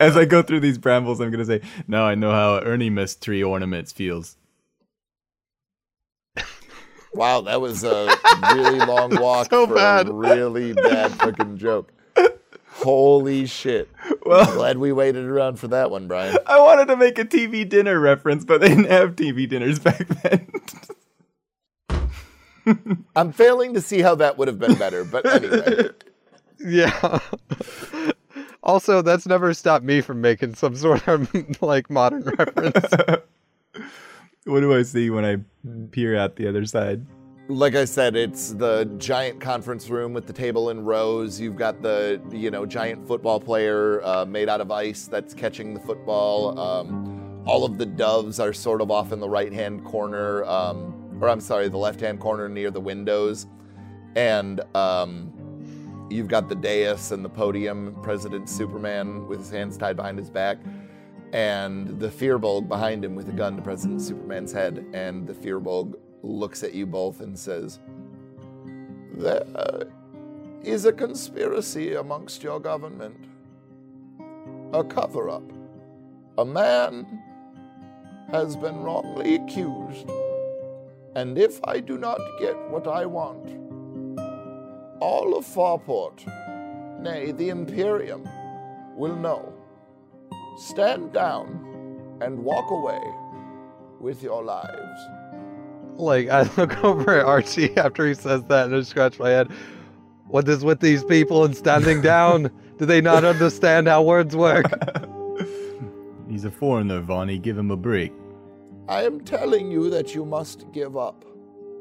as 0.00 0.16
I 0.16 0.24
go 0.24 0.42
through 0.42 0.60
these 0.60 0.78
brambles, 0.78 1.20
I'm 1.20 1.30
gonna 1.30 1.44
say, 1.44 1.60
Now 1.86 2.04
I 2.04 2.14
know 2.16 2.32
how 2.32 2.58
Ernie 2.60 2.90
missed 2.90 3.22
tree 3.22 3.42
ornaments 3.44 3.92
feels. 3.92 4.36
Wow, 7.12 7.40
that 7.42 7.60
was 7.60 7.82
a 7.82 8.16
really 8.54 8.78
long 8.78 9.10
walk 9.20 9.50
So 9.50 9.66
for 9.66 9.74
bad. 9.74 10.08
a 10.08 10.12
really 10.12 10.72
bad 10.72 11.10
fucking 11.12 11.58
joke. 11.58 11.92
Holy 12.74 13.46
shit. 13.46 13.90
well, 14.24 14.54
Glad 14.54 14.78
we 14.78 14.92
waited 14.92 15.24
around 15.26 15.58
for 15.58 15.66
that 15.68 15.90
one, 15.90 16.06
Brian. 16.06 16.38
I 16.46 16.60
wanted 16.60 16.86
to 16.86 16.96
make 16.96 17.18
a 17.18 17.24
TV 17.24 17.68
dinner 17.68 17.98
reference, 17.98 18.44
but 18.44 18.60
they 18.60 18.68
didn't 18.68 18.84
have 18.90 19.16
TV 19.16 19.48
dinners 19.48 19.80
back 19.80 20.06
then. 20.22 20.46
I'm 23.16 23.32
failing 23.32 23.74
to 23.74 23.80
see 23.80 24.00
how 24.02 24.14
that 24.14 24.38
would 24.38 24.46
have 24.48 24.58
been 24.60 24.76
better, 24.76 25.04
but 25.04 25.26
anyway. 25.26 25.88
Yeah. 26.62 27.18
Also, 28.62 29.02
that's 29.02 29.26
never 29.26 29.54
stopped 29.54 29.84
me 29.84 30.00
from 30.00 30.20
making 30.20 30.54
some 30.54 30.76
sort 30.76 31.06
of 31.08 31.30
like 31.62 31.90
modern 31.90 32.22
reference. 32.22 32.92
what 34.44 34.60
do 34.60 34.74
I 34.74 34.82
see 34.82 35.10
when 35.10 35.24
I 35.24 35.36
peer 35.90 36.16
out 36.16 36.36
the 36.36 36.48
other 36.48 36.66
side? 36.66 37.04
Like 37.48 37.74
I 37.74 37.84
said, 37.84 38.14
it's 38.14 38.52
the 38.52 38.84
giant 38.98 39.40
conference 39.40 39.90
room 39.90 40.12
with 40.12 40.26
the 40.26 40.32
table 40.32 40.70
in 40.70 40.84
rows. 40.84 41.40
You've 41.40 41.56
got 41.56 41.82
the, 41.82 42.20
you 42.30 42.50
know, 42.50 42.64
giant 42.64 43.08
football 43.08 43.40
player 43.40 44.04
uh, 44.04 44.24
made 44.24 44.48
out 44.48 44.60
of 44.60 44.70
ice 44.70 45.06
that's 45.06 45.34
catching 45.34 45.74
the 45.74 45.80
football. 45.80 46.58
Um, 46.58 47.42
all 47.46 47.64
of 47.64 47.78
the 47.78 47.86
doves 47.86 48.38
are 48.38 48.52
sort 48.52 48.80
of 48.80 48.90
off 48.90 49.10
in 49.10 49.18
the 49.18 49.28
right 49.28 49.52
hand 49.52 49.84
corner, 49.84 50.44
um, 50.44 51.18
or 51.20 51.28
I'm 51.28 51.40
sorry, 51.40 51.68
the 51.68 51.78
left 51.78 52.00
hand 52.00 52.20
corner 52.20 52.48
near 52.48 52.70
the 52.70 52.80
windows. 52.80 53.48
And 54.14 54.60
um, 54.76 55.32
you've 56.10 56.28
got 56.28 56.48
the 56.48 56.54
dais 56.54 57.12
and 57.12 57.24
the 57.24 57.28
podium, 57.28 57.96
President 58.02 58.48
Superman 58.48 59.26
with 59.28 59.38
his 59.38 59.50
hands 59.50 59.76
tied 59.76 59.96
behind 59.96 60.18
his 60.18 60.28
back, 60.28 60.58
and 61.32 62.00
the 62.00 62.08
Firbolg 62.08 62.68
behind 62.68 63.04
him 63.04 63.14
with 63.14 63.28
a 63.28 63.32
gun 63.32 63.56
to 63.56 63.62
President 63.62 64.02
Superman's 64.02 64.52
head. 64.52 64.84
And 64.92 65.26
the 65.26 65.34
Firbolg 65.34 65.94
looks 66.22 66.62
at 66.62 66.74
you 66.74 66.86
both 66.86 67.20
and 67.20 67.38
says, 67.38 67.78
There 69.12 69.86
is 70.62 70.84
a 70.84 70.92
conspiracy 70.92 71.94
amongst 71.94 72.42
your 72.42 72.58
government, 72.58 73.16
a 74.72 74.82
cover 74.82 75.30
up. 75.30 75.44
A 76.38 76.44
man 76.44 77.22
has 78.30 78.56
been 78.56 78.82
wrongly 78.82 79.36
accused, 79.36 80.10
and 81.14 81.38
if 81.38 81.60
I 81.64 81.80
do 81.80 81.98
not 81.98 82.20
get 82.38 82.56
what 82.70 82.86
I 82.86 83.06
want, 83.06 83.59
all 85.00 85.36
of 85.36 85.44
Farport, 85.46 86.26
nay, 87.00 87.32
the 87.32 87.48
Imperium, 87.48 88.28
will 88.96 89.16
know. 89.16 89.52
Stand 90.58 91.12
down 91.12 92.18
and 92.20 92.44
walk 92.44 92.70
away 92.70 93.00
with 93.98 94.22
your 94.22 94.42
lives. 94.44 95.00
like, 95.96 96.28
I 96.28 96.42
look 96.56 96.82
over 96.84 97.18
at 97.18 97.26
Archie 97.26 97.76
after 97.76 98.06
he 98.06 98.14
says 98.14 98.44
that 98.44 98.66
and 98.66 98.74
I 98.76 98.82
scratch 98.82 99.18
my 99.18 99.30
head. 99.30 99.50
What 100.26 100.48
is 100.48 100.64
with 100.64 100.80
these 100.80 101.02
people 101.04 101.44
and 101.44 101.56
standing 101.56 102.00
down? 102.14 102.50
Do 102.78 102.86
they 102.86 103.00
not 103.00 103.24
understand 103.24 103.88
how 103.88 104.02
words 104.02 104.36
work? 104.36 104.66
He's 106.28 106.44
a 106.44 106.50
foreigner, 106.50 107.00
Vonnie. 107.00 107.38
Give 107.38 107.58
him 107.58 107.70
a 107.70 107.76
break. 107.76 108.12
I 108.88 109.02
am 109.02 109.20
telling 109.20 109.70
you 109.70 109.90
that 109.90 110.14
you 110.14 110.24
must 110.24 110.70
give 110.72 110.96
up. 110.96 111.24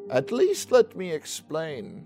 At 0.09 0.31
least 0.31 0.71
let 0.71 0.95
me 0.95 1.11
explain 1.11 2.05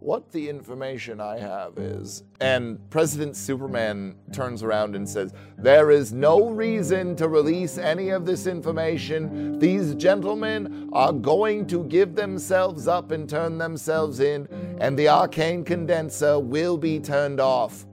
what 0.00 0.32
the 0.32 0.48
information 0.48 1.20
I 1.20 1.38
have 1.38 1.76
is. 1.76 2.24
And 2.40 2.78
President 2.90 3.36
Superman 3.36 4.16
turns 4.32 4.62
around 4.62 4.96
and 4.96 5.08
says, 5.08 5.34
There 5.58 5.90
is 5.90 6.12
no 6.12 6.48
reason 6.48 7.14
to 7.16 7.28
release 7.28 7.76
any 7.76 8.08
of 8.08 8.24
this 8.24 8.46
information. 8.46 9.58
These 9.58 9.94
gentlemen 9.96 10.88
are 10.92 11.12
going 11.12 11.66
to 11.68 11.84
give 11.84 12.14
themselves 12.14 12.88
up 12.88 13.10
and 13.10 13.28
turn 13.28 13.58
themselves 13.58 14.20
in, 14.20 14.48
and 14.80 14.98
the 14.98 15.08
arcane 15.08 15.64
condenser 15.64 16.38
will 16.38 16.78
be 16.78 16.98
turned 16.98 17.38
off. 17.38 17.86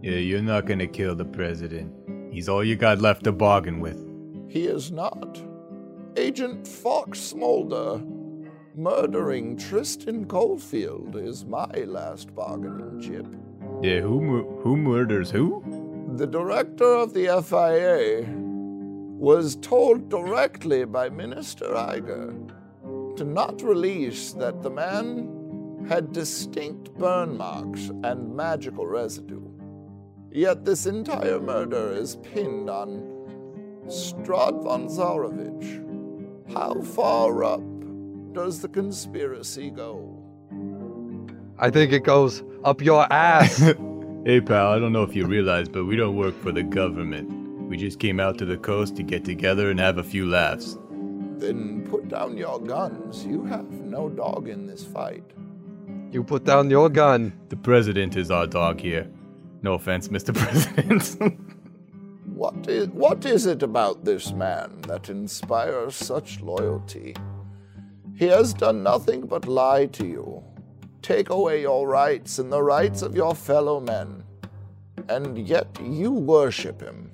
Yeah, 0.00 0.12
you're 0.12 0.42
not 0.42 0.66
gonna 0.66 0.86
kill 0.86 1.14
the 1.14 1.24
president. 1.24 1.92
He's 2.32 2.48
all 2.48 2.64
you 2.64 2.76
got 2.76 3.00
left 3.00 3.24
to 3.24 3.32
bargain 3.32 3.78
with. 3.78 4.08
He 4.48 4.66
is 4.66 4.90
not. 4.90 5.40
Agent 6.16 6.66
Fox 6.66 7.20
Smolder 7.20 8.02
murdering 8.74 9.56
Tristan 9.56 10.24
Coldfield 10.24 11.16
is 11.16 11.44
my 11.44 11.70
last 11.86 12.34
bargaining 12.34 13.00
chip. 13.00 13.26
Yeah, 13.82 14.00
who 14.00 14.58
who 14.62 14.76
murders 14.76 15.30
who? 15.30 15.62
The 16.16 16.26
director 16.26 16.94
of 16.94 17.14
the 17.14 17.26
FIA 17.42 18.24
was 19.22 19.56
told 19.56 20.08
directly 20.08 20.84
by 20.84 21.08
Minister 21.08 21.66
Iger 21.66 23.16
to 23.16 23.24
not 23.24 23.62
release 23.62 24.32
that 24.34 24.62
the 24.62 24.70
man 24.70 25.86
had 25.88 26.12
distinct 26.12 26.94
burn 26.94 27.36
marks 27.36 27.90
and 28.02 28.34
magical 28.34 28.86
residue. 28.86 29.48
Yet 30.30 30.64
this 30.64 30.86
entire 30.86 31.40
murder 31.40 31.92
is 31.92 32.16
pinned 32.16 32.70
on 32.70 33.02
Strahd 33.86 34.62
von 34.62 34.88
Zarovich. 34.88 35.80
How 36.52 36.80
far 36.80 37.44
up 37.44 37.71
does 38.32 38.60
the 38.60 38.68
conspiracy 38.68 39.70
go? 39.70 40.18
I 41.58 41.70
think 41.70 41.92
it 41.92 42.04
goes 42.04 42.42
up 42.64 42.80
your 42.82 43.10
ass. 43.12 43.62
Hey, 44.24 44.40
pal, 44.40 44.68
I 44.70 44.78
don't 44.78 44.92
know 44.92 45.02
if 45.02 45.16
you 45.16 45.26
realize, 45.26 45.68
but 45.68 45.84
we 45.86 45.96
don't 45.96 46.14
work 46.14 46.40
for 46.40 46.52
the 46.52 46.62
government. 46.62 47.28
We 47.68 47.76
just 47.76 47.98
came 47.98 48.20
out 48.20 48.38
to 48.38 48.44
the 48.44 48.56
coast 48.56 48.94
to 48.94 49.02
get 49.02 49.24
together 49.24 49.68
and 49.68 49.80
have 49.80 49.98
a 49.98 50.04
few 50.04 50.26
laughs. 50.30 50.78
Then 51.38 51.84
put 51.90 52.06
down 52.08 52.36
your 52.36 52.60
guns. 52.60 53.26
You 53.26 53.42
have 53.46 53.68
no 53.72 54.08
dog 54.08 54.46
in 54.48 54.68
this 54.68 54.84
fight. 54.84 55.24
you 56.12 56.22
put 56.22 56.44
down 56.44 56.70
your 56.70 56.88
gun. 56.88 57.32
The 57.48 57.56
president 57.56 58.14
is 58.16 58.30
our 58.30 58.46
dog 58.46 58.78
here. 58.80 59.10
No 59.62 59.72
offense, 59.74 60.06
Mr. 60.06 60.32
President. 60.42 61.36
What 62.26 62.68
is, 62.68 62.86
what 62.90 63.26
is 63.26 63.46
it 63.46 63.64
about 63.64 64.04
this 64.04 64.30
man 64.32 64.82
that 64.82 65.08
inspires 65.08 65.96
such 65.96 66.40
loyalty? 66.42 67.16
He 68.16 68.26
has 68.26 68.54
done 68.54 68.82
nothing 68.82 69.26
but 69.26 69.48
lie 69.48 69.86
to 69.86 70.06
you, 70.06 70.42
take 71.00 71.30
away 71.30 71.62
your 71.62 71.88
rights 71.88 72.38
and 72.38 72.52
the 72.52 72.62
rights 72.62 73.02
of 73.02 73.16
your 73.16 73.34
fellow 73.34 73.80
men, 73.80 74.22
and 75.08 75.38
yet 75.38 75.66
you 75.82 76.12
worship 76.12 76.80
him. 76.80 77.10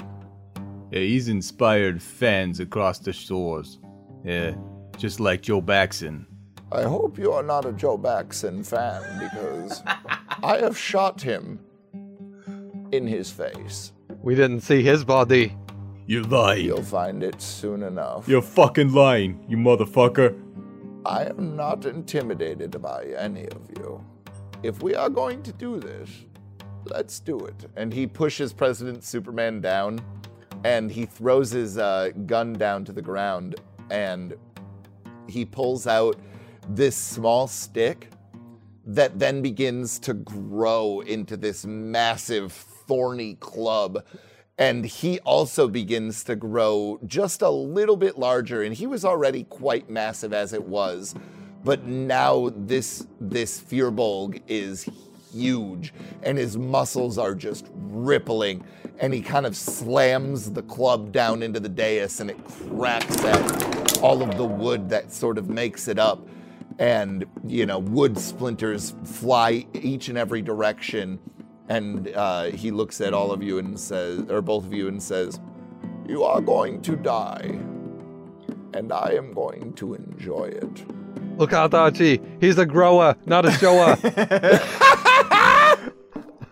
yeah, 0.90 1.00
he's 1.00 1.28
inspired 1.28 2.02
fans 2.02 2.60
across 2.60 2.98
the 2.98 3.12
shores. 3.12 3.78
Yeah, 4.24 4.54
just 4.96 5.20
like 5.20 5.42
Joe 5.42 5.60
Baxon. 5.60 6.26
I 6.72 6.82
hope 6.82 7.18
you 7.18 7.32
are 7.32 7.42
not 7.42 7.64
a 7.64 7.72
Joe 7.72 7.96
Baxon 7.96 8.62
fan 8.64 9.02
because 9.18 9.82
I 10.42 10.58
have 10.58 10.76
shot 10.76 11.22
him 11.22 11.60
in 12.92 13.06
his 13.06 13.30
face. 13.30 13.92
We 14.22 14.34
didn't 14.34 14.60
see 14.60 14.82
his 14.82 15.04
body. 15.04 15.56
You're 16.06 16.24
lying. 16.24 16.64
You'll 16.66 16.82
find 16.82 17.22
it 17.22 17.40
soon 17.40 17.82
enough. 17.82 18.26
You're 18.26 18.42
fucking 18.42 18.92
lying, 18.92 19.44
you 19.48 19.56
motherfucker. 19.56 20.34
I 21.08 21.24
am 21.24 21.56
not 21.56 21.86
intimidated 21.86 22.82
by 22.82 23.06
any 23.16 23.48
of 23.48 23.62
you. 23.78 24.04
If 24.62 24.82
we 24.82 24.94
are 24.94 25.08
going 25.08 25.42
to 25.44 25.54
do 25.54 25.80
this, 25.80 26.10
let's 26.84 27.18
do 27.18 27.38
it. 27.46 27.64
And 27.76 27.90
he 27.90 28.06
pushes 28.06 28.52
President 28.52 29.02
Superman 29.02 29.62
down 29.62 30.00
and 30.64 30.92
he 30.92 31.06
throws 31.06 31.50
his 31.50 31.78
uh, 31.78 32.10
gun 32.26 32.52
down 32.52 32.84
to 32.84 32.92
the 32.92 33.00
ground 33.00 33.54
and 33.88 34.34
he 35.26 35.46
pulls 35.46 35.86
out 35.86 36.20
this 36.68 36.94
small 36.94 37.46
stick 37.46 38.10
that 38.84 39.18
then 39.18 39.40
begins 39.40 39.98
to 40.00 40.12
grow 40.12 41.00
into 41.00 41.38
this 41.38 41.64
massive 41.64 42.52
thorny 42.52 43.36
club. 43.36 44.04
And 44.58 44.84
he 44.84 45.20
also 45.20 45.68
begins 45.68 46.24
to 46.24 46.34
grow 46.34 46.98
just 47.06 47.42
a 47.42 47.50
little 47.50 47.96
bit 47.96 48.18
larger. 48.18 48.62
And 48.62 48.74
he 48.74 48.86
was 48.86 49.04
already 49.04 49.44
quite 49.44 49.88
massive 49.88 50.32
as 50.32 50.52
it 50.52 50.64
was. 50.64 51.14
But 51.64 51.84
now 51.84 52.50
this 52.56 53.06
this 53.20 53.60
Firbolg 53.60 54.42
is 54.48 54.88
huge 55.32 55.92
and 56.22 56.38
his 56.38 56.56
muscles 56.56 57.18
are 57.18 57.34
just 57.34 57.70
rippling. 57.74 58.64
And 58.98 59.14
he 59.14 59.20
kind 59.20 59.46
of 59.46 59.56
slams 59.56 60.50
the 60.50 60.62
club 60.62 61.12
down 61.12 61.42
into 61.42 61.60
the 61.60 61.68
dais 61.68 62.20
and 62.20 62.30
it 62.30 62.38
cracks 62.44 63.24
at 63.24 63.98
all 64.02 64.22
of 64.22 64.36
the 64.36 64.44
wood 64.44 64.88
that 64.88 65.12
sort 65.12 65.38
of 65.38 65.48
makes 65.48 65.86
it 65.86 65.98
up 65.98 66.26
and 66.78 67.24
you 67.44 67.66
know 67.66 67.78
wood 67.78 68.16
splinters 68.16 68.94
fly 69.04 69.66
each 69.74 70.08
and 70.08 70.16
every 70.16 70.40
direction 70.40 71.18
And 71.68 72.08
uh, 72.14 72.44
he 72.44 72.70
looks 72.70 73.00
at 73.00 73.12
all 73.12 73.30
of 73.30 73.42
you 73.42 73.58
and 73.58 73.78
says, 73.78 74.24
or 74.30 74.40
both 74.40 74.64
of 74.64 74.72
you, 74.72 74.88
and 74.88 75.02
says, 75.02 75.38
You 76.06 76.24
are 76.24 76.40
going 76.40 76.80
to 76.82 76.96
die. 76.96 77.58
And 78.74 78.92
I 78.92 79.12
am 79.16 79.32
going 79.32 79.74
to 79.74 79.94
enjoy 79.94 80.44
it. 80.46 80.84
Look 81.38 81.52
out, 81.52 81.74
Archie. 81.74 82.20
He's 82.40 82.58
a 82.58 82.66
grower, 82.66 83.16
not 83.26 83.44
a 83.44 83.52
shower. 83.52 83.96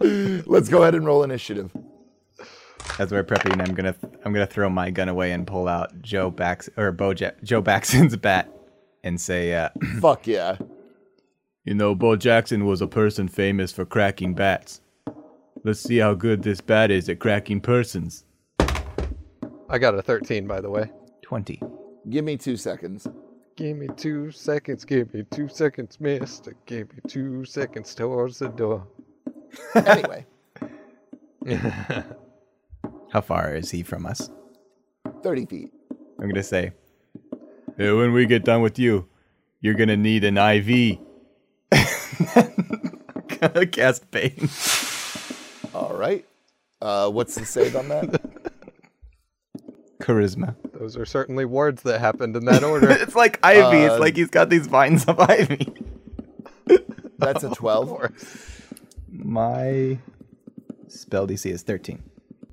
Let's 0.46 0.68
go 0.68 0.82
ahead 0.82 0.94
and 0.94 1.06
roll 1.06 1.24
initiative. 1.24 1.72
As 2.98 3.10
we're 3.10 3.24
prepping, 3.24 3.60
I'm 3.66 3.74
gonna 3.74 3.94
I'm 4.24 4.32
gonna 4.32 4.46
throw 4.46 4.70
my 4.70 4.90
gun 4.90 5.08
away 5.08 5.32
and 5.32 5.46
pull 5.46 5.68
out 5.68 6.00
Joe 6.00 6.30
Bax 6.30 6.68
or 6.76 6.92
Bo 6.92 7.14
Joe 7.14 7.60
Baxton's 7.62 8.16
bat 8.16 8.50
and 9.02 9.20
say, 9.20 9.54
uh, 9.54 9.70
Fuck 10.00 10.26
yeah. 10.26 10.56
You 11.64 11.74
know, 11.74 11.94
Bo 11.94 12.16
Jackson 12.16 12.64
was 12.64 12.80
a 12.80 12.86
person 12.86 13.28
famous 13.28 13.72
for 13.72 13.84
cracking 13.84 14.34
bats. 14.34 14.80
Let's 15.66 15.80
see 15.80 15.96
how 15.98 16.14
good 16.14 16.44
this 16.44 16.60
bat 16.60 16.92
is 16.92 17.08
at 17.08 17.18
cracking 17.18 17.60
persons. 17.60 18.22
I 19.68 19.78
got 19.80 19.96
a 19.96 20.00
13, 20.00 20.46
by 20.46 20.60
the 20.60 20.70
way. 20.70 20.92
"20." 21.22 21.60
Give 22.08 22.24
me 22.24 22.36
two 22.36 22.56
seconds. 22.56 23.08
Give 23.56 23.76
me 23.76 23.88
two 23.96 24.30
seconds, 24.30 24.84
give 24.84 25.12
me 25.12 25.24
two 25.28 25.48
seconds, 25.48 25.98
mister. 25.98 26.54
Give 26.66 26.86
me 26.92 27.00
two 27.08 27.44
seconds 27.44 27.96
towards 27.96 28.38
the 28.38 28.46
door. 28.48 28.86
Anyway, 29.74 30.24
How 33.10 33.20
far 33.20 33.56
is 33.56 33.72
he 33.72 33.82
from 33.82 34.06
us? 34.06 34.30
30 35.24 35.46
feet. 35.46 35.72
I'm 36.20 36.28
gonna 36.28 36.44
say, 36.44 36.74
Hey, 37.76 37.90
when 37.90 38.12
we 38.12 38.26
get 38.26 38.44
done 38.44 38.62
with 38.62 38.78
you, 38.78 39.08
you're 39.60 39.74
gonna 39.74 39.96
need 39.96 40.22
an 40.22 40.36
IV. 40.38 40.98
gonna 43.40 43.66
cast 43.72 44.08
Bane. 44.12 44.48
All 45.96 46.02
right. 46.02 46.26
Uh, 46.82 47.08
what's 47.08 47.34
the 47.36 47.46
save 47.46 47.74
on 47.74 47.88
that? 47.88 48.20
Charisma. 49.98 50.54
Those 50.74 50.94
are 50.94 51.06
certainly 51.06 51.46
words 51.46 51.84
that 51.84 52.00
happened 52.00 52.36
in 52.36 52.44
that 52.44 52.62
order. 52.62 52.90
it's 53.00 53.14
like 53.14 53.40
ivy. 53.42 53.86
Uh, 53.86 53.92
it's 53.92 53.98
like 53.98 54.14
he's 54.14 54.28
got 54.28 54.50
these 54.50 54.66
vines 54.66 55.06
of 55.06 55.18
ivy. 55.18 55.72
That's 57.18 57.44
a 57.44 57.48
12. 57.48 58.98
My 59.08 59.98
spell 60.88 61.26
DC 61.26 61.50
is 61.50 61.62
13. 61.62 62.02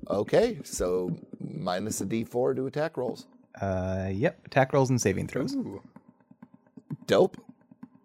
Okay, 0.08 0.58
so 0.64 1.14
minus 1.38 2.00
a 2.00 2.06
d4 2.06 2.56
to 2.56 2.66
attack 2.66 2.96
rolls. 2.96 3.26
Uh, 3.60 4.08
yep. 4.10 4.40
Attack 4.46 4.72
rolls 4.72 4.88
and 4.88 4.98
saving 4.98 5.26
throws. 5.26 5.54
Ooh. 5.54 5.82
Dope. 7.06 7.36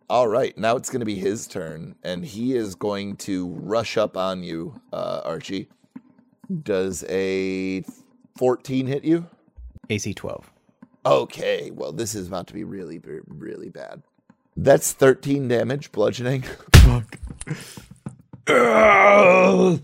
All 0.09 0.27
right, 0.27 0.57
now 0.57 0.75
it's 0.75 0.89
going 0.89 1.01
to 1.01 1.05
be 1.05 1.19
his 1.19 1.45
turn, 1.45 1.93
and 2.01 2.25
he 2.25 2.55
is 2.55 2.73
going 2.73 3.15
to 3.17 3.49
rush 3.49 3.95
up 3.95 4.17
on 4.17 4.41
you, 4.41 4.81
uh, 4.91 5.21
Archie. 5.23 5.69
Does 6.63 7.03
a 7.07 7.83
14 8.35 8.87
hit 8.87 9.03
you? 9.03 9.27
AC 9.91 10.15
12. 10.15 10.51
Okay, 11.05 11.69
well, 11.69 11.91
this 11.91 12.15
is 12.15 12.27
about 12.27 12.47
to 12.47 12.55
be 12.55 12.63
really, 12.63 12.99
really 13.27 13.69
bad. 13.69 14.01
That's 14.57 14.93
13 14.93 15.47
damage, 15.47 15.91
bludgeoning. 15.91 16.43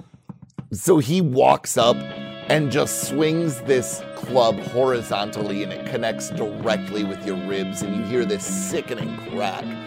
so 0.71 0.97
he 0.97 1.21
walks 1.21 1.77
up 1.77 1.97
and 1.97 2.71
just 2.71 3.09
swings 3.09 3.61
this 3.61 4.01
club 4.15 4.57
horizontally, 4.57 5.61
and 5.61 5.71
it 5.71 5.85
connects 5.85 6.31
directly 6.31 7.03
with 7.03 7.23
your 7.27 7.37
ribs, 7.45 7.83
and 7.83 7.95
you 7.95 8.03
hear 8.05 8.25
this 8.25 8.43
sickening 8.43 9.15
crack. 9.29 9.84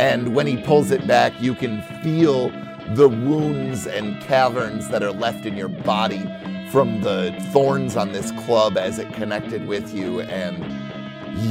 And 0.00 0.34
when 0.34 0.46
he 0.46 0.56
pulls 0.56 0.90
it 0.90 1.06
back, 1.06 1.32
you 1.40 1.54
can 1.54 1.82
feel 2.02 2.50
the 2.94 3.08
wounds 3.08 3.86
and 3.86 4.20
caverns 4.22 4.88
that 4.88 5.02
are 5.02 5.12
left 5.12 5.46
in 5.46 5.56
your 5.56 5.68
body 5.68 6.22
from 6.70 7.00
the 7.02 7.34
thorns 7.52 7.96
on 7.96 8.12
this 8.12 8.32
club 8.44 8.76
as 8.76 8.98
it 8.98 9.12
connected 9.14 9.66
with 9.66 9.94
you, 9.94 10.20
and 10.22 10.64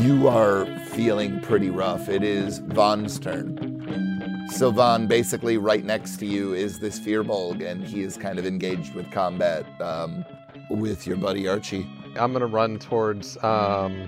you 0.02 0.28
are 0.28 0.66
feeling 0.88 1.40
pretty 1.42 1.70
rough. 1.70 2.10
It 2.10 2.24
is 2.24 2.60
Von's 2.60 3.20
turn. 3.20 4.48
So 4.52 4.72
Von, 4.72 5.08
basically 5.08 5.58
right 5.58 5.84
next 5.84 6.18
to 6.18 6.26
you 6.26 6.54
is 6.54 6.80
this 6.80 7.00
Firbolg, 7.00 7.66
and 7.66 7.84
he 7.84 8.02
is 8.02 8.18
kind 8.18 8.38
of 8.38 8.46
engaged 8.46 8.94
with 8.94 9.10
combat 9.12 9.66
um, 9.82 10.26
with 10.70 11.08
your 11.08 11.18
buddy 11.18 11.48
Archie. 11.48 11.88
I'm 12.18 12.34
gonna 12.34 12.46
run 12.46 12.78
towards 12.78 13.42
um 13.44 14.08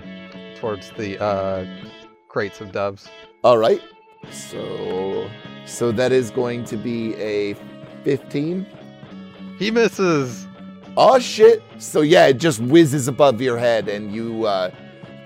towards 0.56 0.90
the 0.92 1.20
uh 1.20 1.66
crates 2.28 2.60
of 2.60 2.72
doves. 2.72 3.08
All 3.42 3.58
right. 3.58 3.80
So 4.30 5.30
so 5.66 5.92
that 5.92 6.12
is 6.12 6.30
going 6.30 6.64
to 6.66 6.76
be 6.76 7.14
a 7.16 7.54
15. 8.04 8.66
He 9.58 9.70
misses. 9.70 10.46
Oh 10.96 11.18
shit! 11.18 11.62
So 11.78 12.00
yeah, 12.00 12.26
it 12.26 12.38
just 12.38 12.60
whizzes 12.60 13.08
above 13.08 13.40
your 13.42 13.58
head, 13.58 13.88
and 13.88 14.14
you 14.14 14.46
uh, 14.46 14.70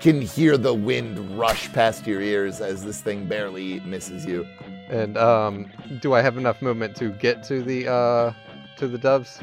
can 0.01 0.19
hear 0.19 0.57
the 0.57 0.73
wind 0.73 1.37
rush 1.37 1.71
past 1.71 2.07
your 2.07 2.21
ears 2.21 2.59
as 2.59 2.83
this 2.83 3.01
thing 3.01 3.27
barely 3.27 3.79
misses 3.81 4.25
you. 4.25 4.45
And 4.89 5.17
um 5.17 5.71
do 6.01 6.13
I 6.13 6.21
have 6.21 6.37
enough 6.37 6.61
movement 6.61 6.95
to 6.97 7.09
get 7.09 7.43
to 7.43 7.61
the 7.61 7.87
uh 7.87 8.33
to 8.77 8.87
the 8.87 8.97
doves? 8.97 9.39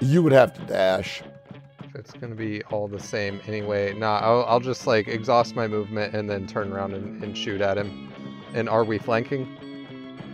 You 0.00 0.22
would 0.22 0.32
have 0.32 0.52
to 0.54 0.60
dash. 0.62 1.22
It's 1.94 2.12
gonna 2.12 2.34
be 2.34 2.62
all 2.64 2.88
the 2.88 2.98
same 2.98 3.40
anyway. 3.46 3.94
Nah, 3.94 4.18
I'll, 4.18 4.44
I'll 4.46 4.60
just 4.60 4.86
like 4.86 5.06
exhaust 5.06 5.54
my 5.54 5.68
movement 5.68 6.14
and 6.14 6.28
then 6.28 6.46
turn 6.46 6.72
around 6.72 6.94
and, 6.94 7.22
and 7.22 7.38
shoot 7.38 7.60
at 7.60 7.78
him. 7.78 8.11
And 8.54 8.68
are 8.68 8.84
we 8.84 8.98
flanking? 8.98 9.48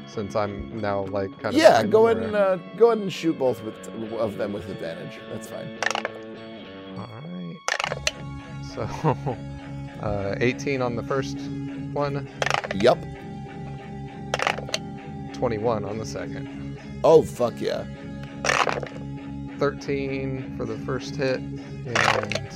Since 0.07 0.35
I'm 0.35 0.81
now 0.81 1.05
like 1.07 1.31
kind 1.39 1.55
of 1.55 1.55
Yeah, 1.55 1.83
go 1.85 2.09
ahead 2.09 2.23
and 2.23 2.35
uh, 2.35 2.57
go 2.77 2.87
ahead 2.87 2.99
and 2.99 3.13
shoot 3.13 3.39
both 3.39 3.63
with, 3.63 3.89
of 4.15 4.37
them 4.37 4.53
with 4.53 4.69
advantage. 4.69 5.21
That's 5.31 5.49
fine. 5.49 5.79
Alright. 6.97 7.57
So 8.75 9.37
uh 10.03 10.37
18 10.41 10.83
on 10.83 10.97
the 10.97 11.03
first 11.03 11.39
one, 11.93 12.29
Yup. 12.75 12.99
21 15.35 15.85
on 15.85 15.99
the 15.99 16.07
second. 16.07 16.79
Oh 17.05 17.23
fuck 17.23 17.61
yeah. 17.61 17.85
13 19.59 20.55
for 20.57 20.65
the 20.65 20.79
first 20.79 21.17
hit, 21.17 21.41
and 21.41 22.53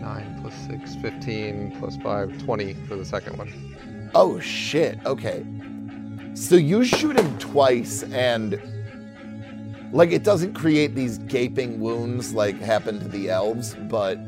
9 0.00 0.38
plus 0.40 0.54
6, 0.66 0.96
15 0.96 1.76
plus 1.78 1.96
5, 1.98 2.42
20 2.42 2.74
for 2.74 2.96
the 2.96 3.04
second 3.04 3.36
one. 3.36 3.69
Oh 4.14 4.40
shit. 4.40 4.98
Okay. 5.06 5.44
So 6.34 6.56
you 6.56 6.84
shoot 6.84 7.18
him 7.18 7.38
twice 7.38 8.02
and 8.04 8.60
like 9.92 10.12
it 10.12 10.22
doesn't 10.24 10.54
create 10.54 10.94
these 10.94 11.18
gaping 11.18 11.80
wounds 11.80 12.32
like 12.32 12.58
happened 12.60 13.00
to 13.02 13.08
the 13.08 13.30
elves, 13.30 13.74
but 13.88 14.18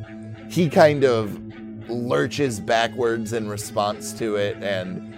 he 0.48 0.68
kind 0.68 1.04
of 1.04 1.38
lurches 1.88 2.60
backwards 2.60 3.32
in 3.32 3.48
response 3.48 4.12
to 4.14 4.36
it 4.36 4.56
and 4.62 5.08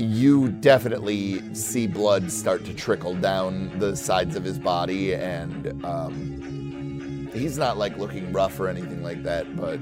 you 0.00 0.48
definitely 0.48 1.54
see 1.54 1.86
blood 1.86 2.30
start 2.30 2.64
to 2.64 2.74
trickle 2.74 3.14
down 3.14 3.78
the 3.78 3.94
sides 3.94 4.36
of 4.36 4.44
his 4.44 4.58
body 4.58 5.14
and 5.14 5.84
um, 5.84 7.28
he's 7.32 7.58
not 7.58 7.76
like 7.76 7.96
looking 7.98 8.32
rough 8.32 8.58
or 8.58 8.68
anything 8.68 9.02
like 9.02 9.22
that 9.22 9.54
but 9.56 9.78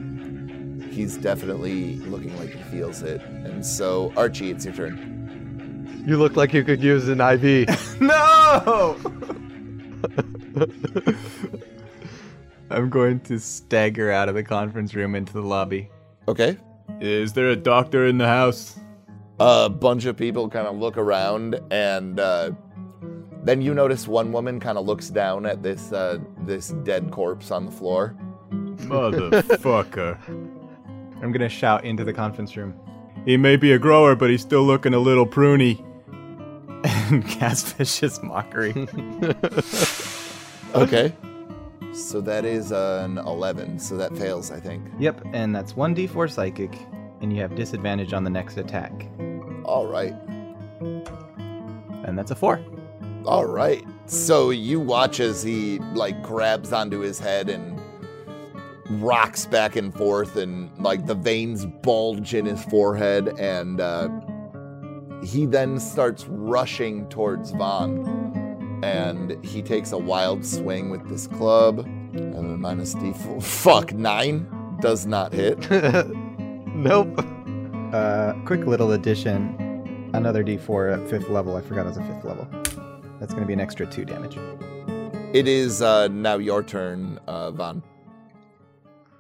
he's 0.91 1.17
definitely 1.17 1.97
looking 2.01 2.37
like 2.39 2.51
he 2.51 2.63
feels 2.65 3.03
it 3.03 3.21
and 3.23 3.65
so 3.65 4.13
archie 4.17 4.51
it's 4.51 4.65
your 4.65 4.75
turn 4.75 6.05
You 6.07 6.17
look 6.17 6.37
like 6.37 6.53
you 6.55 6.65
could 6.65 6.83
use 6.83 7.09
an 7.09 7.21
IV. 7.21 7.69
No! 8.01 8.97
I'm 12.71 12.89
going 12.89 13.21
to 13.21 13.39
stagger 13.39 14.11
out 14.11 14.29
of 14.29 14.35
the 14.35 14.43
conference 14.45 14.95
room 14.95 15.15
into 15.15 15.33
the 15.33 15.43
lobby. 15.43 15.91
okay 16.29 16.57
Is 17.01 17.33
there 17.33 17.51
a 17.51 17.57
doctor 17.57 18.07
in 18.07 18.19
the 18.19 18.27
house? 18.27 18.77
a 19.43 19.71
bunch 19.71 20.05
of 20.05 20.19
people 20.19 20.51
kind 20.51 20.67
of 20.67 20.77
look 20.77 20.99
around 20.99 21.59
and 21.71 22.21
uh, 22.21 22.51
then 23.43 23.63
you 23.63 23.73
notice 23.73 24.07
one 24.07 24.33
woman 24.33 24.61
kind 24.61 24.77
of 24.77 24.85
looks 24.85 25.09
down 25.09 25.47
at 25.47 25.63
this 25.63 25.93
uh, 25.93 26.19
this 26.43 26.69
dead 26.85 27.11
corpse 27.11 27.51
on 27.51 27.65
the 27.65 27.73
floor 27.73 28.15
Motherfucker. 28.51 30.19
I'm 31.23 31.33
gonna 31.33 31.49
shout 31.49 31.85
into 31.85 32.05
the 32.05 32.13
conference 32.13 32.57
room 32.57 32.79
he 33.25 33.37
may 33.37 33.57
be 33.57 33.73
a 33.73 33.79
grower, 33.79 34.15
but 34.15 34.31
he's 34.31 34.41
still 34.41 34.63
looking 34.63 34.95
a 34.95 34.99
little 34.99 35.27
pruny. 35.27 35.85
and 36.85 37.27
cast 37.29 37.77
vicious 37.77 38.23
mockery. 38.23 38.73
okay 40.75 41.13
so 41.93 42.21
that 42.21 42.45
is 42.45 42.71
an 42.71 43.19
11 43.19 43.77
so 43.81 43.97
that 43.97 44.17
fails 44.17 44.53
i 44.53 44.61
think 44.61 44.87
yep, 45.01 45.21
and 45.33 45.55
that's 45.55 45.73
1d4 45.73 46.31
psychic, 46.31 46.73
and 47.21 47.35
you 47.35 47.43
have 47.43 47.57
disadvantage 47.57 48.13
on 48.13 48.23
the 48.23 48.31
next 48.31 48.57
attack. 48.57 48.93
all 49.65 49.89
right 49.89 50.15
And 52.05 52.17
that's 52.17 52.31
a 52.31 52.37
4. 52.37 52.61
All 53.27 53.45
right. 53.45 53.85
So 54.07 54.51
you 54.51 54.81
watch 54.81 55.21
as 55.21 55.43
he 55.43 55.79
like 55.95 56.23
grabs 56.23 56.73
onto 56.73 57.01
his 57.01 57.19
head 57.19 57.49
and 57.49 57.80
rocks 58.91 59.47
back 59.47 59.77
and 59.77 59.95
forth, 59.95 60.37
and 60.37 60.71
like 60.79 61.07
the 61.07 61.15
veins 61.15 61.67
bulge 61.67 62.35
in 62.35 62.47
his 62.47 62.63
forehead, 62.65 63.29
and 63.39 63.81
uh, 63.81 64.09
he 65.23 65.47
then 65.47 65.79
starts 65.79 66.27
rushing 66.29 67.09
towards 67.09 67.51
Vaughn. 67.53 68.81
and 68.83 69.43
he 69.45 69.63
takes 69.63 69.93
a 69.93 69.99
wild 69.99 70.45
swing 70.45 70.91
with 70.91 71.07
this 71.09 71.27
club. 71.27 71.81
And 71.81 72.35
then 72.35 72.61
minus 72.61 72.95
d4. 72.95 73.43
Fuck, 73.63 73.93
nine 73.93 74.49
does 74.81 75.07
not 75.07 75.33
hit. 75.33 75.71
nope. 76.75 77.25
Uh, 77.93 78.33
quick 78.45 78.67
little 78.67 78.93
addition. 78.93 80.11
Another 80.15 80.43
D4 80.43 81.03
at 81.03 81.09
fifth 81.09 81.29
level. 81.29 81.55
I 81.57 81.61
forgot 81.61 81.87
it 81.87 81.91
was 81.91 81.99
a 81.99 82.03
fifth 82.05 82.25
level. 82.25 82.49
That's 83.21 83.33
going 83.33 83.43
to 83.43 83.47
be 83.47 83.53
an 83.53 83.61
extra 83.61 83.87
two 83.87 84.05
damage. 84.05 84.37
It 85.33 85.47
is 85.47 85.83
uh, 85.83 86.09
now 86.09 86.39
your 86.39 86.63
turn, 86.63 87.21
uh, 87.29 87.51
Von. 87.53 87.83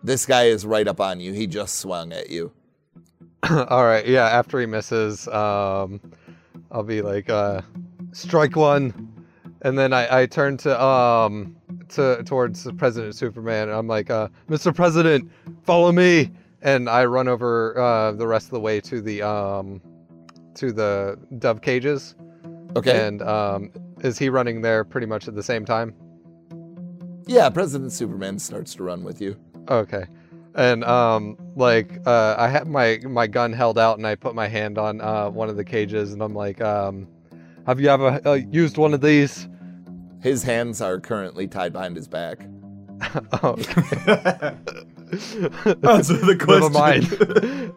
This 0.03 0.27
guy 0.27 0.45
is 0.45 0.65
right 0.65 0.87
up 0.89 1.01
on 1.01 1.21
you. 1.21 1.33
He 1.33 1.47
just 1.47 1.79
swung 1.79 2.13
at 2.13 2.31
you. 2.31 2.53
All 3.51 3.85
right. 3.85 4.07
Yeah. 4.07 4.27
After 4.27 4.61
he 4.61 4.67
misses, 4.67 5.29
um, 5.29 6.01
I'll 6.71 6.83
be 6.83 7.03
like, 7.03 7.29
uh, 7.29 7.63
strike 8.13 8.57
one, 8.57 9.13
and 9.63 9.79
then 9.79 9.93
I, 9.93 10.23
I 10.23 10.27
turn 10.27 10.57
to 10.59 10.83
um 10.83 11.57
to 11.91 12.23
towards 12.25 12.71
President 12.73 13.15
Superman. 13.15 13.69
And 13.69 13.77
I'm 13.77 13.89
like, 13.89 14.11
uh, 14.11 14.29
Mr. 14.49 14.75
President, 14.75 15.31
follow 15.63 15.93
me, 15.93 16.31
and 16.63 16.89
I 16.89 17.05
run 17.05 17.29
over 17.29 17.79
uh, 17.79 18.13
the 18.13 18.27
rest 18.27 18.47
of 18.47 18.53
the 18.53 18.61
way 18.61 18.81
to 18.81 19.01
the 19.01 19.23
um 19.23 19.81
to 20.55 20.73
the 20.73 21.19
dove 21.39 21.63
cages. 21.63 22.15
Okay. 22.77 23.07
And 23.07 23.23
um, 23.23 23.71
is 24.01 24.19
he 24.19 24.29
running 24.29 24.63
there 24.63 24.85
pretty 24.85 25.07
much 25.07 25.29
at 25.29 25.35
the 25.35 25.43
same 25.43 25.65
time? 25.65 25.95
yeah, 27.31 27.49
President 27.49 27.93
Superman 27.93 28.39
starts 28.39 28.75
to 28.75 28.83
run 28.83 29.05
with 29.05 29.21
you. 29.21 29.37
Okay. 29.69 30.07
And 30.55 30.85
um, 30.85 31.37
like 31.55 32.01
uh, 32.07 32.35
I 32.37 32.49
have 32.49 32.67
my 32.67 32.99
my 33.05 33.27
gun 33.27 33.53
held 33.53 33.79
out, 33.79 33.99
and 33.99 34.07
I 34.07 34.17
put 34.17 34.35
my 34.35 34.49
hand 34.49 34.79
on 34.79 35.01
uh, 35.01 35.31
one 35.31 35.49
of 35.49 35.57
the 35.57 35.65
cages, 35.65 36.13
and 36.13 36.23
I'm 36.23 36.35
like, 36.35 36.61
um, 36.61 37.07
"Have 37.67 37.81
you 37.81 37.89
ever 37.89 38.21
uh, 38.27 38.35
used 38.35 38.77
one 38.77 38.93
of 38.93 39.01
these?" 39.01 39.49
His 40.23 40.43
hands 40.43 40.81
are 40.81 40.99
currently 40.99 41.47
tied 41.47 41.73
behind 41.73 41.97
his 41.97 42.09
back. 42.09 42.41
oh. 43.43 43.57
Answer 43.57 43.71
the 46.19 46.37
Never 46.49 46.69
question. 46.69 46.73
mind. 46.73 47.73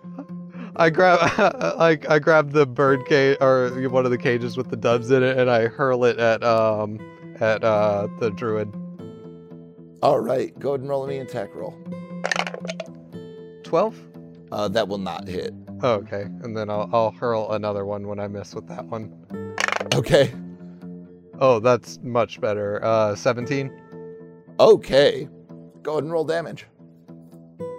I 0.76 0.90
grab 0.90 1.20
I, 1.22 2.00
I 2.10 2.20
grab 2.20 2.52
the 2.52 2.66
bird 2.66 3.06
cage 3.06 3.38
or 3.40 3.70
one 3.90 4.06
of 4.06 4.12
the 4.12 4.18
cages 4.18 4.58
with 4.58 4.70
the 4.70 4.76
doves 4.76 5.12
in 5.12 5.22
it, 5.22 5.38
and 5.38 5.50
I 5.50 5.68
hurl 5.68 6.06
it 6.06 6.18
at 6.18 6.44
um 6.44 7.00
at 7.40 7.64
uh 7.64 8.08
the 8.20 8.32
druid. 8.32 8.74
All 10.04 10.20
right, 10.20 10.58
go 10.60 10.72
ahead 10.72 10.82
and 10.82 10.90
roll 10.90 11.08
me 11.08 11.16
an 11.16 11.26
attack 11.26 11.56
roll. 11.56 11.74
Twelve. 13.64 13.98
Uh, 14.52 14.68
that 14.68 14.86
will 14.86 14.98
not 14.98 15.30
hit. 15.30 15.54
Oh, 15.82 15.94
okay, 15.94 16.24
and 16.24 16.58
then 16.58 16.70
I'll 16.70 16.90
I'll 16.92 17.12
hurl 17.12 17.54
another 17.54 17.86
one 17.86 18.06
when 18.10 18.20
I 18.20 18.28
miss 18.28 18.54
with 18.54 18.68
that 18.68 18.86
one. 18.86 19.14
Okay. 19.96 20.34
Oh, 21.40 21.62
that's 21.62 22.00
much 22.04 22.42
better. 22.42 22.84
Uh, 22.84 23.16
seventeen. 23.16 23.72
Okay. 24.60 25.30
Go 25.84 25.94
ahead 25.94 26.04
and 26.04 26.12
roll 26.12 26.26
damage. 26.26 26.66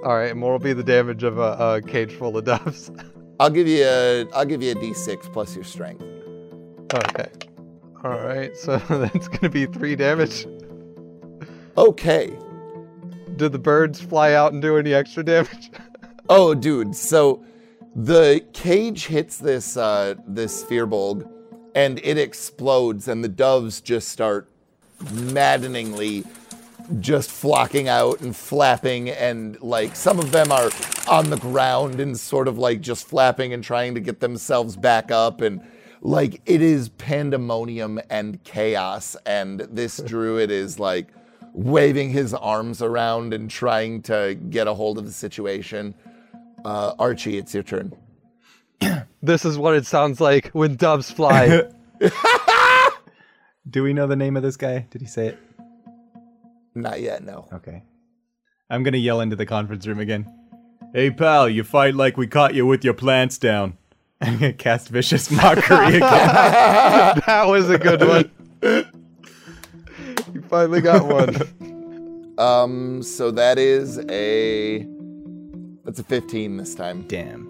All 0.03 0.17
right, 0.17 0.31
and 0.31 0.41
what 0.41 0.51
will 0.51 0.59
be 0.59 0.73
the 0.73 0.83
damage 0.83 1.25
of 1.25 1.37
a, 1.37 1.75
a 1.75 1.83
cage 1.87 2.15
full 2.15 2.39
of 2.39 2.45
doves? 2.47 2.91
I'll 3.39 3.51
give 3.51 3.69
you 3.69 3.85
a 3.85 4.27
I'll 4.33 4.47
give 4.47 4.63
you 4.63 4.71
a 4.73 4.75
d6 4.77 5.31
plus 5.31 5.55
your 5.55 5.65
strength. 5.65 6.03
okay. 6.95 7.29
All 8.03 8.19
right, 8.19 8.57
so 8.57 8.79
that's 8.89 9.29
gonna 9.29 9.51
be 9.51 9.67
three 9.67 9.95
damage. 9.95 10.47
Okay. 11.77 12.37
Did 13.37 13.53
the 13.53 13.59
birds 13.59 14.01
fly 14.01 14.35
out 14.35 14.53
and 14.53 14.63
do 14.63 14.77
any 14.77 14.95
extra 14.95 15.25
damage? 15.25 15.71
Oh, 16.31 16.55
dude. 16.55 16.97
So 16.97 17.45
the 17.95 18.43
cage 18.55 19.05
hits 19.05 19.37
this 19.37 19.77
uh, 19.77 20.15
this 20.27 20.65
Firbolg, 20.65 21.29
and 21.75 22.01
it 22.03 22.17
explodes, 22.17 23.09
and 23.09 23.23
the 23.23 23.29
doves 23.29 23.83
just 23.83 24.09
start 24.09 24.49
maddeningly 25.13 26.25
just 26.99 27.31
flocking 27.31 27.89
out 27.89 28.23
and 28.23 28.35
flapping, 28.35 29.11
and 29.11 29.61
like 29.61 29.95
some 29.95 30.19
of 30.19 30.33
them 30.33 30.51
are 30.51 30.71
on 31.09 31.29
the 31.29 31.37
ground 31.37 32.01
and 32.01 32.19
sort 32.19 32.49
of 32.49 32.57
like 32.57 32.81
just 32.81 33.07
flapping 33.07 33.53
and 33.53 33.63
trying 33.63 33.95
to 33.95 34.01
get 34.01 34.21
themselves 34.21 34.77
back 34.77 35.11
up, 35.11 35.43
and 35.43 35.61
like 36.01 36.41
it 36.47 36.63
is 36.63 36.89
pandemonium 36.89 38.01
and 38.09 38.43
chaos, 38.45 39.15
and 39.27 39.61
this 39.61 39.99
druid 39.99 40.51
is 40.51 40.79
like 40.79 41.09
waving 41.55 42.11
his 42.11 42.35
arms 42.35 42.83
around 42.83 43.33
and 43.33 43.49
trying 43.49 44.03
to 44.03 44.37
get 44.51 44.67
a 44.67 44.75
hold 44.75 44.99
of 44.99 45.07
the 45.07 45.13
situation. 45.13 45.95
Uh, 46.65 46.95
Archie, 46.99 47.39
it's 47.39 47.55
your 47.55 47.63
turn. 47.63 47.97
This 49.23 49.47
is 49.47 49.57
what 49.57 49.75
it 49.75 49.87
sounds 49.87 50.21
like 50.21 50.49
when 50.49 50.77
doves 50.77 51.11
fly. 51.11 51.63
Do 53.71 53.83
we 53.83 53.95
know 53.95 54.07
the 54.07 54.17
name 54.17 54.37
of 54.37 54.43
this 54.43 54.59
guy? 54.59 54.87
Did 54.91 55.01
he 55.01 55.07
say 55.07 55.29
it? 55.29 55.39
Not 56.75 57.01
yet, 57.01 57.25
no. 57.25 57.49
Okay. 57.51 57.83
I'm 58.69 58.83
going 58.83 58.93
to 58.93 58.99
yell 58.99 59.23
into 59.23 59.35
the 59.35 59.47
conference 59.47 59.87
room 59.87 59.99
again. 59.99 60.31
Hey 60.93 61.11
pal, 61.11 61.49
you 61.49 61.65
fight 61.65 61.95
like 61.95 62.19
we 62.19 62.27
caught 62.27 62.55
you 62.55 62.67
with 62.67 62.85
your 62.85 62.93
plants 62.93 63.39
down. 63.39 63.79
I'm 64.21 64.39
going 64.39 64.53
to 64.53 64.59
cast 64.59 64.91
Vicious 64.91 65.31
Mockery 65.31 65.97
again. 65.97 66.01
that 67.27 67.45
was 67.47 67.71
a 67.71 67.79
good 67.79 68.31
one. 68.63 68.91
you 70.35 70.43
finally 70.43 70.81
got 70.81 71.07
one. 71.07 71.37
Um, 72.37 73.01
so 73.01 73.31
that 73.31 73.59
is 73.59 74.01
a 74.11 74.85
that's 75.85 76.01
a 76.01 76.03
15 76.03 76.57
this 76.57 76.75
time. 76.75 77.03
Damn. 77.07 77.47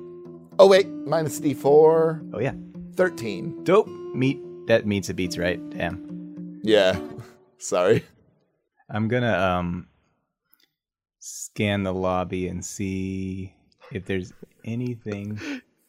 Oh 0.58 0.66
wait, 0.66 0.86
minus 0.88 1.40
D4, 1.40 2.32
Oh, 2.34 2.38
yeah. 2.38 2.52
13. 2.94 3.64
Dope. 3.64 3.88
Meet. 4.14 4.66
That 4.66 4.86
meets 4.86 5.08
it 5.08 5.14
beats, 5.14 5.38
right? 5.38 5.58
Damn. 5.70 6.60
Yeah. 6.62 7.00
Sorry. 7.58 8.04
I'm 8.90 9.08
going 9.08 9.22
to 9.22 9.42
um 9.42 9.88
scan 11.18 11.82
the 11.82 11.94
lobby 11.94 12.48
and 12.48 12.62
see 12.62 13.54
if 13.90 14.04
there's 14.04 14.34
anything. 14.66 15.40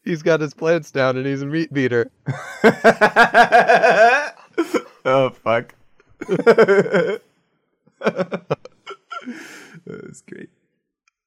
He's 0.06 0.24
got 0.24 0.40
his 0.40 0.54
plants 0.54 0.90
down 0.90 1.18
and 1.18 1.26
he's 1.26 1.42
a 1.42 1.46
meat 1.46 1.74
beater. 1.74 2.10
oh, 5.04 5.30
fuck. 5.44 5.76
That's 9.86 10.22
great. 10.22 10.50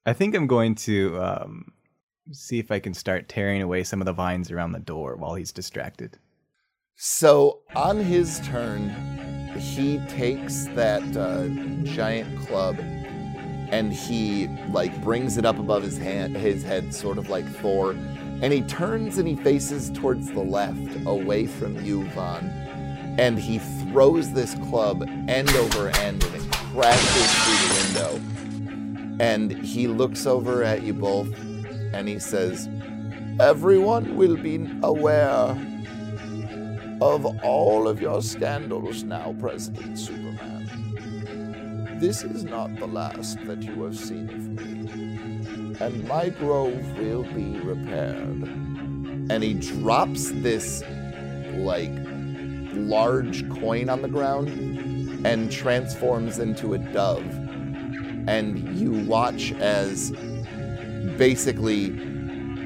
I 0.06 0.12
think 0.12 0.34
I'm 0.34 0.46
going 0.46 0.74
to 0.76 1.20
um, 1.20 1.72
see 2.32 2.58
if 2.58 2.70
I 2.70 2.78
can 2.78 2.94
start 2.94 3.28
tearing 3.28 3.62
away 3.62 3.84
some 3.84 4.00
of 4.00 4.06
the 4.06 4.12
vines 4.12 4.50
around 4.50 4.72
the 4.72 4.78
door 4.78 5.16
while 5.16 5.34
he's 5.34 5.52
distracted. 5.52 6.18
So 6.96 7.60
on 7.76 7.98
his 7.98 8.40
turn, 8.40 8.90
he 9.58 9.98
takes 10.08 10.66
that 10.68 11.02
uh, 11.16 11.48
giant 11.84 12.46
club 12.46 12.78
and 13.70 13.92
he 13.92 14.48
like 14.70 15.02
brings 15.02 15.36
it 15.36 15.44
up 15.44 15.58
above 15.58 15.82
his 15.82 15.98
hand, 15.98 16.36
his 16.36 16.62
head, 16.62 16.94
sort 16.94 17.18
of 17.18 17.28
like 17.28 17.46
Thor, 17.56 17.92
and 18.40 18.52
he 18.52 18.62
turns 18.62 19.18
and 19.18 19.28
he 19.28 19.36
faces 19.36 19.90
towards 19.90 20.30
the 20.30 20.40
left, 20.40 21.06
away 21.06 21.46
from 21.46 21.84
you, 21.84 22.04
Vaughn, 22.10 22.50
and 23.18 23.38
he 23.38 23.58
throws 23.58 24.32
this 24.32 24.54
club 24.70 25.02
end 25.28 25.50
over 25.50 25.88
end 25.88 26.24
and 26.24 26.34
it 26.36 26.50
crashes 26.52 27.34
through 27.42 27.58
the 27.66 27.74
window. 27.82 28.20
And 29.20 29.52
he 29.64 29.88
looks 29.88 30.26
over 30.26 30.62
at 30.62 30.82
you 30.82 30.94
both 30.94 31.28
and 31.92 32.08
he 32.08 32.18
says, 32.18 32.68
"Everyone 33.40 34.16
will 34.16 34.36
be 34.36 34.66
aware." 34.82 35.56
of 37.00 37.24
all 37.44 37.86
of 37.86 38.00
your 38.00 38.20
scandals 38.20 39.04
now, 39.04 39.34
President 39.38 39.98
Superman. 39.98 40.68
This 42.00 42.24
is 42.24 42.44
not 42.44 42.74
the 42.76 42.86
last 42.86 43.38
that 43.44 43.62
you 43.62 43.82
have 43.84 43.96
seen 43.96 44.28
of 44.28 44.48
me, 44.48 45.76
and 45.80 46.08
my 46.08 46.28
grove 46.30 46.98
will 46.98 47.22
be 47.22 47.60
repaired. 47.60 48.42
And 49.30 49.42
he 49.42 49.54
drops 49.54 50.30
this, 50.32 50.82
like, 51.54 52.07
large 52.74 53.48
coin 53.50 53.88
on 53.88 54.02
the 54.02 54.08
ground 54.08 54.48
and 55.26 55.50
transforms 55.50 56.38
into 56.38 56.74
a 56.74 56.78
dove. 56.78 57.24
And 58.28 58.78
you 58.78 58.92
watch 59.06 59.52
as 59.52 60.12
basically 61.16 61.90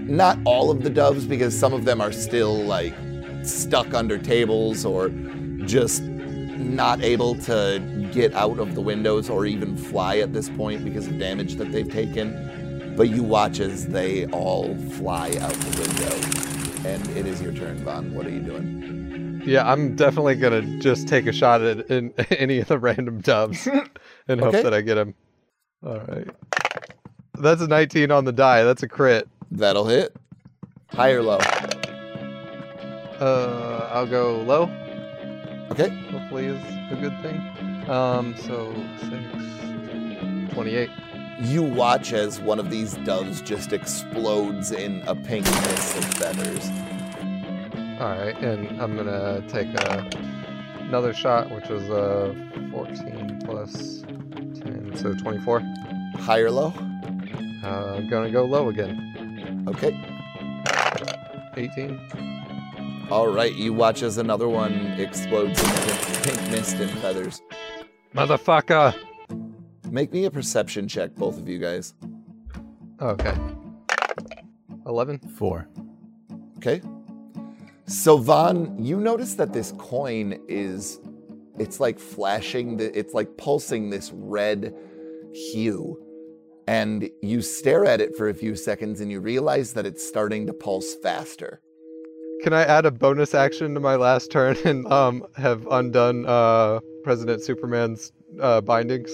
not 0.05 0.39
all 0.45 0.71
of 0.71 0.83
the 0.83 0.91
doves, 0.91 1.25
because 1.25 1.57
some 1.59 1.73
of 1.73 1.85
them 1.85 2.01
are 2.01 2.13
still, 2.13 2.57
like, 2.65 2.95
stuck 3.45 3.95
under 3.95 4.19
tables 4.19 4.85
or 4.85 5.11
just 5.65 6.03
not 6.03 7.01
able 7.03 7.35
to 7.37 7.81
get 8.13 8.35
out 8.35 8.59
of 8.59 8.75
the 8.75 8.81
windows 8.81 9.31
or 9.31 9.47
even 9.47 9.77
fly 9.77 10.19
at 10.19 10.33
this 10.33 10.49
point 10.51 10.85
because 10.85 11.07
of 11.07 11.19
damage 11.19 11.55
that 11.55 11.71
they've 11.73 11.91
taken. 11.91 12.95
But 12.97 13.09
you 13.09 13.23
watch 13.23 13.61
as 13.61 13.87
they 13.87 14.27
all 14.27 14.77
fly 14.77 15.37
out 15.41 15.55
the 15.55 15.81
window. 15.81 16.89
And 16.89 17.17
it 17.17 17.27
is 17.27 17.41
your 17.41 17.53
turn, 17.53 17.79
Vaughn. 17.85 18.13
What 18.13 18.27
are 18.27 18.31
you 18.31 18.41
doing? 18.41 19.02
Yeah, 19.45 19.71
I'm 19.71 19.97
definitely 19.97 20.37
gonna 20.37 20.63
just 20.79 21.09
take 21.09 21.27
a 21.27 21.33
shot 21.33 21.63
at 21.63 21.91
in, 21.91 22.13
any 22.31 22.61
of 22.61 22.69
the 22.69 22.79
random 22.79 23.21
doves 23.21 23.67
and 24.29 24.41
hope 24.41 24.51
Okay. 24.55 24.63
that 24.63 24.73
I 24.75 24.81
get 24.81 24.99
him. 24.99 25.15
All 25.85 25.99
right. 25.99 26.29
That's 27.39 27.61
a 27.61 27.67
19 27.67 28.11
on 28.13 28.25
the 28.25 28.33
die. 28.33 28.63
That's 28.63 28.83
a 28.85 28.89
crit. 28.89 29.29
That'll 29.51 29.87
hit. 29.87 30.15
High 30.91 31.13
or 31.13 31.23
low? 31.23 31.39
Uh, 33.21 33.89
I'll 33.93 34.07
go 34.07 34.43
low. 34.43 34.65
Okay. 35.71 35.89
hopefully 36.11 36.47
is 36.47 36.63
a 36.93 36.99
good 37.01 37.19
thing. 37.23 37.91
Um, 37.91 38.37
so 38.37 38.73
six, 39.01 40.55
28. 40.55 40.91
You 41.41 41.63
watch 41.63 42.13
as 42.13 42.39
one 42.41 42.59
of 42.61 42.71
these 42.71 42.95
doves 42.99 43.41
just 43.41 43.73
explodes 43.73 44.71
in 44.71 45.03
a 45.07 45.15
pink 45.17 45.47
mist 45.47 45.97
of 45.97 46.05
feathers. 46.15 46.69
All 48.03 48.09
right, 48.09 48.37
and 48.39 48.83
I'm 48.83 48.97
gonna 48.97 49.45
take 49.47 49.69
a, 49.69 50.11
another 50.81 51.15
shot, 51.15 51.49
which 51.53 51.71
is 51.71 51.89
a 51.89 52.35
14 52.73 53.43
plus 53.45 54.01
10, 54.01 54.95
so 54.97 55.15
24. 55.15 55.61
High 56.17 56.41
or 56.41 56.51
low? 56.51 56.75
Uh, 57.63 57.95
I'm 57.95 58.09
gonna 58.09 58.33
go 58.33 58.45
low 58.45 58.71
again. 58.71 59.65
Okay. 59.69 59.97
18. 61.57 63.07
All 63.09 63.29
right. 63.29 63.55
You 63.55 63.73
watch 63.73 64.03
as 64.03 64.19
another 64.19 64.49
one 64.49 64.73
explodes 64.99 65.63
in 65.63 65.71
pink, 65.71 66.25
pink 66.25 66.51
mist 66.51 66.75
and 66.79 66.91
feathers. 66.99 67.41
Motherfucker! 68.17 68.97
Make 69.93 70.13
me 70.13 70.25
a 70.25 70.31
perception 70.33 70.89
check, 70.89 71.15
both 71.15 71.39
of 71.39 71.49
you 71.49 71.61
guys. 71.61 71.95
Okay. 73.01 73.37
11. 74.87 75.21
Four. 75.37 75.69
Okay. 76.57 76.83
So 77.87 78.17
Vaughn, 78.17 78.83
you 78.83 78.99
notice 79.01 79.35
that 79.35 79.53
this 79.53 79.73
coin 79.79 80.41
is 80.49 81.01
it's 81.59 81.81
like 81.81 81.99
flashing 81.99 82.77
the 82.77 82.97
it's 82.99 83.13
like 83.13 83.37
pulsing 83.37 83.91
this 83.91 84.13
red 84.15 84.75
hue. 85.33 85.99
And 86.69 87.11
you 87.23 87.43
stare 87.43 87.85
at 87.85 88.01
it 88.01 88.17
for 88.17 88.29
a 88.29 88.35
few 88.35 88.55
seconds 88.55 89.01
and 89.01 89.11
you 89.11 89.21
realize 89.21 89.73
that 89.75 89.85
it's 89.85 90.07
starting 90.07 90.47
to 90.47 90.53
pulse 90.53 90.95
faster. 91.03 91.61
Can 92.45 92.53
I 92.53 92.63
add 92.63 92.87
a 92.87 92.91
bonus 92.91 93.35
action 93.35 93.75
to 93.75 93.81
my 93.81 93.97
last 93.97 94.31
turn 94.31 94.57
and 94.65 94.87
um 94.91 95.27
have 95.37 95.67
undone 95.71 96.25
uh 96.27 96.81
President 97.03 97.43
Superman's 97.43 98.13
uh 98.41 98.61
bindings? 98.61 99.11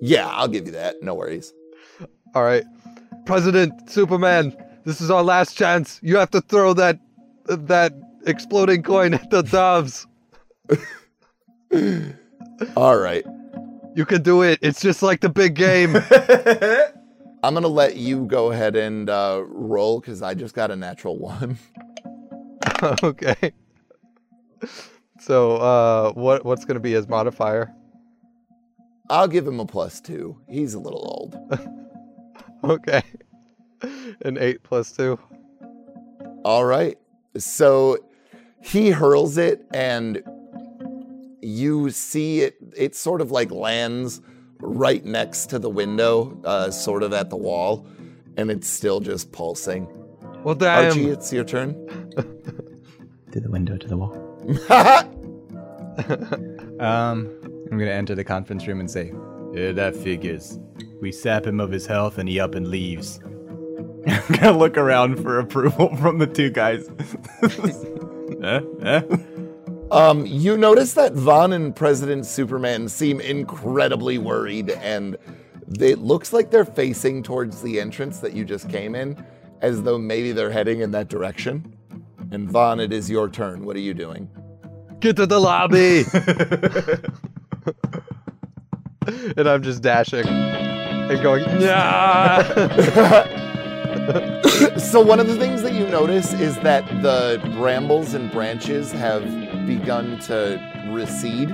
Yeah, 0.00 0.28
I'll 0.28 0.48
give 0.48 0.66
you 0.66 0.72
that. 0.72 1.02
No 1.02 1.14
worries. 1.14 1.54
All 2.34 2.44
right, 2.44 2.64
President 3.26 3.88
Superman, 3.90 4.54
this 4.84 5.00
is 5.00 5.10
our 5.10 5.22
last 5.22 5.56
chance. 5.56 6.00
You 6.02 6.16
have 6.16 6.30
to 6.32 6.40
throw 6.42 6.74
that 6.74 6.98
that 7.46 7.92
exploding 8.26 8.82
coin 8.82 9.14
at 9.14 9.30
the 9.30 9.42
doves. 9.42 10.06
All 12.76 12.98
right. 12.98 13.24
You 13.94 14.04
can 14.04 14.22
do 14.22 14.42
it. 14.42 14.58
It's 14.62 14.80
just 14.80 15.02
like 15.02 15.20
the 15.20 15.28
big 15.28 15.54
game. 15.54 15.96
I'm 17.44 17.54
going 17.54 17.62
to 17.62 17.68
let 17.68 17.96
you 17.96 18.24
go 18.26 18.50
ahead 18.50 18.74
and 18.76 19.10
uh, 19.10 19.42
roll 19.46 20.00
cuz 20.00 20.22
I 20.22 20.34
just 20.34 20.54
got 20.54 20.70
a 20.70 20.76
natural 20.76 21.18
1. 21.18 21.58
okay. 23.02 23.52
So, 25.20 25.56
uh, 25.56 26.12
what 26.12 26.44
what's 26.44 26.64
gonna 26.64 26.80
be 26.80 26.92
his 26.92 27.06
modifier? 27.06 27.72
I'll 29.10 29.28
give 29.28 29.46
him 29.46 29.60
a 29.60 29.66
plus 29.66 30.00
2. 30.00 30.36
He's 30.48 30.74
a 30.74 30.80
little 30.80 31.00
old. 31.00 31.60
Okay. 32.64 33.02
An 34.22 34.38
eight 34.38 34.62
plus 34.62 34.90
two. 34.92 35.18
All 36.44 36.64
right. 36.64 36.96
So 37.36 37.98
he 38.62 38.90
hurls 38.90 39.36
it, 39.38 39.64
and 39.72 40.22
you 41.42 41.90
see 41.90 42.40
it. 42.40 42.56
It 42.76 42.94
sort 42.94 43.20
of 43.20 43.30
like 43.30 43.50
lands 43.50 44.20
right 44.60 45.04
next 45.04 45.46
to 45.50 45.58
the 45.58 45.68
window, 45.70 46.40
uh, 46.44 46.70
sort 46.70 47.02
of 47.02 47.12
at 47.12 47.30
the 47.30 47.36
wall, 47.36 47.86
and 48.36 48.50
it's 48.50 48.68
still 48.68 49.00
just 49.00 49.32
pulsing. 49.32 49.86
Well, 50.42 50.54
damn. 50.54 50.86
Archie, 50.86 51.08
it's 51.08 51.32
your 51.32 51.44
turn. 51.44 51.74
To 53.32 53.40
the 53.40 53.50
window, 53.50 53.76
to 53.76 53.88
the 53.88 53.96
wall. 53.96 54.14
Um, 56.80 57.30
I'm 57.70 57.78
gonna 57.78 57.90
enter 57.90 58.14
the 58.14 58.24
conference 58.24 58.66
room 58.66 58.78
and 58.80 58.90
say, 58.90 59.12
Yeah, 59.52 59.72
that 59.72 59.96
figures. 59.96 60.58
"We 61.00 61.10
sap 61.12 61.46
him 61.46 61.58
of 61.60 61.70
his 61.70 61.86
health, 61.86 62.18
and 62.18 62.28
he 62.28 62.38
up 62.40 62.54
and 62.54 62.68
leaves." 62.68 63.20
I'm 64.06 64.22
gonna 64.36 64.58
look 64.58 64.76
around 64.76 65.22
for 65.22 65.38
approval 65.38 65.96
from 65.96 66.18
the 66.18 66.26
two 66.26 66.50
guys. 66.50 66.88
Eh? 68.42 68.60
Eh? 68.82 69.02
um, 69.90 70.26
you 70.26 70.56
notice 70.56 70.94
that 70.94 71.14
Vaughn 71.14 71.52
and 71.52 71.74
President 71.74 72.26
Superman 72.26 72.88
seem 72.88 73.20
incredibly 73.20 74.18
worried, 74.18 74.70
and 74.70 75.16
it 75.80 76.00
looks 76.00 76.32
like 76.32 76.50
they're 76.50 76.64
facing 76.64 77.22
towards 77.22 77.62
the 77.62 77.80
entrance 77.80 78.18
that 78.18 78.34
you 78.34 78.44
just 78.44 78.68
came 78.68 78.94
in, 78.94 79.24
as 79.62 79.82
though 79.82 79.96
maybe 79.96 80.32
they're 80.32 80.50
heading 80.50 80.80
in 80.80 80.90
that 80.90 81.08
direction. 81.08 81.74
And 82.32 82.50
Vaughn, 82.50 82.80
it 82.80 82.92
is 82.92 83.08
your 83.08 83.30
turn. 83.30 83.64
What 83.64 83.76
are 83.76 83.80
you 83.80 83.94
doing? 83.94 84.28
Get 85.00 85.16
to 85.16 85.26
the 85.26 85.40
lobby. 85.40 86.04
and 89.36 89.48
I'm 89.48 89.62
just 89.62 89.82
dashing 89.82 90.26
and 90.26 91.22
going, 91.22 91.44
yeah. 91.60 93.52
so 94.76 95.00
one 95.00 95.18
of 95.18 95.26
the 95.26 95.36
things 95.38 95.62
that 95.62 95.72
you 95.72 95.86
notice 95.88 96.32
is 96.34 96.56
that 96.60 96.86
the 97.02 97.40
brambles 97.56 98.12
and 98.12 98.30
branches 98.30 98.92
have 98.92 99.22
begun 99.66 100.18
to 100.18 100.60
recede 100.92 101.50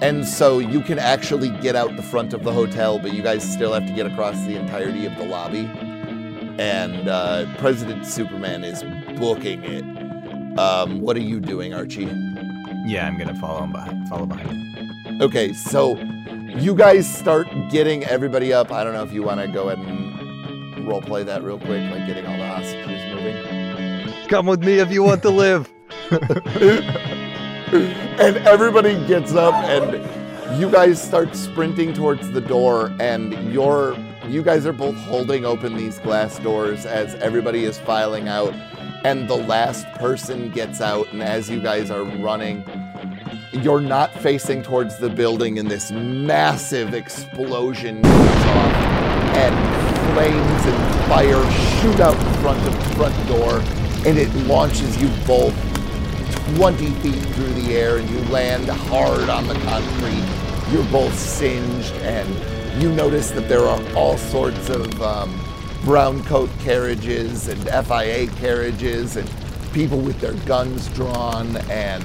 and 0.00 0.26
so 0.26 0.58
you 0.58 0.80
can 0.80 0.98
actually 0.98 1.50
get 1.60 1.76
out 1.76 1.94
the 1.96 2.02
front 2.02 2.32
of 2.32 2.42
the 2.42 2.52
hotel 2.52 2.98
but 2.98 3.12
you 3.12 3.22
guys 3.22 3.42
still 3.42 3.72
have 3.72 3.86
to 3.86 3.92
get 3.92 4.06
across 4.06 4.34
the 4.46 4.56
entirety 4.56 5.04
of 5.04 5.14
the 5.16 5.24
lobby 5.24 5.70
and 6.58 7.08
uh, 7.08 7.44
president 7.58 8.06
superman 8.06 8.64
is 8.64 8.82
booking 9.18 9.62
it 9.64 10.58
um, 10.58 11.00
what 11.00 11.16
are 11.16 11.20
you 11.20 11.38
doing 11.38 11.74
archie 11.74 12.08
yeah, 12.86 13.06
I'm 13.06 13.16
gonna 13.16 13.34
follow 13.34 13.62
him 13.64 13.72
behind. 13.72 14.08
Follow 14.08 14.26
behind. 14.26 15.22
okay 15.22 15.52
so 15.52 15.96
you 16.48 16.74
guys 16.74 17.12
start 17.12 17.46
getting 17.70 18.04
everybody 18.04 18.52
up 18.52 18.72
i 18.72 18.84
don't 18.84 18.92
know 18.94 19.02
if 19.02 19.12
you 19.12 19.22
want 19.22 19.40
to 19.40 19.48
go 19.48 19.68
ahead 19.68 19.84
and 19.84 20.13
role 20.86 21.02
play 21.02 21.22
that 21.24 21.42
real 21.42 21.58
quick 21.58 21.90
like 21.90 22.06
getting 22.06 22.26
all 22.26 22.36
the 22.36 22.46
hostages 22.46 23.14
moving 23.14 23.64
Come 24.28 24.46
with 24.46 24.64
me 24.64 24.78
if 24.78 24.90
you 24.90 25.02
want 25.02 25.20
to 25.22 25.30
live. 25.30 25.70
and 26.10 26.22
everybody 28.46 28.94
gets 29.06 29.34
up 29.34 29.54
and 29.54 30.58
you 30.58 30.70
guys 30.70 31.02
start 31.02 31.34
sprinting 31.36 31.92
towards 31.92 32.30
the 32.30 32.40
door 32.40 32.92
and 33.00 33.52
you're 33.52 33.96
you 34.28 34.42
guys 34.42 34.64
are 34.64 34.72
both 34.72 34.94
holding 34.96 35.44
open 35.44 35.76
these 35.76 35.98
glass 35.98 36.38
doors 36.38 36.86
as 36.86 37.14
everybody 37.16 37.64
is 37.64 37.78
filing 37.78 38.28
out 38.28 38.54
and 39.04 39.28
the 39.28 39.36
last 39.36 39.86
person 39.94 40.50
gets 40.50 40.80
out 40.80 41.10
and 41.12 41.22
as 41.22 41.50
you 41.50 41.60
guys 41.60 41.90
are 41.90 42.04
running 42.04 42.64
you're 43.52 43.80
not 43.80 44.12
facing 44.14 44.62
towards 44.62 44.98
the 44.98 45.10
building 45.10 45.58
and 45.58 45.70
this 45.70 45.90
massive 45.90 46.94
explosion 46.94 48.00
goes 48.02 48.14
off 48.14 48.74
and 49.36 49.83
flames 50.14 50.66
and 50.66 51.08
fire 51.08 51.50
shoot 51.80 51.98
out 52.00 52.14
front 52.40 52.64
of 52.68 52.72
the 52.72 52.94
front 52.94 53.28
door 53.28 53.58
and 54.06 54.16
it 54.16 54.32
launches 54.46 55.00
you 55.02 55.08
both 55.26 55.54
20 56.56 56.90
feet 57.00 57.20
through 57.34 57.52
the 57.54 57.74
air 57.74 57.96
and 57.96 58.08
you 58.10 58.20
land 58.26 58.68
hard 58.68 59.28
on 59.28 59.48
the 59.48 59.54
concrete. 59.54 60.24
You're 60.70 60.88
both 60.92 61.18
singed, 61.18 61.92
and 62.02 62.82
you 62.82 62.92
notice 62.92 63.30
that 63.32 63.48
there 63.48 63.62
are 63.62 63.96
all 63.96 64.16
sorts 64.16 64.68
of 64.68 65.02
um, 65.02 65.34
brown 65.84 66.22
coat 66.24 66.50
carriages 66.60 67.48
and 67.48 67.60
FIA 67.62 68.28
carriages 68.36 69.16
and 69.16 69.28
people 69.72 69.98
with 69.98 70.20
their 70.20 70.34
guns 70.46 70.86
drawn, 70.88 71.56
and 71.70 72.04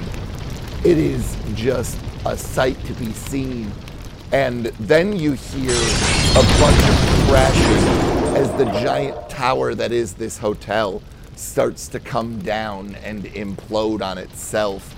it 0.84 0.98
is 0.98 1.38
just 1.54 2.00
a 2.26 2.36
sight 2.36 2.84
to 2.86 2.94
be 2.94 3.12
seen. 3.12 3.72
And 4.32 4.66
then 4.66 5.18
you 5.18 5.32
hear 5.32 5.72
a 5.72 6.44
bunch 6.60 6.84
of 6.84 7.26
crashes 7.28 7.84
as 8.38 8.52
the 8.60 8.66
giant 8.80 9.28
tower 9.28 9.74
that 9.74 9.92
is 9.92 10.14
this 10.14 10.38
hotel 10.38 11.02
starts 11.36 11.88
to 11.88 12.00
come 12.00 12.40
down 12.40 12.94
and 13.04 13.24
implode 13.24 14.04
on 14.04 14.20
itself. 14.20 14.96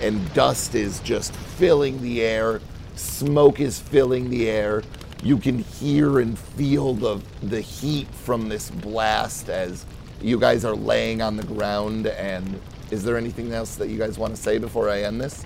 And 0.00 0.32
dust 0.32 0.74
is 0.74 1.00
just 1.00 1.34
filling 1.34 2.00
the 2.00 2.22
air, 2.22 2.62
smoke 2.94 3.60
is 3.60 3.78
filling 3.78 4.30
the 4.30 4.48
air. 4.48 4.82
You 5.22 5.36
can 5.36 5.58
hear 5.58 6.20
and 6.20 6.38
feel 6.38 6.94
the, 6.94 7.20
the 7.42 7.60
heat 7.60 8.08
from 8.08 8.48
this 8.48 8.70
blast 8.70 9.50
as 9.50 9.84
you 10.22 10.38
guys 10.40 10.64
are 10.64 10.74
laying 10.74 11.20
on 11.20 11.36
the 11.36 11.44
ground. 11.44 12.06
And 12.06 12.58
is 12.90 13.04
there 13.04 13.18
anything 13.18 13.52
else 13.52 13.74
that 13.76 13.88
you 13.88 13.98
guys 13.98 14.18
want 14.18 14.34
to 14.34 14.40
say 14.40 14.56
before 14.56 14.88
I 14.88 15.02
end 15.02 15.20
this? 15.20 15.44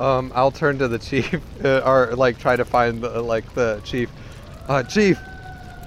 Um, 0.00 0.32
I'll 0.34 0.50
turn 0.50 0.78
to 0.78 0.88
the 0.88 0.98
chief, 0.98 1.40
uh, 1.64 1.82
or 1.84 2.14
like 2.16 2.38
try 2.38 2.56
to 2.56 2.64
find 2.64 3.02
the, 3.02 3.22
like 3.22 3.52
the 3.54 3.80
chief. 3.84 4.10
Uh, 4.68 4.82
chief, 4.82 5.18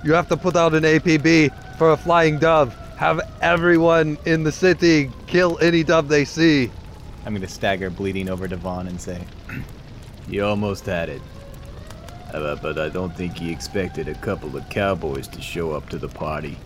you 0.04 0.14
have 0.14 0.28
to 0.30 0.38
put 0.38 0.56
out 0.56 0.74
an 0.74 0.84
APB 0.84 1.78
for 1.78 1.92
a 1.92 1.98
flying 1.98 2.40
dove. 2.40 2.74
Have 2.98 3.20
everyone 3.42 4.18
in 4.26 4.44
the 4.44 4.52
city 4.52 5.12
kill 5.28 5.58
any 5.60 5.84
dove 5.84 6.08
they 6.08 6.24
see. 6.26 6.72
I'm 7.26 7.34
gonna 7.34 7.48
stagger, 7.48 7.90
bleeding 7.90 8.30
over 8.30 8.48
to 8.48 8.56
Vaughn 8.56 8.88
and 8.88 9.02
say, 9.02 9.22
You 10.30 10.46
almost 10.46 10.86
had 10.86 11.10
it. 11.10 11.22
Uh, 12.34 12.56
but 12.56 12.78
I 12.78 12.90
don't 12.90 13.16
think 13.16 13.38
he 13.38 13.52
expected 13.52 14.08
a 14.08 14.16
couple 14.16 14.56
of 14.58 14.70
cowboys 14.70 15.28
to 15.30 15.42
show 15.42 15.72
up 15.72 15.90
to 15.90 15.98
the 15.98 16.10
party. 16.10 16.58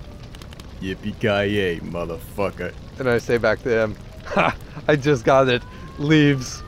Yippee-ki-yay, 0.82 1.80
motherfucker. 1.80 2.74
And 2.98 3.10
I 3.10 3.18
say 3.18 3.38
back 3.38 3.62
to 3.64 3.70
him, 3.70 3.96
ha, 4.26 4.56
I 4.88 4.96
just 4.96 5.26
got 5.26 5.48
it. 5.50 5.62
Leaves. 5.98 6.64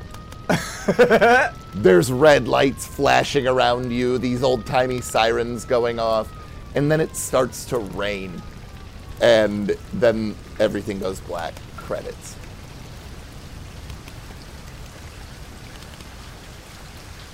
There's 1.76 2.12
red 2.12 2.48
lights 2.48 2.86
flashing 2.86 3.48
around 3.48 3.92
you, 3.92 4.18
these 4.18 4.44
old 4.44 4.66
timey 4.66 5.02
sirens 5.02 5.66
going 5.66 6.00
off, 6.00 6.32
and 6.76 6.92
then 6.92 7.00
it 7.00 7.16
starts 7.16 7.66
to 7.66 7.80
rain. 7.80 8.42
And 9.22 9.76
then 9.94 10.36
everything 10.60 11.00
goes 11.00 11.20
black. 11.22 11.54
Credits. 11.78 12.36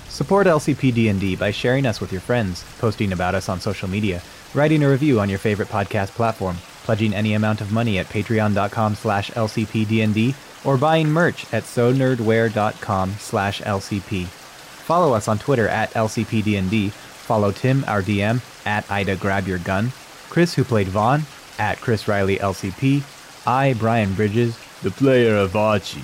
Support 0.08 0.48
LCP 0.48 0.92
D&D 0.92 1.36
by 1.36 1.52
sharing 1.52 1.86
us 1.86 2.00
with 2.00 2.10
your 2.10 2.20
friends, 2.20 2.64
posting 2.80 3.12
about 3.12 3.36
us 3.36 3.48
on 3.48 3.60
social 3.60 3.88
media, 3.88 4.20
writing 4.52 4.82
a 4.82 4.90
review 4.90 5.20
on 5.20 5.28
your 5.28 5.38
favorite 5.38 5.68
podcast 5.68 6.08
platform, 6.08 6.56
pledging 6.82 7.14
any 7.14 7.34
amount 7.34 7.60
of 7.60 7.70
money 7.70 8.00
at 8.00 8.06
patreon.com 8.06 8.96
slash 8.96 9.30
lcpdnd, 9.30 10.34
or 10.64 10.76
buying 10.76 11.08
merch 11.10 11.44
at 11.52 11.62
sonerdwear.com 11.64 13.12
slash 13.18 13.60
lcp. 13.62 14.26
Follow 14.26 15.12
us 15.14 15.28
on 15.28 15.38
Twitter 15.38 15.68
at 15.68 15.90
lcpdnd, 15.92 16.90
follow 16.90 17.52
Tim, 17.52 17.84
our 17.86 18.02
DM, 18.02 18.40
at 18.66 18.90
Ida 18.90 19.16
Grab 19.16 19.46
Your 19.46 19.58
Gun, 19.58 19.92
Chris, 20.30 20.54
who 20.54 20.64
played 20.64 20.88
Vaughn, 20.88 21.22
at 21.58 21.78
Chris 21.80 22.06
Riley 22.08 22.36
LCP, 22.36 23.02
I, 23.46 23.74
Brian 23.74 24.14
Bridges, 24.14 24.58
The 24.82 24.90
player 24.90 25.36
of 25.36 25.56
Archie. 25.56 26.02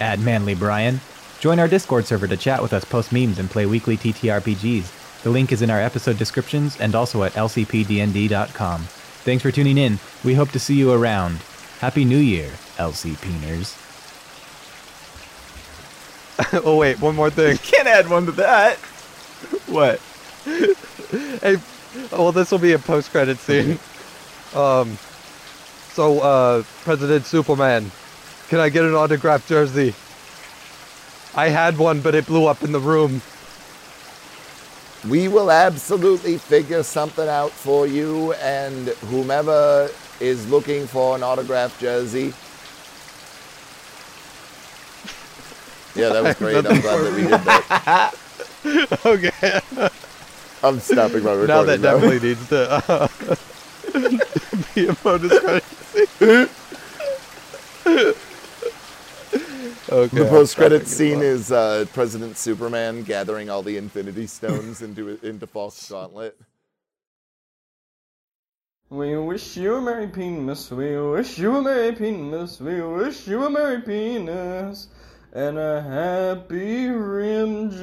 at 0.00 0.18
Manly 0.18 0.54
Brian. 0.54 1.00
Join 1.40 1.58
our 1.58 1.68
Discord 1.68 2.06
server 2.06 2.26
to 2.28 2.36
chat 2.36 2.60
with 2.62 2.72
us, 2.72 2.84
post 2.84 3.12
memes, 3.12 3.38
and 3.38 3.50
play 3.50 3.64
weekly 3.66 3.96
TTRPGs. 3.96 5.22
The 5.22 5.30
link 5.30 5.52
is 5.52 5.62
in 5.62 5.70
our 5.70 5.80
episode 5.80 6.18
descriptions 6.18 6.78
and 6.80 6.94
also 6.94 7.22
at 7.24 7.32
lcpdnd.com. 7.34 8.80
Thanks 9.24 9.42
for 9.42 9.50
tuning 9.50 9.78
in. 9.78 9.98
We 10.24 10.34
hope 10.34 10.50
to 10.50 10.58
see 10.58 10.74
you 10.74 10.92
around. 10.92 11.38
Happy 11.80 12.04
New 12.04 12.18
Year, 12.18 12.50
LCPners. 12.76 13.89
oh 16.64 16.76
wait, 16.76 17.00
one 17.00 17.16
more 17.16 17.30
thing. 17.30 17.56
Can't 17.58 17.88
add 17.88 18.08
one 18.08 18.26
to 18.26 18.32
that. 18.32 18.78
What? 19.66 20.00
hey, 21.40 21.56
well, 22.12 22.32
this 22.32 22.50
will 22.50 22.58
be 22.58 22.72
a 22.72 22.78
post-credit 22.78 23.38
scene. 23.38 23.78
Um, 24.54 24.98
so, 25.92 26.20
uh, 26.20 26.62
President 26.82 27.24
Superman, 27.24 27.90
can 28.48 28.58
I 28.58 28.68
get 28.68 28.84
an 28.84 28.94
autographed 28.94 29.48
jersey? 29.48 29.94
I 31.34 31.48
had 31.48 31.78
one, 31.78 32.00
but 32.00 32.14
it 32.14 32.26
blew 32.26 32.46
up 32.46 32.62
in 32.62 32.72
the 32.72 32.80
room. 32.80 33.22
We 35.08 35.28
will 35.28 35.50
absolutely 35.50 36.36
figure 36.36 36.82
something 36.82 37.28
out 37.28 37.52
for 37.52 37.86
you, 37.86 38.34
and 38.34 38.88
whomever 39.08 39.88
is 40.20 40.48
looking 40.50 40.86
for 40.86 41.16
an 41.16 41.22
autographed 41.22 41.80
jersey. 41.80 42.34
Yeah, 46.00 46.08
that 46.10 46.24
was 46.24 46.36
great. 46.36 46.56
I'm 46.66 46.80
glad 46.80 47.04
that 47.04 47.12
we 47.14 47.22
did 47.22 47.40
that. 47.42 48.14
okay. 49.06 49.60
I'm 50.62 50.80
stopping 50.80 51.22
my 51.24 51.32
recording. 51.32 51.46
now 51.48 51.62
that 51.64 51.80
now. 51.80 51.94
definitely 51.94 52.28
needs 52.28 52.48
to 52.48 52.82
uh, 52.88 53.08
be 54.74 54.86
a 54.86 54.94
post-credit 54.94 55.64
scene. 55.64 56.48
okay. 59.90 60.16
The 60.16 60.26
post-credit 60.28 60.86
scene 60.86 61.20
is 61.20 61.52
uh, 61.52 61.84
President 61.92 62.36
Superman 62.36 63.02
gathering 63.02 63.50
all 63.50 63.62
the 63.62 63.76
Infinity 63.76 64.26
Stones 64.26 64.82
into 64.82 65.18
into 65.22 65.46
False 65.46 65.90
Gauntlet. 65.90 66.38
We 68.90 69.16
wish 69.16 69.56
you 69.56 69.76
a 69.76 69.80
merry 69.80 70.08
penis. 70.08 70.70
We 70.70 71.00
wish 71.00 71.38
you 71.38 71.56
a 71.56 71.62
merry 71.62 71.92
penis. 71.94 72.58
We 72.58 72.80
wish 72.82 73.28
you 73.28 73.44
a 73.44 73.50
merry 73.50 73.82
penis. 73.82 74.88
And 75.32 75.58
a 75.58 75.80
happy 75.80 76.88
rim 76.88 77.70
jump. 77.70 77.80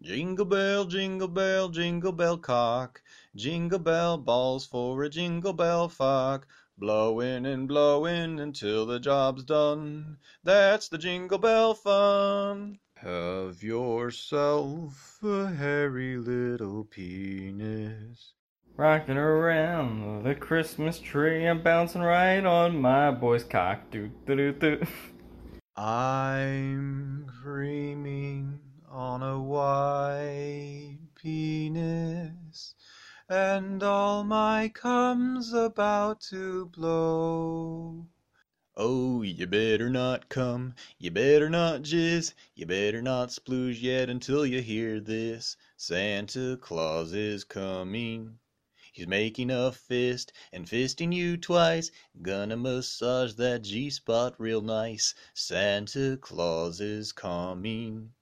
Jingle 0.00 0.46
bell, 0.46 0.86
jingle 0.86 1.28
bell, 1.28 1.68
jingle 1.68 2.12
bell 2.12 2.38
cock. 2.38 3.02
Jingle 3.34 3.78
bell 3.78 4.16
balls 4.16 4.64
for 4.64 5.02
a 5.02 5.10
jingle 5.10 5.52
bell 5.52 5.90
fuck. 5.90 6.46
Blowing 6.78 7.44
and 7.44 7.68
blowing 7.68 8.40
until 8.40 8.86
the 8.86 8.98
job's 8.98 9.44
done. 9.44 10.16
That's 10.42 10.88
the 10.88 10.96
jingle 10.96 11.36
bell 11.36 11.74
fun. 11.74 12.78
Have 12.94 13.62
yourself 13.62 15.18
a 15.22 15.48
hairy 15.48 16.16
little 16.16 16.84
penis. 16.84 18.35
Rocking 18.78 19.16
around 19.16 20.24
the 20.24 20.34
Christmas 20.34 20.98
tree, 20.98 21.46
I'm 21.46 21.62
bouncing 21.62 22.02
right 22.02 22.44
on 22.44 22.78
my 22.78 23.10
boy's 23.10 23.42
cock. 23.42 23.90
Do 23.90 24.10
do 24.26 24.36
do 24.36 24.52
do. 24.52 24.86
I'm 25.74 27.24
creaming 27.40 28.60
on 28.86 29.22
a 29.22 29.40
white 29.40 30.98
penis, 31.14 32.74
and 33.30 33.82
all 33.82 34.24
my 34.24 34.70
cum's 34.74 35.54
about 35.54 36.20
to 36.28 36.66
blow. 36.66 38.06
Oh, 38.76 39.22
you 39.22 39.46
better 39.46 39.88
not 39.88 40.28
come, 40.28 40.74
you 40.98 41.10
better 41.10 41.48
not 41.48 41.80
jizz, 41.80 42.34
you 42.54 42.66
better 42.66 43.00
not 43.00 43.30
splooge 43.30 43.80
yet 43.80 44.10
until 44.10 44.44
you 44.44 44.60
hear 44.60 45.00
this. 45.00 45.56
Santa 45.78 46.58
Claus 46.60 47.14
is 47.14 47.42
coming. 47.42 48.38
He's 48.96 49.06
making 49.06 49.50
a 49.50 49.72
fist 49.72 50.32
and 50.50 50.64
fisting 50.64 51.14
you 51.14 51.36
twice. 51.36 51.90
Gonna 52.22 52.56
massage 52.56 53.34
that 53.34 53.60
G 53.60 53.90
spot 53.90 54.34
real 54.38 54.62
nice. 54.62 55.14
Santa 55.34 56.16
Claus 56.16 56.80
is 56.80 57.12
coming. 57.12 58.14